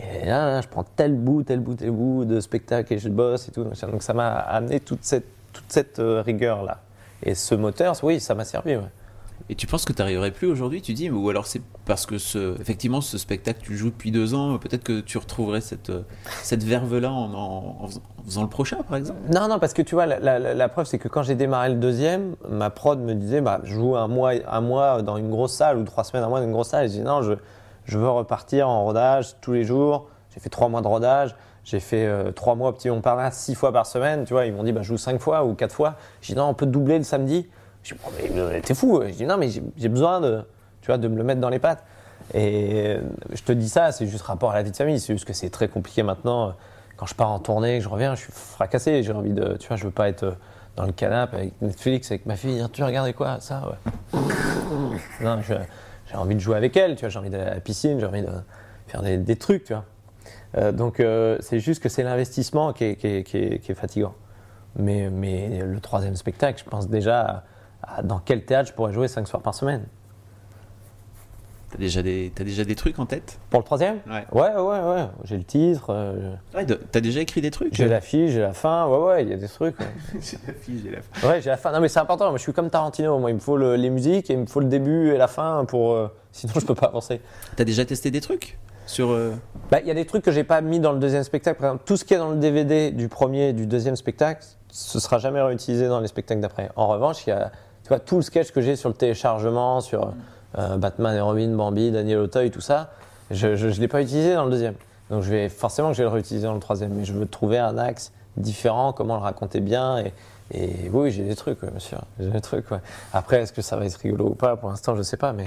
Et 0.00 0.24
là, 0.24 0.46
là, 0.46 0.60
je 0.62 0.68
prends 0.68 0.84
tel 0.84 1.14
bout, 1.14 1.42
tel 1.42 1.60
bout, 1.60 1.74
tel 1.74 1.90
bout 1.90 2.24
de 2.24 2.40
spectacle 2.40 2.92
et 2.94 2.98
je 2.98 3.08
bosse 3.08 3.48
et 3.48 3.50
tout. 3.52 3.64
Donc 3.64 4.02
ça 4.02 4.14
m'a 4.14 4.30
amené 4.30 4.80
toute 4.80 5.04
cette, 5.04 5.26
toute 5.58 5.72
cette 5.72 5.98
euh, 5.98 6.22
rigueur-là. 6.22 6.80
Et 7.22 7.34
ce 7.34 7.54
moteur, 7.54 7.94
oui, 8.02 8.20
ça 8.20 8.34
m'a 8.34 8.44
servi. 8.44 8.76
ouais. 8.76 8.82
Et 9.50 9.54
tu 9.54 9.66
penses 9.66 9.84
que 9.84 9.92
tu 9.92 10.00
n'arriverais 10.02 10.30
plus 10.32 10.46
aujourd'hui, 10.48 10.82
tu 10.82 10.92
dis 10.94 11.10
Ou 11.10 11.30
alors 11.30 11.46
c'est 11.46 11.62
parce 11.86 12.06
que 12.06 12.18
ce, 12.18 12.60
effectivement 12.60 13.00
ce 13.00 13.16
spectacle, 13.18 13.60
tu 13.62 13.70
le 13.72 13.76
joues 13.78 13.90
depuis 13.90 14.10
deux 14.10 14.34
ans, 14.34 14.58
peut-être 14.58 14.82
que 14.84 15.00
tu 15.00 15.16
retrouverais 15.16 15.60
cette, 15.60 15.90
euh, 15.90 16.02
cette 16.42 16.62
verve-là 16.64 17.10
en, 17.10 17.32
en- 17.32 17.76
en 17.80 17.86
faisant- 17.86 18.00
en 18.20 18.24
faisant 18.24 18.42
le 18.42 18.48
prochain, 18.48 18.78
par 18.86 18.96
exemple? 18.98 19.18
Non, 19.32 19.48
non, 19.48 19.58
parce 19.58 19.72
que 19.72 19.80
tu 19.82 19.94
vois, 19.94 20.06
la, 20.06 20.18
la- 20.18 20.54
la 20.54 20.68
preuve, 20.68 20.86
c'est 20.86 20.98
que 20.98 21.08
quand 21.08 21.22
j'ai 21.22 21.34
démarré 21.36 21.70
le 21.70 21.76
deuxième, 21.76 22.34
ma 22.50 22.68
prod 22.68 22.98
me 23.00 23.14
disait, 23.14 23.40
bah, 23.40 23.60
je 23.64 23.74
joue 23.74 23.96
un 23.96 24.08
mois, 24.08 24.32
un 24.48 24.60
mois 24.60 25.02
dans 25.02 25.16
une 25.16 25.30
grosse 25.30 25.54
salle 25.54 25.78
ou 25.78 25.84
trois 25.84 26.04
semaines, 26.04 26.24
un 26.24 26.28
mois 26.28 26.40
dans 26.40 26.46
une 26.46 26.52
grosse 26.52 26.68
salle. 26.68 26.84
Et 26.84 26.88
je 26.88 26.94
dis, 26.94 27.00
non, 27.02 27.22
je, 27.22 27.32
je 27.86 27.96
veux 27.98 28.10
repartir 28.10 28.68
en 28.68 28.84
rodage 28.84 29.34
tous 29.40 29.52
les 29.52 29.64
jours. 29.64 30.08
J'ai 30.34 30.40
fait 30.40 30.50
trois 30.50 30.68
mois 30.68 30.82
de 30.82 30.88
rodage. 30.88 31.34
J'ai 31.68 31.80
fait 31.80 32.06
euh, 32.06 32.32
trois 32.32 32.54
mois 32.54 32.70
au 32.70 32.72
Petit 32.72 32.88
Montparnasse, 32.88 33.36
six 33.36 33.54
fois 33.54 33.72
par 33.74 33.84
semaine. 33.84 34.24
Tu 34.24 34.32
vois, 34.32 34.46
ils 34.46 34.54
m'ont 34.54 34.62
dit, 34.62 34.72
bah, 34.72 34.80
je 34.80 34.88
joue 34.88 34.96
cinq 34.96 35.20
fois 35.20 35.44
ou 35.44 35.52
quatre 35.52 35.74
fois. 35.74 35.96
Je 36.22 36.28
dis, 36.28 36.34
non, 36.34 36.44
on 36.44 36.54
peut 36.54 36.64
doubler 36.64 36.96
le 36.96 37.04
samedi. 37.04 37.46
Je 37.82 37.92
dis, 37.92 38.00
Bon, 38.02 38.10
mais, 38.50 38.60
t'es 38.62 38.72
fou. 38.72 39.02
Je 39.06 39.12
dis, 39.12 39.26
non, 39.26 39.36
mais 39.36 39.50
j'ai 39.50 39.62
j'ai 39.76 39.90
besoin 39.90 40.22
de, 40.22 40.42
tu 40.80 40.86
vois, 40.86 40.96
de 40.96 41.06
me 41.08 41.16
le 41.18 41.24
mettre 41.24 41.42
dans 41.42 41.50
les 41.50 41.58
pattes. 41.58 41.84
Et 42.32 42.86
euh, 42.86 43.02
je 43.34 43.42
te 43.42 43.52
dis 43.52 43.68
ça, 43.68 43.92
c'est 43.92 44.06
juste 44.06 44.22
rapport 44.22 44.52
à 44.52 44.54
la 44.54 44.62
vie 44.62 44.70
de 44.70 44.76
famille. 44.76 44.98
C'est 44.98 45.12
juste 45.12 45.26
que 45.26 45.34
c'est 45.34 45.50
très 45.50 45.68
compliqué 45.68 46.02
maintenant. 46.02 46.54
Quand 46.96 47.04
je 47.04 47.14
pars 47.14 47.30
en 47.30 47.38
tournée, 47.38 47.76
que 47.76 47.84
je 47.84 47.90
reviens, 47.90 48.14
je 48.14 48.22
suis 48.22 48.32
fracassé. 48.32 49.02
J'ai 49.02 49.12
envie 49.12 49.34
de, 49.34 49.58
tu 49.58 49.68
vois, 49.68 49.76
je 49.76 49.84
veux 49.84 49.90
pas 49.90 50.08
être 50.08 50.22
euh, 50.22 50.32
dans 50.76 50.86
le 50.86 50.92
canapé 50.92 51.36
avec 51.36 51.60
Netflix, 51.60 52.10
avec 52.10 52.24
ma 52.24 52.36
fille. 52.36 52.66
Tu 52.72 52.82
regardais 52.82 53.12
quoi? 53.12 53.40
Ça, 53.40 53.62
ouais. 53.68 54.20
Non, 55.20 55.38
j'ai 55.42 56.16
envie 56.16 56.34
de 56.34 56.40
jouer 56.40 56.56
avec 56.56 56.74
elle. 56.78 56.94
Tu 56.94 57.00
vois, 57.00 57.10
j'ai 57.10 57.18
envie 57.18 57.28
d'aller 57.28 57.50
à 57.50 57.54
la 57.54 57.60
piscine. 57.60 58.00
J'ai 58.00 58.06
envie 58.06 58.22
de 58.22 58.32
faire 58.86 59.02
des, 59.02 59.18
des 59.18 59.36
trucs, 59.36 59.64
tu 59.64 59.74
vois. 59.74 59.84
Euh, 60.56 60.72
donc 60.72 60.98
euh, 61.00 61.36
c'est 61.40 61.60
juste 61.60 61.82
que 61.82 61.88
c'est 61.88 62.02
l'investissement 62.02 62.72
qui 62.72 62.84
est, 62.84 62.96
qui 62.96 63.06
est- 63.06 63.22
qui 63.24 63.36
est- 63.36 63.58
qui 63.58 63.72
est 63.72 63.74
fatigant. 63.74 64.14
Mais, 64.76 65.10
mais 65.10 65.60
le 65.62 65.80
troisième 65.80 66.16
spectacle, 66.16 66.62
je 66.64 66.68
pense 66.70 66.88
déjà 66.88 67.44
à, 67.82 67.96
à 67.98 68.02
dans 68.02 68.18
quel 68.18 68.44
théâtre 68.44 68.68
je 68.70 68.74
pourrais 68.74 68.92
jouer 68.92 69.08
cinq 69.08 69.26
soirs 69.28 69.42
par 69.42 69.54
semaine. 69.54 69.84
T'as 71.70 71.76
déjà, 71.76 72.02
des- 72.02 72.32
t'as 72.34 72.44
déjà 72.44 72.64
des 72.64 72.74
trucs 72.74 72.98
en 72.98 73.04
tête? 73.04 73.38
Pour 73.50 73.60
le 73.60 73.64
troisième? 73.64 73.98
Ouais. 74.06 74.24
Ouais, 74.32 74.54
ouais, 74.54 74.80
ouais. 74.80 75.06
J'ai 75.24 75.36
le 75.36 75.44
titre, 75.44 75.90
euh, 75.90 76.32
Ouais, 76.54 76.64
T'as 76.64 77.00
déjà 77.00 77.20
écrit 77.20 77.42
des 77.42 77.50
trucs? 77.50 77.74
j'ai 77.74 77.88
la 77.88 78.00
fiche, 78.00 78.30
j'ai 78.30 78.40
la 78.40 78.54
fin. 78.54 78.86
Ouais, 78.86 78.98
ouais, 78.98 79.22
il 79.24 79.28
y 79.28 79.34
a 79.34 79.36
des 79.36 79.48
trucs. 79.48 79.76
J'ai 80.20 80.38
la 80.46 80.54
fille, 80.54 80.80
j'ai 80.82 80.90
la 80.92 81.02
fin. 81.02 81.28
Ouais, 81.28 81.42
j'ai 81.42 81.50
la 81.50 81.58
fin. 81.58 81.70
Non, 81.72 81.80
mais 81.80 81.88
c'est 81.88 82.00
important. 82.00 82.30
Moi, 82.30 82.38
je 82.38 82.42
suis 82.42 82.54
comme 82.54 82.70
Tarantino. 82.70 83.18
Moi, 83.18 83.30
il 83.30 83.34
me 83.34 83.40
faut 83.40 83.58
le- 83.58 83.76
les 83.76 83.90
musiques 83.90 84.30
et 84.30 84.32
il 84.32 84.38
me 84.38 84.46
faut 84.46 84.60
le 84.60 84.66
début 84.68 85.10
et 85.12 85.18
la 85.18 85.28
fin 85.28 85.66
pour. 85.66 85.92
euh, 85.92 86.08
sinon, 86.32 86.54
je 86.58 86.64
peux 86.64 86.74
pas 86.74 86.86
avancer. 86.86 87.20
T'as 87.54 87.64
déjà 87.64 87.84
testé 87.84 88.10
des 88.10 88.22
trucs? 88.22 88.56
Sur 88.88 89.10
euh, 89.10 89.34
Bah, 89.70 89.80
il 89.80 89.86
y 89.86 89.90
a 89.90 89.94
des 89.94 90.04
trucs 90.04 90.24
que 90.24 90.32
j'ai 90.32 90.44
pas 90.44 90.60
mis 90.60 90.80
dans 90.80 90.92
le 90.92 90.98
deuxième 90.98 91.22
spectacle. 91.22 91.60
Par 91.60 91.70
exemple, 91.70 91.84
tout 91.86 91.96
ce 91.96 92.04
qui 92.04 92.14
est 92.14 92.18
dans 92.18 92.30
le 92.30 92.36
DVD 92.36 92.90
du 92.90 93.08
premier 93.08 93.50
et 93.50 93.52
du 93.52 93.66
deuxième 93.66 93.96
spectacle, 93.96 94.44
ce 94.70 94.98
sera 94.98 95.18
jamais 95.18 95.40
réutilisé 95.40 95.88
dans 95.88 96.00
les 96.00 96.08
spectacles 96.08 96.40
d'après. 96.40 96.70
En 96.76 96.88
revanche, 96.88 97.26
il 97.26 97.30
y 97.30 97.32
a, 97.32 97.52
tu 97.82 97.88
vois, 97.88 98.00
tout 98.00 98.16
le 98.16 98.22
sketch 98.22 98.50
que 98.50 98.60
j'ai 98.60 98.76
sur 98.76 98.88
le 98.88 98.94
téléchargement, 98.94 99.80
sur 99.80 100.12
euh, 100.58 100.76
Batman 100.76 101.14
et 101.16 101.20
Robin, 101.20 101.48
Bambi, 101.54 101.90
Daniel 101.90 102.18
Auteuil, 102.18 102.50
tout 102.50 102.60
ça, 102.60 102.90
je, 103.30 103.56
je 103.56 103.80
l'ai 103.80 103.88
pas 103.88 104.02
utilisé 104.02 104.34
dans 104.34 104.44
le 104.44 104.50
deuxième. 104.50 104.74
Donc, 105.10 105.22
je 105.22 105.30
vais 105.30 105.48
forcément 105.48 105.88
que 105.88 105.94
je 105.94 106.02
vais 106.02 106.08
le 106.08 106.12
réutiliser 106.12 106.46
dans 106.46 106.54
le 106.54 106.60
troisième. 106.60 106.92
Mais 106.94 107.04
je 107.04 107.12
veux 107.12 107.26
trouver 107.26 107.58
un 107.58 107.78
axe 107.78 108.12
différent, 108.36 108.92
comment 108.92 109.16
le 109.16 109.22
raconter 109.22 109.60
bien. 109.60 109.98
Et, 109.98 110.12
et 110.50 110.90
oui, 110.92 111.10
j'ai 111.10 111.24
des 111.24 111.36
trucs, 111.36 111.62
ouais, 111.62 111.70
monsieur. 111.74 111.98
J'ai 112.18 112.30
des 112.30 112.40
trucs, 112.40 112.70
ouais. 112.70 112.80
Après, 113.12 113.42
est-ce 113.42 113.52
que 113.52 113.62
ça 113.62 113.76
va 113.76 113.84
être 113.86 113.96
rigolo 113.96 114.28
ou 114.28 114.34
pas? 114.34 114.56
Pour 114.56 114.70
l'instant, 114.70 114.96
je 114.96 115.02
sais 115.02 115.16
pas, 115.16 115.32
mais 115.32 115.44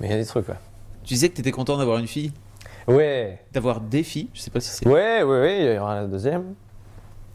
mais 0.00 0.08
il 0.08 0.10
y 0.10 0.14
a 0.14 0.18
des 0.18 0.26
trucs, 0.26 0.48
ouais. 0.48 0.56
Tu 1.04 1.14
disais 1.14 1.28
que 1.28 1.36
t'étais 1.36 1.50
content 1.50 1.76
d'avoir 1.76 1.98
une 1.98 2.06
fille, 2.06 2.32
Ouais, 2.86 3.40
d'avoir 3.52 3.80
des 3.80 4.02
filles. 4.02 4.28
Je 4.34 4.40
sais 4.40 4.50
pas 4.50 4.60
si 4.60 4.68
c'est. 4.70 4.86
ouais, 4.86 5.22
ouais, 5.22 5.40
ouais, 5.40 5.64
il 5.64 5.74
y 5.74 5.78
aura 5.78 5.94
la 5.96 6.06
deuxième. 6.06 6.54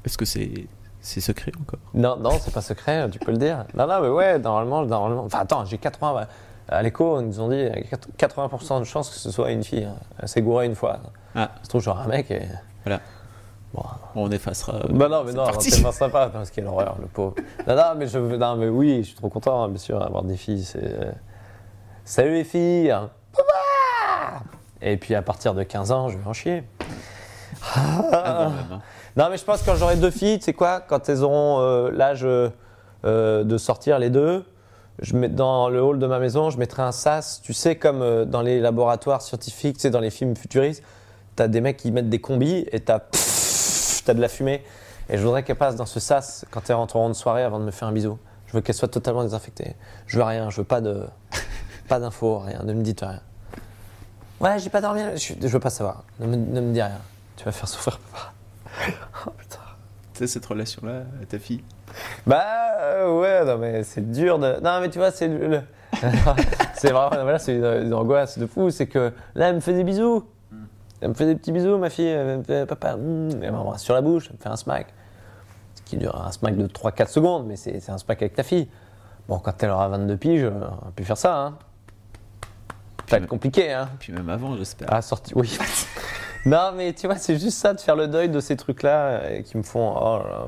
Est-ce 0.06 0.18
que 0.18 0.26
c'est 0.26 0.68
c'est 1.02 1.22
secret 1.22 1.52
encore? 1.60 1.80
Non, 1.94 2.18
non, 2.18 2.32
c'est 2.40 2.54
pas 2.54 2.62
secret, 2.62 3.10
tu 3.10 3.20
peux 3.20 3.32
le 3.32 3.38
dire. 3.38 3.66
Non, 3.74 3.88
non, 3.88 4.02
mais 4.02 4.10
ouais, 4.10 4.38
normalement, 4.40 4.86
normalement. 4.86 5.24
Enfin, 5.24 5.40
attends, 5.40 5.66
j'ai 5.66 5.78
80. 5.78 6.14
ouais. 6.16 6.24
À 6.72 6.84
l'écho, 6.84 7.20
ils 7.20 7.26
nous 7.26 7.40
ont 7.40 7.48
dit 7.50 7.56
euh, 7.56 7.74
80% 8.18 8.80
de 8.80 8.84
chances 8.84 9.10
que 9.10 9.16
ce 9.16 9.32
soit 9.32 9.50
une 9.52 9.64
fille. 9.64 9.86
hein. 9.86 9.96
Elle 10.20 10.28
s'est 10.28 10.42
gourée 10.42 10.68
une 10.68 10.76
fois. 10.76 11.00
Ah, 11.34 11.50
Ça 11.58 11.64
se 11.64 11.70
trouve, 11.70 11.82
genre 11.82 12.00
un 12.00 12.08
mec 12.08 12.30
et. 12.30 12.44
voilà. 12.86 13.00
Bon. 13.74 13.84
On 14.16 14.30
effacera. 14.32 14.74
euh, 14.76 14.82
Bah 14.90 15.08
non, 15.10 15.24
mais 15.24 15.32
non, 15.34 15.46
partie. 15.46 15.72
c'est 15.72 15.82
pas 15.82 15.92
sympa, 15.92 16.30
parce 16.32 16.52
qu'il 16.52 16.66
horreur, 16.68 16.98
le 17.00 17.08
pauvre. 17.08 17.36
Non, 17.68 17.76
non, 17.76 17.84
mais, 17.98 18.06
je, 18.08 18.20
non, 18.20 18.56
mais 18.56 18.68
oui, 18.68 19.00
je 19.00 19.08
suis 19.10 19.16
trop 19.16 19.30
content, 19.30 19.64
hein, 19.64 19.70
bien 19.70 19.78
sûr, 19.80 20.00
d'avoir 20.00 20.24
des 20.24 20.38
filles. 20.38 20.64
C'est... 20.64 20.84
euh, 20.84 21.12
Salut 22.04 22.34
les 22.34 22.44
filles 22.44 22.92
hein. 22.92 23.10
Papa 23.36 24.44
Et 24.82 24.98
puis 24.98 25.16
à 25.16 25.22
partir 25.22 25.54
de 25.54 25.64
15 25.64 25.92
ans, 25.92 26.10
je 26.10 26.18
vais 26.18 26.28
en 26.28 26.34
chier. 26.34 26.64
Ah, 27.76 28.52
non, 28.70 28.76
hein. 28.76 28.82
Non, 29.16 29.28
mais 29.30 29.38
je 29.38 29.44
pense 29.44 29.62
que 29.62 29.66
quand 29.66 29.76
j'aurai 29.76 29.98
deux 29.98 30.12
filles, 30.12 30.40
tu 30.40 30.46
sais 30.46 30.54
quoi, 30.54 30.80
quand 30.80 31.10
elles 31.10 31.24
auront 31.24 31.60
euh, 31.60 31.92
l'âge 31.92 32.26
euh, 32.26 33.44
de 33.44 33.58
sortir 33.58 34.00
les 34.00 34.10
deux, 34.10 34.46
je 35.02 35.16
mets 35.16 35.30
dans 35.30 35.70
le 35.70 35.82
hall 35.82 36.00
de 36.00 36.08
ma 36.08 36.20
maison, 36.20 36.50
je 36.50 36.58
mettrai 36.58 36.84
un 36.84 36.92
sas, 36.92 37.42
tu 37.42 37.54
sais, 37.54 37.76
comme 37.76 38.02
euh, 38.02 38.26
dans 38.26 38.42
les 38.42 38.60
laboratoires 38.60 39.22
scientifiques, 39.22 39.78
tu 39.78 39.82
sais, 39.82 39.90
dans 39.90 40.00
les 40.00 40.10
films 40.10 40.36
futuristes, 40.36 40.84
t'as 41.36 41.48
des 41.48 41.62
mecs 41.62 41.78
qui 41.78 41.92
mettent 41.92 42.10
des 42.10 42.22
combis 42.22 42.66
et 42.72 42.80
t'as 42.80 43.00
t'as 44.06 44.14
de 44.14 44.22
la 44.22 44.30
fumée. 44.30 44.64
Et 45.10 45.18
je 45.18 45.24
voudrais 45.24 45.44
qu'elles 45.44 45.56
passent 45.58 45.76
dans 45.76 45.86
ce 45.86 46.00
sas 46.00 46.46
quand 46.52 46.70
elles 46.70 46.76
rentreront 46.76 47.10
de 47.10 47.14
soirée 47.14 47.44
avant 47.44 47.60
de 47.60 47.66
me 47.66 47.72
faire 47.72 47.88
un 47.88 47.92
bisou. 47.92 48.18
Je 48.48 48.54
veux 48.54 48.62
qu'elles 48.62 48.76
soient 48.76 48.88
totalement 48.88 49.24
désinfectées. 49.24 49.76
Je 50.06 50.18
veux 50.18 50.24
rien, 50.24 50.50
je 50.50 50.58
veux 50.58 50.68
pas 50.68 50.82
de 50.82 51.04
pas 51.88 52.00
d'infos, 52.00 52.40
rien, 52.40 52.62
ne 52.64 52.74
me 52.74 52.84
dites 52.84 53.02
rien. 53.02 53.22
Ouais, 54.40 54.58
j'ai 54.60 54.70
pas 54.70 54.82
dormi, 54.82 55.02
je, 55.16 55.34
je 55.42 55.48
veux 55.48 55.60
pas 55.60 55.70
savoir. 55.70 56.04
Ne 56.20 56.28
me, 56.28 56.36
ne 56.36 56.62
me 56.62 56.74
dis 56.74 56.82
rien. 56.82 57.00
Tu 57.36 57.44
vas 57.46 57.52
faire 57.52 57.68
souffrir 57.68 58.00
papa. 58.00 58.34
Oh 59.28 59.32
putain. 59.38 59.60
Tu 60.14 60.20
sais, 60.20 60.28
cette 60.28 60.46
relation-là, 60.46 61.04
à 61.22 61.26
ta 61.26 61.40
fille. 61.40 61.64
Bah 62.26 62.44
euh, 62.80 63.20
ouais, 63.20 63.44
non 63.46 63.58
mais 63.58 63.84
c'est 63.84 64.12
dur 64.12 64.40
de. 64.40 64.60
Non 64.62 64.80
mais 64.80 64.90
tu 64.90 65.00
vois, 65.00 65.12
c'est 65.12 65.28
le. 65.28 65.62
c'est 66.76 66.92
vraiment, 66.92 67.10
voilà, 67.10 67.40
c'est 67.40 67.56
une, 67.56 67.94
angoisse 67.94 68.38
de 68.38 68.46
fou. 68.46 68.70
C'est 68.70 68.88
que 68.88 69.12
là, 69.36 69.50
elle 69.50 69.56
me 69.56 69.60
fait 69.60 69.74
des 69.74 69.84
bisous. 69.84 70.24
Elle 71.02 71.10
me 71.10 71.14
fait 71.14 71.26
des 71.26 71.36
petits 71.36 71.52
bisous, 71.52 71.78
ma 71.78 71.90
fille. 71.90 72.08
Elle 72.08 72.40
me 72.40 72.44
fait 72.44 72.66
papa. 72.66 72.96
mm, 72.96 73.42
Elle 73.42 73.52
m'embrasse 73.52 73.84
sur 73.84 73.94
la 73.94 74.02
bouche, 74.02 74.28
elle 74.30 74.38
me 74.38 74.42
fait 74.42 74.50
un 74.50 74.56
smack. 74.56 74.88
Ce 75.76 75.82
qui 75.82 75.98
dure 75.98 76.22
un 76.22 76.32
smack 76.32 76.56
de 76.56 76.68
3-4 76.68 77.08
secondes, 77.08 77.46
mais 77.48 77.56
c'est 77.56 77.80
c'est 77.80 77.92
un 77.92 77.98
smack 77.98 78.22
avec 78.22 78.36
ta 78.36 78.44
fille. 78.44 78.70
Bon, 79.28 79.40
quand 79.40 79.62
elle 79.64 79.70
aura 79.70 79.88
22 79.90 80.18
piges, 80.18 80.46
on 80.46 80.60
va 80.60 80.92
plus 80.96 81.06
faire 81.06 81.18
ça, 81.18 81.36
hein. 81.36 81.58
Ça 83.10 83.18
va 83.18 83.24
être 83.24 83.30
compliqué, 83.30 83.72
hein. 83.74 83.90
Puis 84.00 84.14
même 84.14 84.30
avant, 84.30 84.56
j'espère. 84.56 84.88
Ah, 84.92 85.02
sorti, 85.02 85.34
oui. 85.36 85.58
non, 86.46 86.74
mais 86.76 86.94
tu 86.94 87.08
vois, 87.08 87.16
c'est 87.16 87.40
juste 87.40 87.58
ça, 87.58 87.74
de 87.74 87.80
faire 87.80 87.96
le 87.96 88.08
deuil 88.08 88.30
de 88.30 88.40
ces 88.40 88.56
trucs-là 88.56 89.08
euh, 89.08 89.42
qui 89.42 89.58
me 89.58 89.64
font. 89.64 89.96
Oh 90.00 90.20
là. 90.24 90.48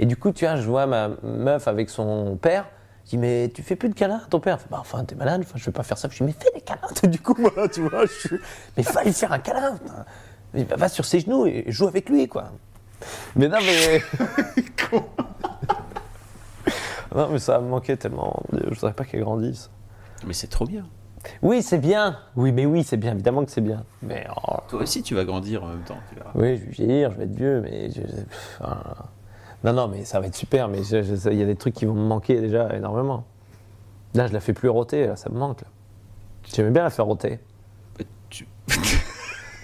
Et 0.00 0.06
du 0.06 0.16
coup, 0.16 0.32
tu 0.32 0.44
vois, 0.44 0.56
je 0.56 0.66
vois 0.66 0.86
ma 0.86 1.10
meuf 1.22 1.68
avec 1.68 1.88
son 1.88 2.36
père. 2.36 2.66
Je 3.04 3.10
dis, 3.10 3.18
mais 3.18 3.48
tu 3.54 3.62
fais 3.62 3.76
plus 3.76 3.88
de 3.88 3.94
câlins 3.94 4.22
à 4.24 4.28
ton 4.28 4.40
père 4.40 4.60
fait, 4.60 4.68
bah, 4.70 4.78
enfin, 4.80 5.04
t'es 5.04 5.14
malade, 5.14 5.42
enfin, 5.44 5.54
je 5.56 5.64
vais 5.64 5.72
pas 5.72 5.84
faire 5.84 5.98
ça. 5.98 6.08
Je 6.10 6.16
dis, 6.16 6.24
mais 6.24 6.32
fais 6.32 6.50
des 6.52 6.60
câlins. 6.60 6.80
Du 7.08 7.20
coup, 7.20 7.36
moi, 7.38 7.68
tu 7.68 7.82
vois, 7.82 8.06
je 8.06 8.12
suis. 8.12 8.38
Mais 8.76 8.84
lui 9.04 9.12
faire 9.12 9.32
un 9.32 9.38
câlin. 9.38 9.78
va 10.52 10.88
sur 10.88 11.04
ses 11.04 11.20
genoux 11.20 11.46
et 11.46 11.64
joue 11.68 11.86
avec 11.86 12.08
lui, 12.08 12.26
quoi. 12.26 12.50
Mais 13.36 13.46
non, 13.46 13.58
mais. 13.60 14.02
non, 17.14 17.28
mais 17.30 17.38
ça 17.38 17.60
me 17.60 17.68
manquait 17.68 17.96
tellement. 17.96 18.42
Je 18.52 18.74
voudrais 18.74 18.94
pas 18.94 19.04
qu'elle 19.04 19.20
grandisse. 19.20 19.70
Mais 20.26 20.32
c'est 20.32 20.48
trop 20.48 20.66
bien. 20.66 20.84
Oui, 21.42 21.62
c'est 21.62 21.78
bien. 21.78 22.18
Oui, 22.36 22.52
mais 22.52 22.66
oui, 22.66 22.82
c'est 22.84 22.96
bien. 22.96 23.12
Évidemment 23.12 23.44
que 23.44 23.50
c'est 23.50 23.60
bien. 23.60 23.84
Mais. 24.02 24.26
oh, 24.48 24.56
Toi 24.68 24.82
aussi, 24.82 25.02
tu 25.02 25.14
vas 25.14 25.24
grandir 25.24 25.62
en 25.64 25.68
même 25.68 25.82
temps, 25.82 25.98
tu 26.08 26.16
verras. 26.16 26.30
Oui, 26.34 26.56
je 26.58 26.64
vais 26.64 26.70
vieillir, 26.70 27.12
je 27.12 27.18
vais 27.18 27.24
être 27.24 27.34
vieux, 27.34 27.60
mais. 27.60 27.90
je- 27.90 28.00
ah. 28.60 28.94
Non, 29.64 29.72
non, 29.72 29.86
mais 29.88 30.04
ça 30.04 30.18
va 30.18 30.26
être 30.26 30.34
super, 30.34 30.68
mais 30.68 30.80
il 30.84 31.38
y 31.38 31.42
a 31.42 31.46
des 31.46 31.54
trucs 31.56 31.74
qui 31.74 31.84
vont 31.84 31.94
me 31.94 32.06
manquer 32.06 32.40
déjà 32.40 32.74
énormément. 32.74 33.24
Là, 34.14 34.26
je 34.26 34.32
la 34.32 34.40
fais 34.40 34.52
plus 34.52 34.68
roter, 34.68 35.06
là, 35.06 35.16
ça 35.16 35.30
me 35.30 35.38
manque. 35.38 35.60
J'aimais 36.52 36.70
bien 36.70 36.82
la 36.82 36.90
faire 36.90 37.06
roter. 37.06 37.38
Bah, 37.98 38.04
tu- 38.28 38.48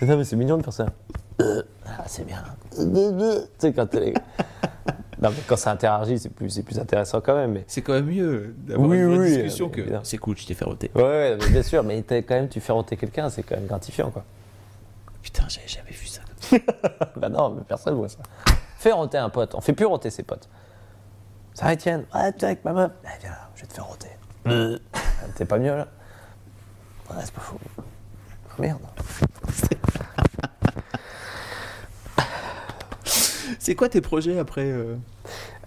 Non, 0.03 0.16
mais 0.16 0.23
c'est 0.25 0.37
mignon 0.37 0.57
de 0.59 0.62
faire 0.62 0.73
ça. 0.73 0.87
Euh, 1.40 1.62
ah, 1.87 2.05
c'est 2.07 2.25
bien. 2.25 2.42
tu 2.71 2.85
sais, 3.59 3.73
quand 3.73 3.88
Non, 5.20 5.31
mais 5.31 5.37
quand 5.46 5.57
ça 5.57 5.72
interagit, 5.72 6.18
c'est 6.18 6.28
plus, 6.28 6.48
c'est 6.50 6.62
plus 6.62 6.78
intéressant 6.78 7.20
quand 7.20 7.35
même. 7.35 7.52
Mais... 7.52 7.64
C'est 7.66 7.83
quand 7.83 7.94
même 7.94 8.07
mieux 8.07 8.54
d'avoir 8.59 8.88
Oui, 8.88 8.98
une 8.98 9.07
vraie 9.07 9.18
oui, 9.18 9.28
discussion 9.33 9.66
euh, 9.66 9.70
que 9.70 9.83
c'est 10.04 10.18
cool, 10.18 10.37
je 10.37 10.46
t'ai 10.46 10.54
fait 10.54 10.64
roter. 10.64 10.90
Ouais, 10.94 11.02
ouais, 11.02 11.37
mais 11.40 11.48
bien 11.50 11.62
sûr, 11.62 11.83
mais 11.83 12.02
quand 12.02 12.31
même, 12.31 12.48
tu 12.48 12.61
fais 12.61 12.72
roter 12.72 12.96
quelqu'un, 12.96 13.28
c'est 13.28 13.42
quand 13.42 13.57
même 13.57 13.66
gratifiant, 13.66 14.11
quoi. 14.11 14.24
Putain, 15.22 15.44
j'avais 15.48 15.66
jamais 15.68 15.90
vu 15.90 16.07
ça 16.07 16.20
comme 16.22 16.59
ça. 17.00 17.12
Bah 17.16 17.28
non, 17.28 17.50
mais 17.50 17.62
personne 17.66 17.94
voit 17.94 18.09
ça. 18.09 18.18
Fais 18.76 18.92
roter 18.92 19.18
un 19.18 19.28
pote, 19.28 19.54
on 19.57 19.61
fait 19.61 19.72
plus 19.72 19.87
roter 19.87 20.11
ses 20.11 20.22
potes. 20.22 20.48
Ça 21.54 21.64
va, 21.66 21.72
Étienne? 21.72 22.04
Ouais, 22.14 22.33
tu 22.33 22.42
es 22.42 22.44
avec 22.44 22.64
ma 22.64 22.72
meuf 22.72 22.92
Eh, 23.04 23.09
Viens 23.20 23.31
là, 23.31 23.48
je 23.57 23.62
vais 23.62 23.66
te 23.66 23.74
faire 23.74 23.87
roter. 23.87 24.09
Euh, 24.46 24.78
T'es 25.35 25.44
pas 25.44 25.59
mieux 25.59 25.74
là? 25.76 25.88
Ouais, 27.11 27.16
c'est 27.24 27.33
pas. 27.35 27.42
Oh, 27.52 28.62
merde. 28.62 28.78
C'est 33.59 33.75
quoi 33.75 33.88
tes 33.88 34.01
projets 34.01 34.38
après 34.38 34.64
euh 34.66 34.94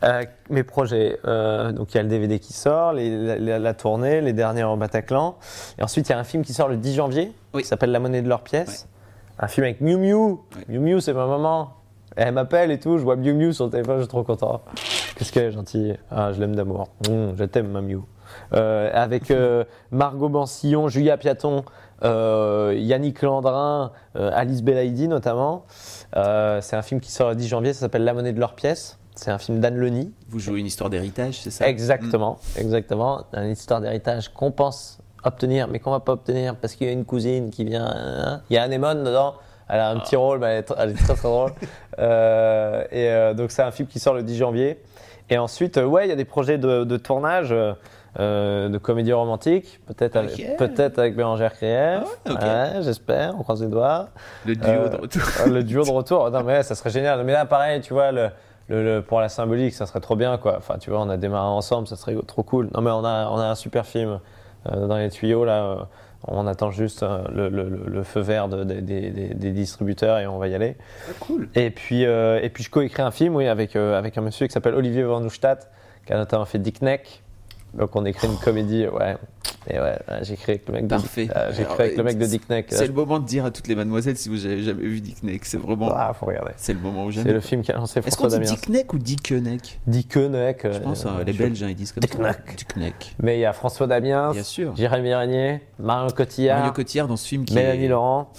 Euh, 0.04 0.24
mes 0.50 0.64
projets, 0.64 1.20
euh, 1.26 1.72
donc 1.72 1.94
il 1.94 1.98
y 1.98 2.00
a 2.00 2.04
le 2.04 2.10
DVD 2.10 2.40
qui 2.40 2.54
sort, 2.54 2.92
les- 2.94 3.38
la, 3.38 3.60
la 3.60 3.74
tournée, 3.76 4.20
les 4.22 4.34
derniers 4.34 4.64
en 4.64 4.76
Bataclan. 4.76 5.36
Et 5.78 5.84
ensuite, 5.84 6.10
il 6.10 6.12
y 6.12 6.16
a 6.16 6.18
un 6.20 6.24
film 6.24 6.44
qui 6.44 6.54
sort 6.54 6.68
le 6.70 6.78
10 6.78 6.96
janvier, 6.96 7.32
Oui. 7.54 7.62
qui 7.62 7.68
s'appelle 7.68 7.92
La 7.92 8.00
monnaie 8.00 8.24
de 8.24 8.28
leur 8.30 8.42
pièce. 8.42 8.88
Un 9.38 9.48
film 9.48 9.66
avec 9.66 9.80
Miu 9.80 9.98
Miu. 9.98 10.16
Ouais. 10.16 10.38
Miu 10.70 10.80
Miu, 10.80 11.02
c'est 11.02 11.14
ma 11.14 11.28
maman. 11.28 11.74
Elle 12.16 12.34
m'appelle 12.34 12.72
et 12.72 12.80
tout, 12.80 12.98
je 12.98 13.04
vois 13.04 13.16
Miu 13.16 13.34
Miu 13.34 13.54
sur 13.54 13.66
le 13.66 13.72
téléphone, 13.72 13.98
je 13.98 14.02
suis 14.02 14.10
trop 14.10 14.24
content. 14.24 14.62
Qu'est-ce 15.16 15.32
qu'elle 15.32 15.46
est 15.46 15.52
gentille. 15.52 15.96
Ah, 16.10 16.32
je 16.34 16.40
l'aime 16.40 16.56
d'amour. 16.56 16.88
Mmh, 17.08 17.34
je 17.38 17.44
t'aime, 17.44 17.68
ma 17.68 17.82
Miu. 17.82 18.00
Euh, 18.54 18.90
avec 18.94 19.30
euh, 19.30 19.66
Margot 19.92 20.30
Bansillon, 20.30 20.88
Julia 20.88 21.18
Piaton, 21.18 21.64
euh, 22.04 22.74
Yannick 22.78 23.22
Landrin, 23.22 23.92
euh, 24.16 24.32
Alice 24.34 24.64
Belaïdi 24.64 25.08
notamment. 25.08 25.66
Euh, 26.16 26.60
c'est 26.62 26.76
un 26.76 26.82
film 26.82 27.00
qui 27.00 27.12
sort 27.12 27.30
le 27.30 27.36
10 27.36 27.48
janvier, 27.48 27.74
ça 27.74 27.82
s'appelle 27.82 28.04
La 28.04 28.14
monnaie 28.14 28.34
de 28.34 28.40
leur 28.40 28.54
pièce. 28.56 28.98
C'est 29.16 29.32
un 29.32 29.38
film 29.38 29.60
d'Anne 29.60 29.78
Leni. 29.78 30.14
Vous 30.30 30.40
jouez 30.40 30.60
une 30.60 30.66
histoire 30.66 30.90
d'héritage, 30.90 31.42
c'est 31.42 31.52
ça? 31.52 31.68
Exactement, 31.68 32.40
exactement. 32.58 33.26
Une 33.34 33.52
histoire 33.52 33.82
d'héritage 33.82 34.30
qu'on 34.30 34.52
pense 34.52 35.00
obtenir, 35.24 35.68
mais 35.68 35.80
qu'on 35.80 35.92
va 35.92 36.00
pas 36.00 36.14
obtenir 36.14 36.56
parce 36.56 36.76
qu'il 36.76 36.88
y 36.88 36.90
a 36.90 36.94
une 36.94 37.06
cousine 37.06 37.50
qui 37.52 37.66
vient. 37.66 37.86
hein. 37.86 38.42
Il 38.50 38.56
y 38.56 38.58
a 38.58 38.64
Anémone 38.64 39.04
dedans. 39.04 39.36
Elle 39.70 39.80
a 39.80 39.90
un 39.90 40.00
petit 40.00 40.18
rôle, 40.18 40.40
mais 40.40 40.48
elle 40.48 40.60
est, 40.60 40.74
elle 40.78 40.90
est 40.92 40.94
très 41.04 41.14
très 41.16 41.28
drôle. 41.30 41.52
Euh, 42.00 42.84
et 42.90 43.10
euh, 43.10 43.34
donc 43.34 43.52
c'est 43.52 43.62
un 43.62 43.70
film 43.70 43.88
qui 43.88 44.00
sort 44.00 44.14
le 44.14 44.24
10 44.24 44.38
janvier. 44.38 44.80
Et 45.30 45.38
ensuite, 45.38 45.78
euh, 45.78 45.86
ouais, 45.86 46.06
il 46.08 46.10
y 46.10 46.14
a 46.14 46.16
des 46.16 46.26
projets 46.26 46.58
de, 46.58 46.84
de 46.86 46.98
tournage. 46.98 47.54
Euh, 48.20 48.68
de 48.70 48.78
comédie 48.78 49.14
romantique, 49.14 49.80
peut-être 49.88 50.16
avec, 50.18 50.58
peut-être 50.58 51.00
avec 51.00 51.16
Bérangère 51.16 51.54
Krief, 51.54 51.70
Ah 51.72 52.00
ouais, 52.28 52.32
ok. 52.34 52.42
Ouais, 52.42 52.82
j'espère, 52.84 53.34
on 53.40 53.44
croise 53.44 53.62
les 53.62 53.70
doigts. 53.70 54.10
Le 54.46 54.56
duo 54.56 54.70
Euh, 54.70 54.90
de 54.90 54.96
retour. 54.98 55.22
Euh, 55.42 55.50
le 55.50 55.64
duo 55.64 55.84
de 55.86 55.92
retour, 55.92 56.30
non 56.30 56.44
mais 56.44 56.64
ça 56.64 56.76
serait 56.76 56.90
génial. 56.90 57.24
Mais 57.24 57.32
là, 57.34 57.46
pareil, 57.46 57.80
tu 57.82 57.94
vois, 57.94 58.12
le, 58.12 58.30
le- 58.68 58.84
le- 58.84 59.02
pour 59.02 59.20
la 59.22 59.30
symbolique, 59.30 59.74
ça 59.74 59.86
serait 59.86 60.02
trop 60.02 60.16
bien, 60.18 60.38
quoi. 60.38 60.56
Enfin, 60.58 60.76
tu 60.78 60.90
vois, 60.90 61.00
on 61.02 61.10
a 61.10 61.18
démarré 61.18 61.48
ensemble, 61.48 61.88
ça 61.88 61.96
serait 61.96 62.16
trop 62.28 62.44
cool. 62.44 62.70
Non 62.76 62.82
mais 62.82 62.92
on 62.92 63.06
a, 63.06 63.28
on 63.30 63.38
a 63.38 63.46
un 63.46 63.56
super 63.56 63.86
film 63.86 64.20
euh, 64.72 64.88
dans 64.88 64.98
les 64.98 65.10
tuyaux 65.10 65.46
là. 65.46 65.88
on 66.28 66.46
attend 66.48 66.70
juste 66.70 67.04
le, 67.34 67.50
le- 67.50 67.68
le- 67.70 67.84
le 67.88 68.04
feu 68.04 68.20
vert 68.20 68.48
de- 68.50 68.64
de- 68.64 68.80
des- 68.82 69.52
distributeurs 69.52 70.20
et 70.20 70.28
on 70.28 70.38
va 70.38 70.50
y 70.50 70.54
aller. 70.56 70.76
cool. 71.22 71.50
Et 71.56 71.72
puis, 71.72 72.06
euh, 72.06 72.40
et 72.44 72.50
puis 72.50 72.64
je 72.64 72.70
coécris 72.70 73.02
un 73.02 73.10
film, 73.12 73.36
oui, 73.38 73.48
avec, 73.48 73.76
euh, 73.76 73.98
avec 73.98 74.18
un 74.18 74.22
monsieur 74.22 74.46
qui 74.48 74.54
s'appelle 74.54 74.76
Olivier 74.76 75.02
Van 75.04 75.20
Neustadt, 75.22 75.70
qui 76.06 76.14
a 76.14 76.18
notamment 76.18 76.46
fait 76.46 76.60
Dick 76.60 76.82
Neck. 76.84 77.24
Donc 77.74 77.96
on 77.96 78.06
écrit 78.06 78.28
une 78.28 78.38
comédie, 78.38 78.86
ouais. 78.88 79.16
Et 79.70 79.80
ouais, 79.80 79.98
j'ai 80.24 80.34
écrit 80.34 80.54
avec 80.54 80.68
le 80.68 80.74
mec 80.74 80.84
de, 80.84 80.90
Parfait. 80.90 81.30
euh, 81.36 81.52
j'ai 81.56 81.66
avec 81.66 81.96
le 81.96 82.04
mec 82.04 82.18
de 82.18 82.26
Dick 82.26 82.50
Neck. 82.50 82.66
C'est 82.70 82.88
le 82.88 82.94
moment 82.94 83.20
de 83.20 83.26
dire 83.26 83.46
à 83.46 83.52
toutes 83.52 83.68
les 83.68 83.76
mademoiselles 83.76 84.18
si 84.18 84.28
vous 84.28 84.46
avez 84.48 84.64
jamais 84.64 84.82
vu 84.82 85.02
Dick 85.02 85.22
Neck. 85.22 85.46
C'est 85.46 85.58
vraiment. 85.58 85.92
Ah, 85.96 86.14
faut 86.20 86.26
regarder. 86.26 86.52
C'est 86.58 86.74
le 86.74 86.80
moment 86.80 87.06
où 87.06 87.12
C'est 87.12 87.20
jamais. 87.20 87.34
le 87.34 87.40
film 87.42 87.62
qui 87.62 87.72
a 87.72 87.76
lancé 87.76 88.00
Est-ce 88.00 88.18
qu'on 88.18 88.24
François 88.30 88.40
dit. 88.40 88.52
Dick 88.52 88.70
Neck 88.70 88.94
ou 88.94 88.98
Dick 88.98 89.32
Neck? 89.32 89.80
Dick 89.86 90.16
Neck. 90.16 90.68
Je 90.72 90.80
pense, 90.80 91.06
hein, 91.06 91.18
les 91.26 91.34
Belges, 91.34 91.62
hein, 91.64 91.68
ils 91.70 91.76
disent 91.76 91.92
comme 91.92 92.02
Dick 92.02 92.14
ça. 92.14 92.24
Neck. 92.24 92.56
Dick 92.58 92.76
Neck. 92.76 93.16
Mais 93.22 93.38
il 93.38 93.42
y 93.42 93.46
a 93.46 93.54
François 93.54 93.86
Damiens, 93.88 94.32
Bien 94.32 94.44
sûr. 94.44 94.76
Jérémy 94.76 95.14
Régnier, 95.14 95.62
Marion 95.80 96.10
Cotillard, 96.10 96.58
Mario 96.58 96.74
Cotillard 96.74 97.08
dans 97.08 97.18
ce 97.18 97.28
film 97.28 97.46
qui 97.46 97.54
Mélanie 97.54 97.86
est. 97.86 97.90
Laurent, 97.90 98.32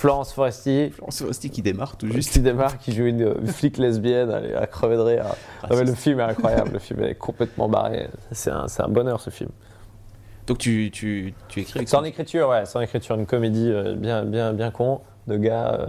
Florence 0.00 0.32
Foresti, 0.32 0.90
Florence 0.90 1.18
Foresti 1.20 1.50
qui 1.50 1.60
démarre 1.60 1.98
tout 1.98 2.10
juste 2.10 2.30
qui 2.32 2.40
démarre, 2.40 2.78
qui 2.78 2.92
joue 2.92 3.04
une, 3.04 3.46
flic 3.48 3.76
lesbienne, 3.76 4.30
elle 4.34 4.52
est 4.52 4.54
à 4.54 4.66
crever 4.66 4.96
de 4.96 5.02
rire. 5.02 5.24
Non, 5.70 5.76
mais 5.76 5.84
le 5.84 5.92
film 5.94 6.20
est 6.20 6.22
incroyable, 6.22 6.70
le 6.72 6.78
film 6.78 7.02
est 7.02 7.14
complètement 7.16 7.68
barré. 7.68 8.08
C'est 8.32 8.50
un, 8.50 8.64
un 8.78 8.88
bonheur 8.88 9.20
ce 9.20 9.28
film. 9.28 9.50
Donc 10.46 10.56
tu, 10.56 10.90
tu, 10.90 11.34
tu 11.48 11.60
écris 11.60 11.86
C'est 11.86 11.96
en 11.96 12.04
écriture, 12.04 12.48
ouais, 12.48 12.64
c'est 12.64 12.78
en 12.78 12.80
écriture, 12.80 13.14
une 13.16 13.26
comédie 13.26 13.70
euh, 13.70 13.94
bien, 13.94 14.24
bien, 14.24 14.54
bien 14.54 14.70
con 14.70 15.02
de 15.26 15.36
gars. 15.36 15.74
euh, 15.74 15.86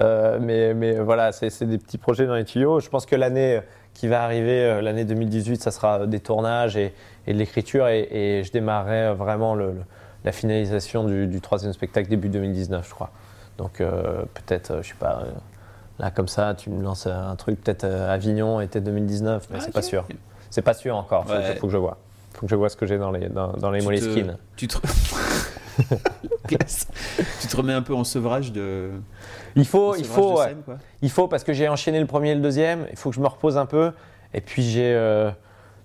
euh, 0.00 0.38
mais, 0.38 0.74
mais 0.74 0.98
voilà, 0.98 1.32
c'est 1.32 1.64
des 1.64 1.78
petits 1.78 1.96
projets 1.96 2.26
dans 2.26 2.34
les 2.34 2.44
tuyaux. 2.44 2.80
Je 2.80 2.90
pense 2.90 3.06
que 3.06 3.16
l'année 3.16 3.60
qui 3.94 4.06
va 4.06 4.22
arriver, 4.22 4.82
l'année 4.82 5.06
2018, 5.06 5.62
ça 5.62 5.70
sera 5.70 6.06
des 6.06 6.20
tournages 6.20 6.76
et, 6.76 6.92
et 7.26 7.32
de 7.32 7.38
l'écriture. 7.38 7.88
Et, 7.88 8.06
et 8.10 8.44
je 8.44 8.52
démarrerai 8.52 9.14
vraiment 9.14 9.54
le- 9.54 9.72
le- 9.72 9.82
la 10.24 10.32
finalisation 10.32 11.04
du, 11.04 11.26
du 11.26 11.40
troisième 11.40 11.72
spectacle 11.72 12.10
début 12.10 12.28
2019, 12.28 12.86
je 12.86 12.94
crois. 12.94 13.10
Donc 13.58 13.80
euh, 13.80 14.22
peut-être, 14.34 14.70
euh, 14.70 14.82
je 14.82 14.88
sais 14.88 14.94
pas, 14.98 15.22
euh, 15.22 15.30
là 15.98 16.10
comme 16.10 16.28
ça, 16.28 16.54
tu 16.54 16.70
me 16.70 16.82
lances 16.82 17.06
un 17.06 17.34
truc, 17.36 17.62
peut-être 17.62 17.84
Avignon 17.84 18.60
était 18.60 18.80
2019, 18.80 19.48
mais 19.50 19.56
Ah, 19.58 19.62
c'est 19.64 19.72
pas 19.72 19.82
sûr. 19.82 20.06
C'est 20.50 20.62
pas 20.62 20.74
sûr 20.74 20.96
encore, 20.96 21.26
faut, 21.26 21.32
Ouais. 21.32 21.52
que, 21.54 21.60
faut 21.60 21.66
que 21.66 21.72
je 21.72 21.78
vois. 21.78 21.96
Faut 22.34 22.46
que 22.46 22.50
je 22.50 22.56
vois 22.56 22.68
ce 22.68 22.76
que 22.76 22.86
j'ai 22.86 22.98
dans 22.98 23.10
les, 23.10 23.28
dans, 23.28 23.52
dans 23.52 23.70
les 23.70 23.80
tu 23.80 23.84
te- 23.86 23.90
Moleskine. 23.90 24.36
Tu 24.56 24.68
te... 24.68 24.76
Tu 26.48 27.48
te 27.48 27.56
remets 27.56 27.72
un 27.72 27.82
peu 27.82 27.94
en 27.94 28.04
sevrage 28.04 28.52
de. 28.52 28.90
Il 29.56 29.66
faut, 29.66 29.96
il 29.96 30.04
faut, 30.04 30.38
ouais. 30.38 30.56
il 31.02 31.10
faut 31.10 31.28
parce 31.28 31.44
que 31.44 31.52
j'ai 31.52 31.68
enchaîné 31.68 32.00
le 32.00 32.06
premier 32.06 32.30
et 32.30 32.34
le 32.34 32.40
deuxième. 32.40 32.86
Il 32.90 32.96
faut 32.96 33.10
que 33.10 33.16
je 33.16 33.20
me 33.20 33.26
repose 33.26 33.58
un 33.58 33.66
peu. 33.66 33.92
Et 34.34 34.40
puis 34.40 34.62
j'ai, 34.62 34.94
euh, 34.94 35.30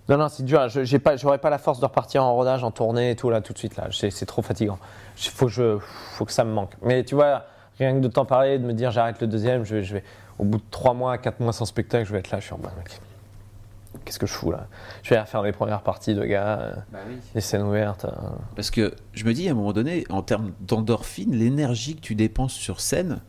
non 0.09 0.17
non, 0.17 0.27
c'est 0.29 0.43
dur. 0.43 0.67
J'ai 0.69 0.99
pas, 0.99 1.15
j'aurais 1.17 1.37
pas 1.39 1.49
la 1.49 1.57
force 1.57 1.79
de 1.79 1.85
repartir 1.85 2.23
en 2.23 2.33
rodage, 2.35 2.63
en 2.63 2.71
tournée 2.71 3.11
et 3.11 3.15
tout 3.15 3.29
là 3.29 3.41
tout 3.41 3.53
de 3.53 3.57
suite 3.57 3.75
là. 3.77 3.87
C'est, 3.91 4.25
trop 4.25 4.41
fatigant. 4.41 4.77
Il 5.17 5.29
faut 5.31 5.45
que 5.47 5.51
je, 5.51 5.77
faut 6.13 6.25
que 6.25 6.31
ça 6.31 6.43
me 6.43 6.51
manque. 6.51 6.73
Mais 6.81 7.03
tu 7.03 7.15
vois, 7.15 7.45
rien 7.79 7.93
que 7.95 7.99
de 7.99 8.07
t'en 8.07 8.25
parler, 8.25 8.59
de 8.59 8.65
me 8.65 8.73
dire 8.73 8.91
j'arrête 8.91 9.19
le 9.21 9.27
deuxième, 9.27 9.63
je 9.63 9.75
vais, 9.75 9.83
je 9.83 9.93
vais, 9.95 10.03
au 10.39 10.43
bout 10.45 10.57
de 10.57 10.63
trois 10.71 10.93
mois, 10.93 11.17
quatre 11.17 11.39
mois 11.39 11.53
sans 11.53 11.65
spectacle, 11.65 12.05
je 12.07 12.13
vais 12.13 12.19
être 12.19 12.31
là. 12.31 12.39
Je 12.39 12.45
suis 12.45 12.53
en 12.53 12.57
mode, 12.57 12.71
mec, 12.77 12.99
Qu'est-ce 14.05 14.19
que 14.19 14.25
je 14.25 14.31
fous 14.31 14.51
là? 14.51 14.67
Je 15.03 15.09
vais 15.09 15.19
refaire 15.19 15.43
mes 15.43 15.51
premières 15.51 15.81
parties 15.81 16.15
de 16.15 16.23
gars, 16.23 16.59
euh, 16.59 16.73
des 17.35 17.41
scènes 17.41 17.63
ouvertes. 17.63 18.05
euh. 18.05 18.11
Parce 18.55 18.71
que 18.71 18.95
je 19.13 19.25
me 19.25 19.33
dis 19.33 19.47
à 19.49 19.51
un 19.51 19.53
moment 19.55 19.73
donné, 19.73 20.05
en 20.09 20.21
termes 20.21 20.53
d'endorphine, 20.61 21.35
l'énergie 21.35 21.95
que 21.95 22.01
tu 22.01 22.15
dépenses 22.15 22.53
sur 22.53 22.79
scène, 22.79 23.19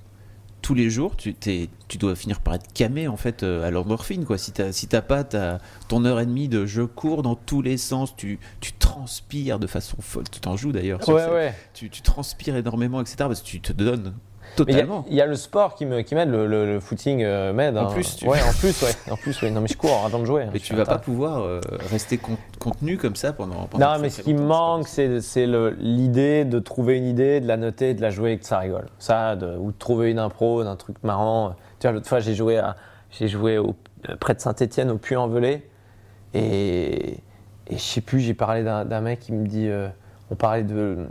tous 0.62 0.74
les 0.74 0.88
jours, 0.88 1.16
tu, 1.16 1.34
t'es- 1.34 1.68
tu 1.88 1.98
dois 1.98 2.14
finir 2.14 2.38
par 2.38 2.54
être 2.54 2.72
camé 2.72 3.08
en 3.08 3.16
fait 3.16 3.42
euh, 3.42 3.66
à 3.66 3.72
l'endorphine. 3.72 4.24
Quoi. 4.24 4.38
Si 4.38 4.52
tu 4.52 4.62
si 4.70 4.86
t'as 4.86 5.02
pas 5.02 5.24
ta, 5.24 5.58
ton 5.88 6.04
heure 6.04 6.20
et 6.20 6.26
demie 6.26 6.48
de 6.48 6.64
je 6.64 6.82
cours 6.82 7.22
dans 7.24 7.34
tous 7.34 7.60
les 7.62 7.76
sens, 7.76 8.14
tu, 8.14 8.38
tu 8.60 8.72
transpires 8.72 9.58
de 9.58 9.66
façon 9.66 9.96
folle. 10.00 10.24
Tu 10.30 10.38
t'en 10.38 10.56
joues 10.56 10.70
d'ailleurs. 10.70 11.02
sur 11.02 11.14
Ouais 11.14 11.22
scène. 11.24 11.32
ouais. 11.34 11.54
Tu, 11.74 11.90
tu 11.90 12.02
transpires 12.02 12.54
énormément, 12.54 13.00
etc. 13.00 13.16
Parce 13.18 13.42
que 13.42 13.46
tu 13.46 13.60
te 13.60 13.72
donnes 13.72 14.14
Mais 14.58 14.64
il 14.66 14.70
y 14.70 14.74
a- 14.74 14.82
totalement. 14.82 15.04
il 15.08 15.14
y, 15.14 15.20
a 15.20 15.26
le 15.26 15.34
sport 15.36 15.74
qui 15.74 15.86
m'aide, 15.86 16.28
le, 16.30 16.46
le- 16.46 16.66
le 16.74 16.80
footing 16.80 17.22
euh, 17.22 17.52
m'aide. 17.52 17.76
En 17.78 17.86
hein. 17.88 17.92
plus, 17.92 18.16
tu- 18.16 18.26
Ouais, 18.28 18.38
en 18.42 18.52
plus, 18.52 18.82
ouais. 18.82 18.90
En 19.10 19.16
plus, 19.16 19.40
ouais. 19.42 19.50
Non 19.50 19.60
mais 19.60 19.68
je 19.68 19.76
cours 19.76 20.02
avant 20.04 20.18
de 20.18 20.24
jouer. 20.24 20.46
Mais 20.52 20.58
tu 20.58 20.74
vas 20.74 20.84
pas 20.84 20.98
pouvoir 20.98 21.40
euh, 21.40 21.60
rester 21.90 22.18
con- 22.18 22.36
contenu 22.58 22.98
comme 22.98 23.16
ça 23.16 23.32
pendant. 23.32 23.66
pendant 23.66 23.92
Non, 23.94 23.98
mais 24.00 24.10
ce 24.10 24.22
qui 24.22 24.34
me 24.34 24.42
manque, 24.42 24.88
c'est 24.88 25.46
l'idée 25.78 26.44
de 26.44 26.58
trouver 26.58 26.96
une 26.98 27.06
idée, 27.06 27.40
de 27.40 27.46
la 27.48 27.56
noter, 27.56 27.94
de 27.94 28.02
la 28.02 28.10
jouer 28.10 28.32
et 28.32 28.38
que 28.38 28.46
ça 28.46 28.58
rigole. 28.58 28.86
Ça, 28.98 29.36
de- 29.36 29.56
ou 29.56 29.72
de 29.72 29.78
trouver 29.78 30.10
une 30.10 30.18
impro, 30.18 30.64
d'un 30.64 30.76
truc 30.76 30.96
marrant. 31.02 31.54
Tu 31.78 31.86
vois, 31.86 31.92
l'autre 31.92 32.08
fois, 32.08 32.20
j'ai 32.20 32.34
joué, 32.34 32.58
à, 32.58 32.76
joué 33.20 33.58
au- 33.58 33.74
près 34.20 34.34
de 34.34 34.40
Saint-Etienne, 34.40 34.90
au 34.90 34.98
Puy-en-Velay. 34.98 35.62
Et, 36.34 37.12
et 37.68 37.72
je 37.72 37.78
sais 37.78 38.00
plus, 38.00 38.20
j'ai 38.20 38.34
parlé 38.34 38.62
d'un 38.64 39.00
mec 39.00 39.20
qui 39.20 39.32
me 39.32 39.46
dit. 39.46 39.68
euh, 39.68 39.88
on 40.30 40.34
parlait 40.34 40.62
de. 40.62 41.06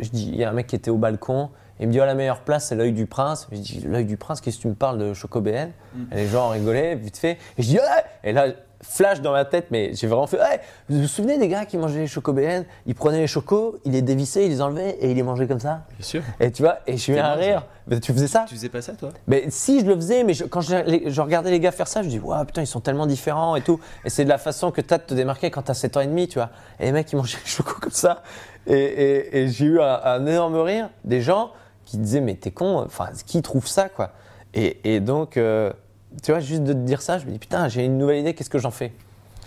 je 0.00 0.08
dis, 0.10 0.28
il 0.28 0.36
y 0.36 0.44
a 0.44 0.50
un 0.50 0.52
mec 0.52 0.66
qui 0.66 0.76
était 0.76 0.90
au 0.90 0.98
balcon. 0.98 1.48
Il 1.80 1.88
me 1.88 1.92
dit, 1.92 2.00
oh, 2.00 2.04
la 2.04 2.14
meilleure 2.14 2.40
place, 2.40 2.66
c'est 2.66 2.74
l'œil 2.76 2.92
du 2.92 3.06
prince. 3.06 3.46
Je 3.52 3.56
dis, 3.58 3.80
l'œil 3.86 4.04
du 4.04 4.16
prince, 4.16 4.40
qu'est-ce 4.40 4.56
que 4.58 4.62
tu 4.62 4.68
me 4.68 4.74
parles 4.74 4.98
de 4.98 5.14
Chocobéen 5.14 5.70
Et 6.12 6.16
les 6.16 6.26
gens 6.28 6.48
rigolaient, 6.48 6.94
vite 6.96 7.16
fait. 7.18 7.38
Et 7.56 7.62
je 7.62 7.68
dis, 7.68 7.76
ouais 7.76 8.04
Et 8.24 8.32
là, 8.32 8.46
flash 8.80 9.20
dans 9.20 9.32
ma 9.32 9.44
tête, 9.44 9.66
mais 9.72 9.90
j'ai 9.94 10.06
vraiment 10.06 10.26
fait, 10.28 10.38
ouais 10.38 10.60
Vous 10.88 11.00
vous 11.00 11.06
souvenez 11.08 11.36
des 11.38 11.48
gars 11.48 11.64
qui 11.66 11.76
mangeaient 11.76 11.98
les 12.00 12.06
Chocobéen 12.06 12.64
Ils 12.86 12.94
prenaient 12.94 13.18
les 13.20 13.26
chocos, 13.26 13.78
ils 13.84 13.90
les 13.92 14.02
dévissaient, 14.02 14.44
ils 14.46 14.50
les 14.50 14.62
enlevaient 14.62 14.96
et 15.00 15.10
ils 15.10 15.16
les 15.16 15.22
mangeaient 15.24 15.48
comme 15.48 15.58
ça. 15.60 15.82
Bien 15.96 16.04
sûr. 16.06 16.22
Et 16.40 16.50
tu 16.52 16.62
vois, 16.62 16.78
et 16.86 16.92
je 16.92 17.02
suis 17.02 17.12
mis 17.12 17.18
à 17.18 17.32
rire. 17.34 17.66
Mais 17.88 17.98
tu 18.00 18.12
faisais 18.12 18.26
ça 18.28 18.44
Tu 18.46 18.54
faisais 18.54 18.68
pas 18.68 18.82
ça, 18.82 18.92
toi? 18.92 19.08
Mais 19.26 19.46
si 19.48 19.80
je 19.80 19.86
le 19.86 19.94
faisais, 19.96 20.22
mais 20.22 20.34
je- 20.34 20.44
quand 20.44 20.60
je, 20.60 20.76
les- 20.84 21.10
je 21.10 21.20
regardais 21.20 21.50
les 21.50 21.58
gars 21.58 21.72
faire 21.72 21.88
ça, 21.88 22.02
je 22.02 22.08
dis, 22.08 22.18
waouh, 22.18 22.44
putain, 22.44 22.60
ils 22.62 22.66
sont 22.66 22.80
tellement 22.80 23.06
différents 23.06 23.56
et 23.56 23.62
tout. 23.62 23.80
Et 24.04 24.10
c'est 24.10 24.24
de 24.24 24.28
la 24.28 24.38
façon 24.38 24.70
que 24.70 24.80
tu 24.80 24.92
as 24.94 24.98
de 24.98 25.02
te 25.04 25.14
démarquer 25.14 25.50
quand 25.50 25.62
tu 25.62 25.70
as 25.70 25.74
7 25.74 25.96
ans 25.96 26.00
et 26.00 26.06
demi, 26.06 26.28
tu 26.28 26.38
vois. 26.38 26.50
Et 26.80 26.84
les 26.86 26.92
mecs, 26.92 27.10
ils 27.12 27.16
mangeaient 27.16 27.38
les 27.44 27.50
chocos 27.50 27.80
comme 27.80 27.90
ça. 27.90 28.22
Et, 28.66 28.74
et- 28.74 29.38
et 29.38 29.48
j'ai 29.48 29.64
eu 29.64 29.80
un, 29.80 30.00
un 30.04 30.26
énorme 30.26 30.56
rire 30.56 30.90
des 31.04 31.20
gens 31.22 31.50
qui 31.88 31.98
disaient, 31.98 32.20
mais 32.20 32.34
t'es 32.34 32.50
con, 32.50 32.82
enfin, 32.84 33.08
qui 33.26 33.40
trouve 33.40 33.66
ça, 33.66 33.88
quoi. 33.88 34.12
Et, 34.52 34.78
et 34.84 35.00
donc, 35.00 35.36
euh, 35.36 35.72
tu 36.22 36.32
vois, 36.32 36.40
juste 36.40 36.64
de 36.64 36.72
te 36.74 36.78
dire 36.78 37.00
ça, 37.00 37.18
je 37.18 37.26
me 37.26 37.30
dis, 37.32 37.38
putain, 37.38 37.68
j'ai 37.68 37.84
une 37.84 37.96
nouvelle 37.96 38.18
idée, 38.18 38.34
qu'est-ce 38.34 38.50
que 38.50 38.58
j'en 38.58 38.70
fais? 38.70 38.92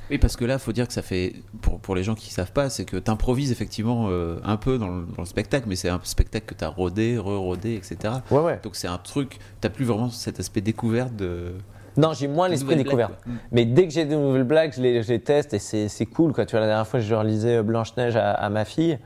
Oui, 0.09 0.17
parce 0.17 0.35
que 0.35 0.43
là, 0.43 0.57
faut 0.57 0.71
dire 0.71 0.87
que 0.87 0.93
ça 0.93 1.03
fait, 1.03 1.35
pour, 1.61 1.79
pour 1.79 1.95
les 1.95 2.03
gens 2.03 2.15
qui 2.15 2.33
savent 2.33 2.51
pas, 2.51 2.69
c'est 2.69 2.83
que 2.83 2.97
tu 2.97 3.11
improvises 3.11 3.51
effectivement 3.51 4.07
euh, 4.09 4.39
un 4.43 4.57
peu 4.57 4.77
dans 4.77 4.87
le, 4.87 5.05
dans 5.15 5.21
le 5.21 5.25
spectacle, 5.25 5.67
mais 5.69 5.75
c'est 5.75 5.87
un 5.87 6.01
spectacle 6.03 6.47
que 6.47 6.55
tu 6.55 6.65
as 6.65 6.67
rodé, 6.67 7.17
re-rodé, 7.17 7.75
etc. 7.75 8.15
Ouais, 8.31 8.39
ouais. 8.39 8.59
Donc 8.63 8.75
c'est 8.75 8.87
un 8.87 8.97
truc, 8.97 9.37
tu 9.61 9.69
plus 9.69 9.85
vraiment 9.85 10.09
cet 10.09 10.39
aspect 10.39 10.61
découverte 10.61 11.15
de. 11.15 11.53
Non, 11.95 12.13
j'ai 12.13 12.27
moins 12.27 12.49
l'esprit 12.49 12.75
découverte. 12.75 13.13
Mm. 13.25 13.31
Mais 13.51 13.65
dès 13.65 13.87
que 13.87 13.93
j'ai 13.93 14.05
de 14.05 14.15
nouvelles 14.15 14.43
blagues, 14.43 14.73
je 14.75 14.81
les, 14.81 15.03
je 15.03 15.09
les 15.09 15.19
teste 15.19 15.53
et 15.53 15.59
c'est 15.59 15.87
c'est 15.87 16.05
cool. 16.07 16.33
Quoi. 16.33 16.45
Tu 16.45 16.51
vois, 16.51 16.61
la 16.61 16.67
dernière 16.67 16.87
fois, 16.87 16.99
je 16.99 17.13
relisais 17.13 17.61
Blanche-Neige 17.61 18.15
à, 18.15 18.31
à 18.31 18.49
ma 18.49 18.65
fille. 18.65 18.97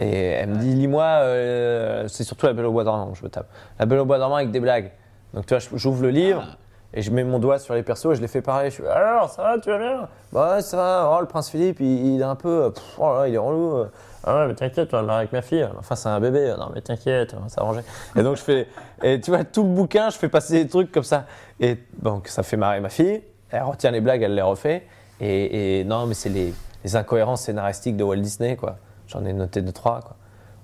Et 0.00 0.10
elle 0.30 0.48
me 0.48 0.56
dit, 0.56 0.74
lis-moi, 0.74 1.04
euh, 1.04 2.08
c'est 2.08 2.24
surtout 2.24 2.46
la 2.46 2.52
Belle 2.52 2.66
au 2.66 2.72
Bois 2.72 2.84
dormant 2.84 3.12
que 3.12 3.18
je 3.18 3.24
me 3.24 3.28
tape. 3.28 3.46
La 3.78 3.86
Belle 3.86 4.00
au 4.00 4.04
Bois 4.04 4.18
dormant 4.18 4.36
avec 4.36 4.50
des 4.50 4.60
blagues. 4.60 4.90
Donc, 5.34 5.46
tu 5.46 5.54
vois, 5.54 5.62
j'ouvre 5.74 6.02
le 6.02 6.10
livre 6.10 6.42
Ah. 6.44 6.56
et 6.92 7.02
je 7.02 7.10
mets 7.10 7.22
mon 7.24 7.38
doigt 7.38 7.58
sur 7.58 7.74
les 7.74 7.82
persos 7.82 8.06
et 8.12 8.14
je 8.16 8.20
les 8.20 8.28
fais 8.28 8.42
pareil. 8.42 8.70
Je 8.70 8.82
fais, 8.82 8.88
alors, 8.88 9.30
ça 9.30 9.42
va, 9.42 9.58
tu 9.58 9.70
vas 9.70 9.78
bien? 9.78 10.08
Bah 10.32 10.54
ouais, 10.56 10.62
ça 10.62 10.76
va. 10.76 11.12
Oh, 11.16 11.20
le 11.20 11.26
prince 11.26 11.48
Philippe, 11.50 11.78
il, 11.80 12.14
il 12.14 12.20
est 12.20 12.24
un 12.24 12.34
peu. 12.34 12.72
pff, 12.74 12.84
oh 12.98 13.14
là 13.18 13.28
il 13.28 13.34
est 13.34 13.38
relou. 13.38 13.76
euh. 13.78 13.86
Ah 14.26 14.38
ouais, 14.40 14.46
mais 14.48 14.54
t'inquiète, 14.54 14.88
tu 14.88 14.96
vas 14.96 15.16
avec 15.16 15.32
ma 15.32 15.42
fille. 15.42 15.68
Enfin, 15.78 15.94
c'est 15.96 16.08
un 16.08 16.18
bébé. 16.18 16.54
Non, 16.58 16.70
mais 16.74 16.80
t'inquiète, 16.80 17.34
on 17.38 17.42
va 17.42 17.48
s'arranger. 17.48 17.80
Et 18.16 18.22
donc, 18.22 18.36
je 18.36 18.42
fais. 18.42 18.66
Et 19.02 19.20
tu 19.20 19.30
vois, 19.30 19.44
tout 19.44 19.62
le 19.62 19.68
bouquin, 19.68 20.08
je 20.10 20.16
fais 20.18 20.28
passer 20.28 20.64
des 20.64 20.68
trucs 20.70 20.90
comme 20.90 21.02
ça. 21.04 21.24
Et 21.60 21.78
donc, 22.02 22.28
ça 22.28 22.42
fait 22.42 22.56
marrer 22.56 22.80
ma 22.80 22.88
fille. 22.88 23.22
elle 23.50 23.62
retient 23.62 23.90
les 23.90 24.00
blagues, 24.00 24.22
elle 24.22 24.34
les 24.34 24.42
refait. 24.42 24.86
Et, 25.20 25.80
et 25.80 25.84
non, 25.84 26.06
mais 26.06 26.14
c'est 26.14 26.30
les, 26.30 26.52
les 26.84 26.96
incohérences 26.96 27.42
scénaristiques 27.42 27.96
de 27.96 28.02
Walt 28.02 28.16
Disney, 28.16 28.56
quoi. 28.56 28.76
J'en 29.14 29.24
ai 29.24 29.32
noté 29.32 29.62
deux, 29.62 29.72
trois, 29.72 30.00
quoi. 30.00 30.16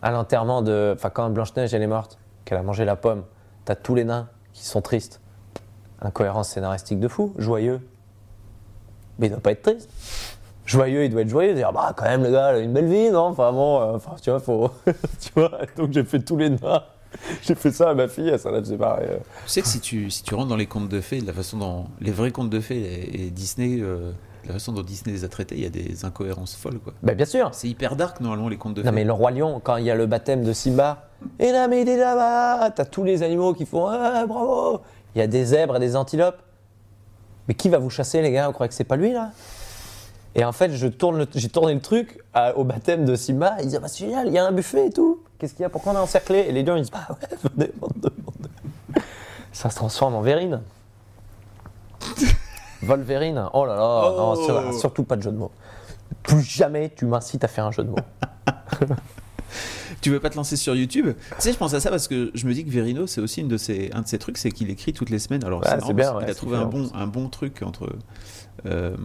À 0.03 0.11
l'enterrement 0.11 0.63
de. 0.63 0.93
Enfin, 0.97 1.11
quand 1.11 1.31
Blanche-Neige, 1.31 1.73
elle 1.73 1.83
est 1.83 1.87
morte, 1.87 2.19
qu'elle 2.45 2.59
a 2.59 2.63
mangé 2.63 2.85
la 2.85 2.97
pomme, 2.97 3.25
t'as 3.65 3.77
tous 3.77 3.95
les 3.95 4.05
nains 4.05 4.29
qui 4.53 4.65
sont 4.65 4.83
tristes. 4.83 5.21
Incohérence 6.03 6.49
scénaristique 6.49 6.99
de 6.99 7.09
fou, 7.09 7.35
joyeux. 7.39 7.81
Mais 9.19 9.27
il 9.27 9.31
doit 9.31 9.41
pas 9.41 9.53
être 9.53 9.63
triste. 9.63 9.89
Joyeux, 10.65 11.05
il 11.05 11.11
doit 11.11 11.23
être 11.23 11.29
joyeux, 11.29 11.55
dire 11.55 11.73
bah 11.73 11.93
quand 11.97 12.05
même 12.05 12.23
le 12.23 12.31
gars, 12.31 12.53
il 12.53 12.57
a 12.57 12.59
une 12.61 12.73
belle 12.73 12.87
vie, 12.87 13.11
non? 13.11 13.27
Enfin 13.27 13.53
bon, 13.53 13.81
euh, 13.81 13.97
enfin, 13.97 14.17
tu 14.21 14.31
vois, 14.31 14.41
faut. 14.41 14.71
tu 14.87 15.31
vois, 15.35 15.51
donc 15.77 15.93
j'ai 15.93 16.05
fait 16.05 16.21
tous 16.21 16.37
les 16.37 16.51
nains. 16.51 16.83
J'ai 17.43 17.57
fait 17.57 17.73
ça 17.73 17.91
à 17.91 17.95
ma 17.95 18.07
fille, 18.07 18.33
ça 18.39 18.51
l'a 18.51 18.63
fait 18.63 18.77
pareil. 18.77 19.09
Tu 19.45 19.51
sais 19.51 19.63
que 19.63 19.69
si 19.69 19.81
tu, 19.81 20.11
si 20.11 20.23
tu 20.23 20.35
rentres 20.35 20.49
dans 20.49 20.57
les 20.57 20.67
contes 20.67 20.89
de 20.89 21.01
fées, 21.01 21.21
de 21.21 21.27
la 21.27 21.33
façon 21.33 21.59
dont 21.59 21.87
les 22.01 22.13
vrais 22.13 22.31
contes 22.31 22.51
de 22.51 22.61
fées 22.61 22.81
et, 22.81 23.27
et 23.27 23.31
Disney, 23.31 23.81
euh, 23.81 24.13
la 24.47 24.55
façon 24.55 24.73
dont 24.73 24.83
Disney 24.83 25.15
les 25.15 25.25
a 25.25 25.29
traités, 25.29 25.57
il 25.57 25.63
y 25.63 25.67
a 25.67 25.71
des 25.71 26.05
incohérences 26.05 26.55
folles 26.57 26.79
quoi. 26.79 26.93
Bah 27.03 27.15
bien 27.15 27.27
sûr. 27.27 27.51
C'est 27.53 27.69
hyper 27.69 27.97
dark 27.97 28.21
normalement 28.21 28.49
les 28.49 28.57
contes 28.57 28.75
de 28.75 28.83
Non 28.83 28.89
fées. 28.91 28.95
mais 28.95 29.05
le 29.05 29.13
roi 29.13 29.31
lion, 29.31 29.61
quand 29.63 29.77
il 29.77 29.85
y 29.85 29.91
a 29.91 29.95
le 29.95 30.07
baptême 30.07 30.43
de 30.45 30.53
Simba, 30.53 31.09
et 31.39 31.53
là 31.53 31.69
mais 31.69 31.83
il 31.83 31.89
est 31.89 31.97
là-bas, 31.99 32.71
t'as 32.71 32.85
tous 32.85 33.05
les 33.05 33.23
animaux 33.23 33.55
qui 33.55 33.67
font 33.67 33.87
ah, 33.89 34.25
bravo. 34.27 34.81
Il 35.15 35.19
y 35.19 35.23
a 35.23 35.27
des 35.27 35.45
zèbres 35.45 35.77
et 35.77 35.81
des 35.81 35.97
antilopes. 35.97 36.41
Mais 37.49 37.55
qui 37.55 37.69
va 37.69 37.79
vous 37.79 37.91
chasser 37.91 38.23
les 38.23 38.31
gars? 38.31 38.47
Vous 38.47 38.53
croyez 38.53 38.69
que 38.69 38.75
c'est 38.75 38.85
pas 38.85 38.97
lui 38.97 39.13
là? 39.13 39.33
Et 40.37 40.45
en 40.45 40.53
fait, 40.53 40.71
je 40.73 40.87
tourne 40.87 41.19
le- 41.19 41.27
j'ai 41.35 41.49
tourné 41.49 41.75
le 41.75 41.81
truc 41.81 42.21
à- 42.33 42.57
au 42.57 42.63
baptême 42.63 43.05
de 43.05 43.17
Simba. 43.17 43.57
Ils 43.59 43.65
disent 43.67 43.75
ah, 43.77 43.81
bah, 43.81 43.89
c'est 43.89 44.05
génial, 44.05 44.29
il 44.29 44.33
y 44.35 44.39
a 44.39 44.47
un 44.47 44.53
buffet 44.53 44.87
et 44.87 44.91
tout. 44.91 45.21
Qu'est-ce 45.39 45.55
qu'il 45.55 45.63
y 45.63 45.67
a? 45.67 45.69
Pourquoi 45.69 45.93
on 45.93 45.97
est 45.97 45.99
encerclé? 45.99 46.39
Et 46.49 46.53
les 46.53 46.63
lions 46.63 46.77
ils 46.77 46.83
disent 46.83 46.91
bah 46.93 47.07
ouais, 47.11 47.39
venez, 47.57 47.73
venez, 47.81 48.15
venez. 48.39 49.03
Ça 49.53 49.69
se 49.71 49.75
transforme 49.75 50.15
en 50.15 50.21
Vérine. 50.21 50.61
Volvérine. 52.83 53.45
Oh 53.53 53.65
là 53.67 53.75
là, 53.75 53.81
non, 53.81 54.35
Oh. 54.37 54.47
ça- 54.47 54.73
surtout 54.79 55.05
pas 55.05 55.17
de 55.17 55.23
jeu 55.23 55.31
de 55.33 55.37
mots. 55.37 55.51
Plus 56.23 56.43
jamais 56.43 56.93
tu 56.95 57.05
m'incites 57.07 57.45
à 57.45 57.49
faire 57.49 57.67
un 57.67 57.71
jeu 57.73 57.83
de 57.85 57.91
mots. 57.91 57.97
Tu 60.01 60.11
veux 60.11 60.21
pas 60.21 60.31
te 60.31 60.37
lancer 60.37 60.57
sur 60.57 60.75
YouTube? 60.75 61.09
Tu 61.19 61.35
sais, 61.41 61.53
je 61.53 61.59
pense 61.59 61.75
à 61.75 61.81
ça 61.81 61.91
parce 61.91 62.09
que 62.09 62.31
je 62.35 62.47
me 62.47 62.55
dis 62.55 62.65
que 62.65 62.71
Verino, 62.71 63.07
c'est 63.07 63.21
aussi 63.21 63.41
une 63.43 63.49
de 63.49 63.57
ses, 63.59 63.91
un 63.93 64.01
de 64.03 64.07
ses 64.07 64.19
trucs, 64.19 64.39
c'est 64.39 64.51
qu'il 64.51 64.71
écrit 64.71 64.93
toutes 64.95 65.11
les 65.11 65.19
semaines. 65.19 65.45
Alors, 65.45 65.61
Ouais, 65.61 65.69
c'est 65.85 65.93
bien, 65.93 66.15
ouais, 66.15 66.25
a 66.25 66.29
c'est 66.29 66.35
trouvé 66.35 66.57
un 66.57 66.65
bon, 66.65 66.89
un 66.95 67.07
bon 67.07 67.29
truc 67.29 67.63
entre. 67.63 67.93
euh, 68.67 68.97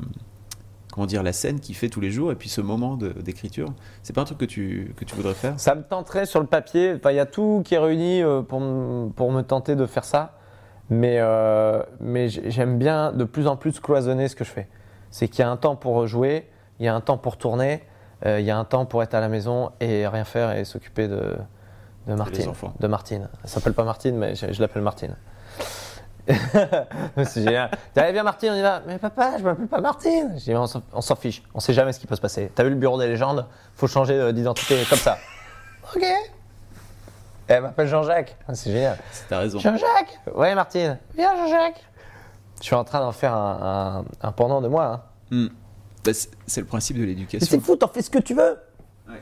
comment 0.94 1.08
dire, 1.08 1.24
la 1.24 1.34
scène 1.34 1.60
qu'il 1.60 1.76
fait 1.76 1.90
tous 1.90 2.00
les 2.00 2.12
jours 2.12 2.32
et 2.32 2.36
puis 2.36 2.48
ce 2.48 2.62
moment 2.62 2.96
d'écriture. 2.96 3.74
C'est 4.04 4.14
pas 4.14 4.22
un 4.22 4.26
truc 4.26 4.38
que 4.38 4.46
tu, 4.46 4.94
que 4.96 5.04
tu 5.04 5.16
voudrais 5.16 5.34
faire? 5.34 5.56
Ça 5.60 5.76
me 5.76 5.82
tenterait 5.84 6.26
sur 6.28 6.40
le 6.40 6.46
papier. 6.46 6.94
Enfin, 6.96 7.12
il 7.12 7.18
y 7.18 7.20
a 7.20 7.26
tout 7.26 7.62
qui 7.66 7.74
est 7.76 7.80
réuni 7.80 8.22
euh, 8.22 8.42
pour, 8.42 8.62
pour 9.16 9.32
me 9.34 9.42
tenter 9.42 9.76
de 9.76 9.86
faire 9.88 10.06
ça. 10.06 10.35
Mais, 10.90 11.18
euh, 11.20 11.82
mais 12.00 12.30
j'aime 12.30 12.78
bien 12.78 13.12
de 13.12 13.24
plus 13.24 13.48
en 13.48 13.56
plus 13.56 13.80
cloisonner 13.80 14.28
ce 14.28 14.36
que 14.36 14.44
je 14.44 14.52
fais. 14.52 14.68
C'est 15.10 15.28
qu'il 15.28 15.40
y 15.40 15.44
a 15.44 15.50
un 15.50 15.58
temps 15.58 15.76
pour 15.76 16.06
jouer, 16.08 16.48
il 16.80 16.86
y 16.86 16.90
a 16.90 16.94
un 16.94 17.02
temps 17.02 17.18
pour 17.18 17.38
tourner, 17.38 17.84
euh, 18.26 18.40
il 18.40 18.46
y 18.46 18.52
a 18.52 18.58
un 18.58 18.66
temps 18.66 18.86
pour 18.86 19.02
être 19.02 19.14
à 19.16 19.20
la 19.20 19.28
maison 19.30 19.72
et 19.80 20.08
rien 20.08 20.24
faire 20.26 20.52
et 20.56 20.64
s'occuper 20.66 21.08
de, 21.08 21.36
de 22.08 22.14
Martine. 22.14 22.52
De 22.80 22.88
Martine. 22.88 23.30
Elle 23.44 23.50
s'appelle 23.50 23.74
pas 23.74 23.84
Martine, 23.84 24.16
mais 24.18 24.36
je, 24.36 24.52
je 24.54 24.62
l'appelle 24.62 24.84
Martine. 24.84 25.16
c'est 26.28 27.44
génial. 27.44 27.70
Allez, 27.96 28.12
viens 28.14 28.24
Martine, 28.24 28.50
on 28.54 28.56
y 28.56 28.62
va. 28.62 28.82
Mais 28.88 28.98
papa, 28.98 29.34
je 29.38 29.44
m'appelle 29.44 29.68
pas 29.68 29.80
Martine. 29.82 30.34
Je 30.38 30.44
dis, 30.44 30.50
mais 30.52 30.58
on 30.58 31.02
s'en- 31.02 31.16
fiche. 31.16 31.44
On 31.54 31.60
sait 31.60 31.74
jamais 31.74 31.94
ce 31.94 32.00
qui 32.00 32.08
peut 32.08 32.16
se 32.16 32.22
passer. 32.22 32.52
T'as 32.54 32.64
vu 32.64 32.70
le 32.72 32.76
bureau 32.76 33.00
des 33.00 33.08
légendes? 33.08 33.46
Faut 33.76 33.88
changer 33.88 34.14
euh, 34.16 34.32
d'identité 34.32 34.84
comme 34.90 34.98
ça. 35.00 35.18
Ok. 35.96 36.04
Elle 37.48 37.62
m'appelle 37.64 37.88
Jean-Jacques. 37.88 38.38
Ah, 38.48 38.56
C'est 38.56 38.72
génial. 38.72 38.98
T'as 39.30 39.40
raison. 39.40 39.60
Jean-Jacques 39.60 40.20
Ouais, 40.36 40.56
Martine. 40.56 40.98
Viens, 41.16 41.36
Jean-Jacques. 41.36 41.84
Je 42.60 42.64
suis 42.64 42.76
en 42.76 42.84
train 42.84 43.00
d'en 43.02 43.12
faire 43.12 43.34
un, 43.36 44.04
un- 44.24 44.28
un 44.28 44.32
pendant 44.32 44.62
de 44.62 44.68
moi. 44.68 44.86
hein. 44.86 45.02
Hmm. 45.32 45.48
Bah, 46.04 46.12
c'est- 46.14 46.62
le 46.62 46.66
principe 46.66 46.98
de 47.00 47.04
l'éducation. 47.04 47.48
c'est 47.50 47.60
fou, 47.60 47.76
t'en 47.76 47.88
fais 47.88 48.02
ce 48.02 48.10
que 48.10 48.20
tu 48.20 48.34
veux. 48.34 48.58
Ouais. 49.08 49.22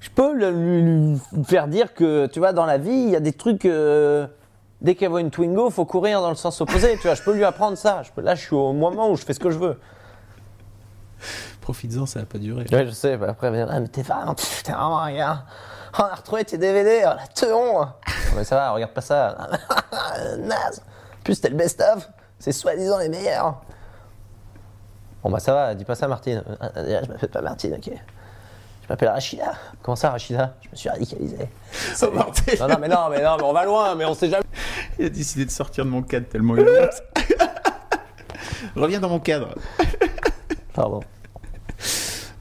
Je 0.00 0.10
peux 0.10 0.32
lui, 0.34 1.18
faire 1.44 1.68
dire 1.68 1.94
que, 1.94 2.26
tu 2.26 2.38
vois, 2.40 2.52
dans 2.52 2.66
la 2.66 2.78
vie, 2.78 2.90
il 2.90 3.10
y 3.10 3.16
a 3.16 3.20
des 3.20 3.32
trucs. 3.32 3.64
euh, 3.64 4.26
dès 4.82 4.94
qu'elle 4.94 5.10
voit 5.10 5.20
une 5.20 5.30
Twingo, 5.30 5.68
faut 5.70 5.84
courir 5.84 6.20
dans 6.22 6.30
le 6.30 6.36
sens 6.36 6.60
opposé. 6.60 6.96
tu 6.96 7.02
vois, 7.02 7.14
je 7.14 7.22
peux 7.22 7.34
lui 7.34 7.44
apprendre 7.44 7.76
ça. 7.78 8.02
Je 8.02 8.10
peux, 8.12 8.22
là, 8.22 8.34
je 8.34 8.40
suis 8.42 8.54
au 8.56 8.72
moment 8.72 9.10
où 9.10 9.16
je 9.16 9.24
fais 9.24 9.34
ce 9.34 9.40
que 9.40 9.50
je 9.50 9.58
veux. 9.58 9.78
Profites-en, 11.60 12.06
ça 12.06 12.20
va 12.20 12.26
pas 12.26 12.38
durer. 12.38 12.64
Ouais, 12.72 12.86
je 12.86 12.90
sais. 12.90 13.16
bah 13.16 13.26
après, 13.30 13.48
elle 13.48 13.52
va 13.54 13.64
dire, 13.64 13.68
ah, 13.70 13.80
mais 13.80 13.88
t'es 13.88 14.02
vraiment, 14.02 14.34
t'es 14.34 14.72
vraiment 14.72 15.06
gars. 15.14 15.44
On 15.98 16.04
a 16.04 16.14
retrouvé 16.14 16.44
tes 16.44 16.58
DVD, 16.58 17.02
on 17.04 17.10
a 17.10 17.26
teon. 17.34 17.88
mais 18.36 18.44
ça 18.44 18.56
va, 18.56 18.70
regarde 18.70 18.92
pas 18.92 19.00
ça. 19.00 19.48
Naze. 20.38 20.82
En 21.18 21.22
plus, 21.24 21.34
c'était 21.34 21.50
le 21.50 21.56
best-of. 21.56 22.08
C'est 22.38 22.52
soi-disant 22.52 22.98
les 22.98 23.08
meilleurs. 23.08 23.60
Bon, 25.22 25.30
bah 25.30 25.40
ça 25.40 25.52
va, 25.52 25.74
dis 25.74 25.84
pas 25.84 25.94
ça, 25.94 26.08
Martine. 26.08 26.42
Euh, 26.48 26.68
euh, 26.76 27.00
je 27.04 27.10
m'appelle 27.10 27.28
pas 27.28 27.42
Martine, 27.42 27.74
ok. 27.74 27.90
Je 28.82 28.88
m'appelle 28.88 29.08
Rachida. 29.08 29.52
Comment 29.82 29.96
ça, 29.96 30.10
Rachida? 30.10 30.54
Je 30.62 30.68
me 30.70 30.76
suis 30.76 30.88
radicalisé. 30.88 31.48
Oh. 32.02 32.06
Non, 32.06 32.68
non, 32.68 32.78
mais 32.80 32.88
non, 32.88 33.08
mais 33.10 33.22
non, 33.22 33.36
mais 33.36 33.44
on 33.44 33.52
va 33.52 33.64
loin, 33.64 33.94
mais 33.94 34.04
on 34.04 34.14
sait 34.14 34.30
jamais. 34.30 34.44
Il 34.98 35.06
a 35.06 35.08
décidé 35.10 35.44
de 35.44 35.50
sortir 35.50 35.84
de 35.84 35.90
mon 35.90 36.02
cadre 36.02 36.26
tellement 36.28 36.56
il 36.56 36.66
est 36.66 36.84
honte. 36.84 37.02
Reviens 38.76 39.00
dans 39.00 39.08
mon 39.10 39.20
cadre. 39.20 39.54
Pardon. 40.72 41.00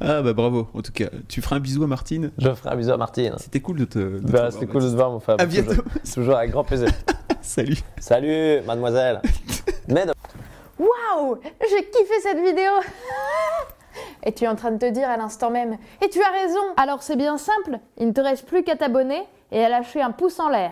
Ah 0.01 0.21
bah 0.21 0.33
bravo, 0.33 0.67
en 0.73 0.81
tout 0.81 0.91
cas. 0.93 1.07
Tu 1.27 1.41
feras 1.41 1.57
un 1.57 1.59
bisou 1.59 1.83
à 1.83 1.87
Martine. 1.87 2.31
Je 2.37 2.53
ferai 2.53 2.69
un 2.69 2.75
bisou 2.75 2.91
à 2.91 2.97
Martine. 2.97 3.33
C'était 3.37 3.59
cool 3.59 3.77
de 3.79 3.85
te. 3.85 3.99
de 3.99 4.19
Bah, 4.19 4.39
voir, 4.41 4.51
C'était 4.53 4.67
cool 4.67 4.83
de 4.83 4.89
te 4.89 4.95
voir, 4.95 5.11
mon 5.11 5.19
Fab. 5.19 5.39
À 5.41 5.45
bientôt. 5.45 5.71
Toujours, 5.73 5.83
toujours 6.13 6.35
avec 6.37 6.51
grand 6.51 6.63
plaisir. 6.63 6.89
Salut. 7.41 7.77
Salut, 7.99 8.61
mademoiselle. 8.65 9.21
Mais 9.87 10.05
Waouh 10.77 11.37
J'ai 11.69 11.83
kiffé 11.89 12.13
cette 12.21 12.37
vidéo 12.39 12.71
Et 14.23 14.31
tu 14.33 14.45
es 14.45 14.47
en 14.47 14.55
train 14.55 14.71
de 14.71 14.77
te 14.77 14.89
dire 14.89 15.09
à 15.09 15.17
l'instant 15.17 15.49
même 15.49 15.77
Et 16.01 16.09
tu 16.09 16.21
as 16.21 16.31
raison 16.31 16.59
Alors 16.77 17.01
c'est 17.03 17.15
bien 17.17 17.37
simple, 17.37 17.79
il 17.97 18.07
ne 18.07 18.11
te 18.13 18.21
reste 18.21 18.45
plus 18.45 18.63
qu'à 18.63 18.75
t'abonner 18.75 19.23
et 19.51 19.63
à 19.63 19.69
lâcher 19.69 20.01
un 20.01 20.11
pouce 20.11 20.39
en 20.39 20.47
l'air. 20.49 20.71